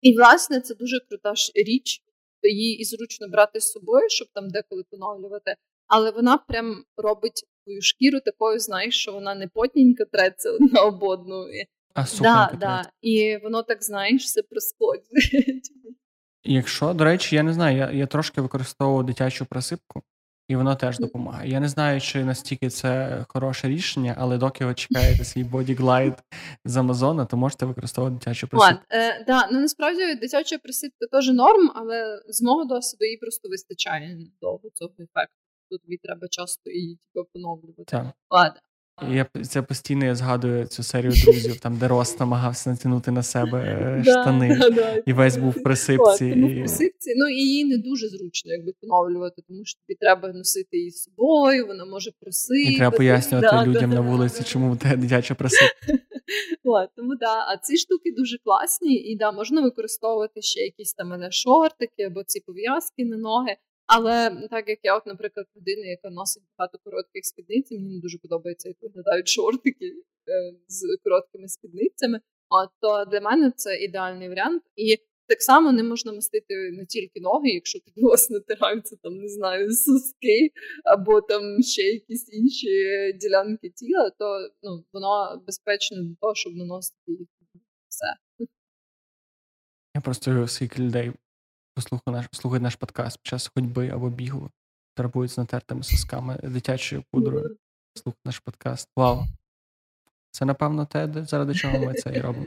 [0.00, 2.02] І, власне, це дуже крута ж річ,
[2.42, 5.54] її і зручно брати з собою, щоб там деколи поновлювати.
[5.86, 11.02] Але вона прям робить твою шкіру такою, знаєш, що вона не потненька треться одна об
[11.02, 11.46] одну.
[11.94, 12.90] А да, да.
[13.00, 15.72] І воно так, знаєш, все просходить.
[16.44, 20.02] Якщо, до речі, я не знаю, я я трошки використовував дитячу присипку,
[20.48, 21.50] і воно теж допомагає.
[21.50, 26.14] Я не знаю, чи настільки це хороше рішення, але доки ви чекаєте свій бодіглайд
[26.64, 28.84] з Амазона, то можете використовувати дитячу присипку.
[28.90, 34.18] Е, да, ну насправді дитяча присипка теж норм, але з мого досвіду їй просто вистачає
[34.40, 35.36] довго цього ефекту.
[35.70, 37.84] Тут тобі треба часто її типу, поновлювати.
[37.86, 38.06] Так.
[38.30, 38.60] Ладно.
[39.10, 43.58] Я це постійно я згадую цю серію друзів, там де Рос намагався натягнути на себе
[43.58, 46.26] е, штани, да, да, і весь був в присипці.
[46.26, 46.54] І...
[46.54, 47.14] в присипці.
[47.16, 51.02] Ну і її не дуже зручно якби поновлювати, тому що тобі треба носити її з
[51.02, 52.74] собою, вона може просипати.
[52.74, 55.98] І треба пояснювати людям на вулиці, чому те дитяча присипка.
[56.96, 62.02] Тому да, а ці штуки дуже класні, і да, можна використовувати ще якісь там шортики
[62.02, 63.56] або ці пов'язки на ноги.
[63.86, 68.18] Але так як я, от, наприклад, людина, яка носить багато коротких спідниць, мені не дуже
[68.18, 72.20] подобається, як виглядають шортики е, з короткими спідницями.
[72.48, 74.62] От, то для мене це ідеальний варіант.
[74.76, 74.96] І
[75.28, 79.70] так само не можна мастити не тільки ноги, якщо під вас натираються там, не знаю,
[79.70, 80.50] соски
[80.84, 82.68] або там ще якісь інші
[83.20, 87.28] ділянки тіла, то ну, воно безпечно для того, щоб наносити їх
[87.88, 88.06] все.
[89.94, 91.12] Я просто скільки людей
[91.74, 94.50] послухає наш слухає наш подкаст під час ходьби або бігу,
[94.94, 97.56] тарбують з натертими сосками дитячою пудрою.
[97.94, 98.88] Слухає наш подкаст.
[98.96, 99.24] Вау!
[100.30, 102.46] Це, напевно, те, заради чого ми це і робимо.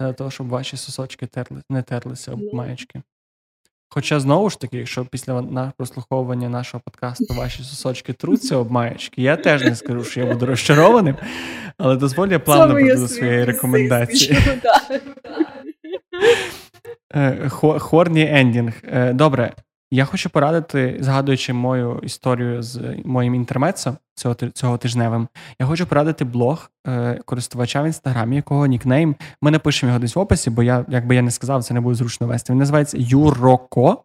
[0.00, 3.02] Для того, щоб ваші сосочки терли, не терлися об маєчки.
[3.88, 9.36] Хоча, знову ж таки, якщо після прослуховування нашого подкасту ваші сосочки труться об маєчки, я
[9.36, 11.16] теж не скажу, що я буду розчарованим,
[11.78, 14.38] але дозволь я плавно до своєї рекомендації.
[17.14, 17.48] Е,
[17.78, 18.72] хорні ендінг.
[18.84, 19.52] Е, добре,
[19.90, 25.28] я хочу порадити, згадуючи мою історію з моїм інтермецом цього цього тижневим,
[25.60, 29.16] я хочу порадити блог е, користувача в інстаграмі, якого нікнейм.
[29.42, 31.94] Ми напишемо його десь в описі, бо я, якби я не сказав, це не буде
[31.94, 32.52] зручно вести.
[32.52, 34.04] Він називається Юроко.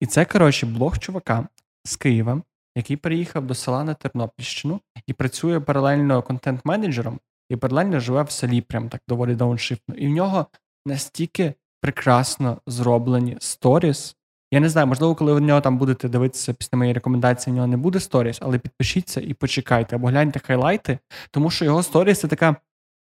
[0.00, 1.48] І це, коротше, блог чувака
[1.84, 2.42] з Києва,
[2.76, 7.18] який переїхав до села на Тернопільщину і працює паралельно контент-менеджером
[7.48, 9.94] і паралельно живе в селі, прям так доволі дауншифтно.
[9.94, 10.46] І в нього
[10.86, 14.16] настільки прекрасно зроблені сторіс.
[14.52, 17.56] Я не знаю, можливо, коли ви в нього там будете дивитися після моєї рекомендації, в
[17.56, 20.98] нього не буде сторіс, але підпишіться і почекайте, або гляньте хайлайти,
[21.30, 22.56] тому що його сторіс це така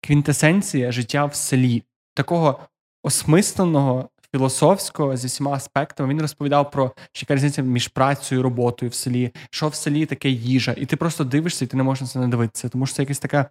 [0.02, 1.82] квінтесенція життя в селі,
[2.14, 2.58] такого
[3.02, 6.08] осмисленого, філософського зі всіма аспектами.
[6.08, 10.28] Він розповідав про що різниця між працею і роботою в селі, що в селі таке
[10.28, 12.96] їжа, і ти просто дивишся, і ти не можеш на це не дивитися, тому що
[12.96, 13.50] це якась така.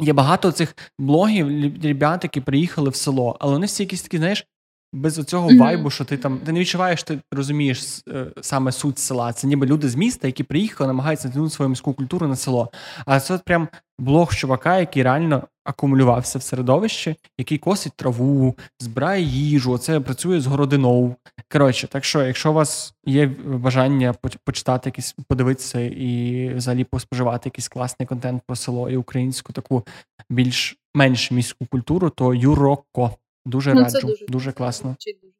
[0.00, 4.46] Є багато цих блогів, ребят, які приїхали в село, але вони всі якісь такі, знаєш,
[4.92, 5.58] без оцього mm-hmm.
[5.58, 9.32] вайбу, що ти там ти не відчуваєш, ти розумієш е, саме суть села.
[9.32, 12.70] Це ніби люди з міста, які приїхали, намагаються натягнути свою міську культуру на село.
[13.06, 19.22] А це от прям блог чувака, який реально акумулювався в середовищі, який косить траву, збирає
[19.22, 21.14] їжу, оце працює з городиною.
[21.52, 24.14] Коротше, так що, якщо у вас є бажання
[24.44, 29.86] почитати якісь, подивитися і взагалі поспоживати якийсь класний контент про село і українську таку
[30.30, 33.10] більш менш міську культуру, то Юроко.
[33.44, 34.96] Дуже ну, раджу, дуже, дуже класно.
[35.06, 35.32] Дуже.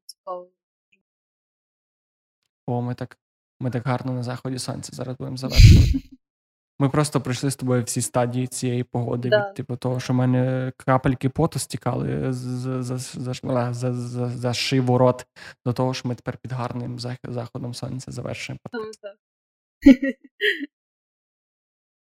[2.66, 3.18] О, ми так
[3.60, 6.08] ми так гарно на заході сонця зараз будемо завершувати.
[6.78, 9.48] Ми просто пройшли з тобою всі стадії цієї погоди, да.
[9.48, 13.34] від типу того, що в мене крапельки поту стікали за за, за,
[13.72, 15.26] за, за, за шиворот
[15.66, 18.60] до того, що ми тепер під гарним заходом сонця завершуємо.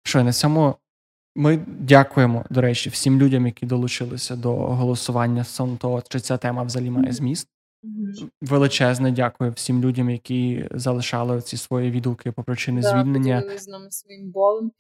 [0.05, 0.77] Що на цьому
[1.35, 6.63] ми дякуємо, до речі, всім людям, які долучилися до голосування стосовно того, чи ця тема
[6.63, 7.49] взагалі має зміст.
[8.41, 13.59] Величезне дякую всім людям, які залишали ці свої відгуки по причини да, звільнення.
[13.59, 14.73] з нами своїм болем.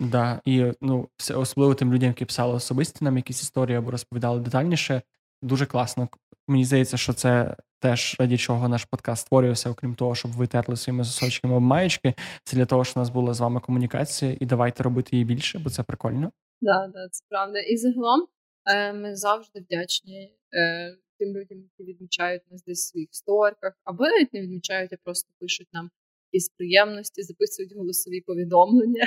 [0.00, 5.02] Да, і ну, особливо тим людям, які писали особисті нам якісь історії або розповідали детальніше.
[5.42, 6.08] Дуже класно.
[6.48, 10.76] Мені здається, що це теж раді чого наш подкаст створювався, окрім того, щоб ви терли
[10.76, 12.14] своїми сосочками об маєчки.
[12.44, 15.58] Це для того, щоб у нас була з вами комунікація, і давайте робити її більше,
[15.58, 16.32] бо це прикольно.
[16.60, 17.58] Да, да, це правда.
[17.58, 18.26] І загалом
[18.66, 24.04] е, ми завжди вдячні е, тим людям, які відмічають нас десь в своїх сторках, або
[24.04, 25.90] навіть не відмічають, а просто пишуть нам
[26.32, 29.04] якісь приємності, записують голосові повідомлення.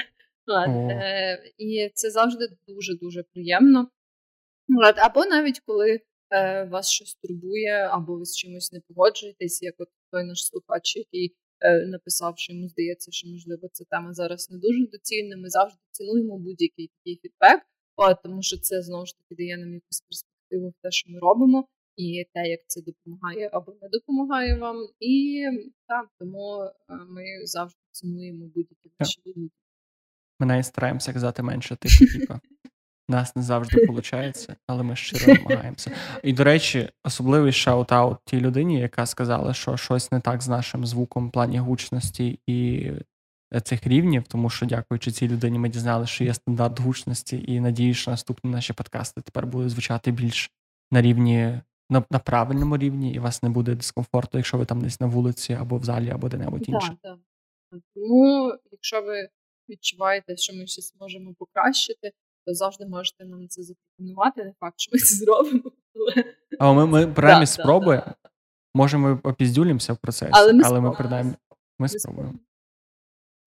[0.70, 3.88] Е, І це завжди дуже дуже приємно.
[4.98, 6.00] Або навіть коли
[6.32, 10.96] е, вас щось турбує, або ви з чимось не погоджуєтесь, як от той наш слухач,
[10.96, 15.38] який е, написав, що йому здається, що можливо ця тема зараз не дуже доцільна.
[15.38, 17.62] Ми завжди цінуємо будь-який такий фідбек,
[18.24, 21.68] тому що це знову ж таки дає нам якусь перспективу в те, що ми робимо,
[21.96, 24.78] і те, як це допомагає або не допомагає вам.
[25.00, 25.44] І
[25.88, 26.72] так, тому е,
[27.10, 29.56] ми завжди цінуємо будь-які ваші відгуки.
[30.40, 32.34] Ми навіть стараємося казати менше типу, типу.
[33.12, 35.92] Нас не завжди виходить, але ми щиро намагаємося.
[36.24, 40.86] І, до речі, особливий шаут-аут тій людині, яка сказала, що щось не так з нашим
[40.86, 42.92] звуком в плані гучності і
[43.64, 47.94] цих рівнів, тому що, дякуючи цій людині, ми дізналися, що є стандарт гучності, і надію,
[47.94, 50.52] що наступні наші подкасти тепер будуть звучати більш
[50.92, 54.82] на рівні, на, на правильному рівні, і у вас не буде дискомфорту, якщо ви там
[54.82, 56.98] десь на вулиці або в залі, або де-небудь інше.
[57.02, 57.20] Так,
[57.72, 57.82] так.
[57.96, 59.30] Тому, якщо ви
[59.70, 62.12] відчуваєте, що ми щось можемо покращити
[62.46, 64.44] то завжди можете нам це запропонувати.
[64.44, 65.72] Не факт, що ми це зробимо.
[66.60, 68.04] А ми ми принаймні да, спробуємо.
[68.06, 68.30] Да, да.
[68.74, 71.34] Може, ми опіздюлімося в процесі, але ми, але ми принаймні
[71.80, 72.34] ми спробуємо.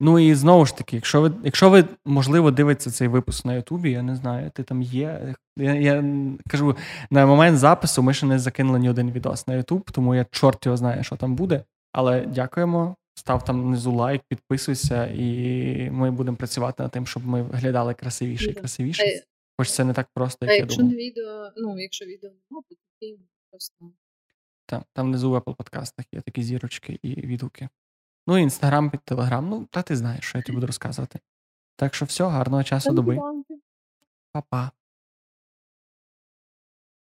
[0.00, 3.90] Ну і знову ж таки, якщо ви, якщо ви, можливо, дивитеся цей випуск на Ютубі,
[3.90, 5.34] я не знаю, ти там є.
[5.56, 6.04] Я я
[6.50, 6.76] кажу,
[7.10, 10.66] на момент запису ми ще не закинули ні один відос на Ютуб, тому я чорт
[10.66, 11.64] його знає, що там буде.
[11.92, 17.42] Але дякуємо Став там внизу лайк, підписуйся, і ми будемо працювати над тим, щоб ми
[17.42, 19.22] виглядали красивіше і красивіше.
[19.58, 20.96] Хоч це не так просто, як а я якщо думав.
[20.96, 22.62] відео, ну якщо відео не то
[23.00, 23.18] тоді
[23.50, 23.74] просто.
[24.66, 27.68] Так, там внизу в Apple подкастах є такі зірочки і відгуки.
[28.26, 29.48] Ну, інстаграм під телеграм.
[29.48, 31.18] Ну, та ти знаєш, що я тобі буду розказувати.
[31.76, 33.18] Так що все, гарного часу доби.
[34.32, 34.70] Па-па.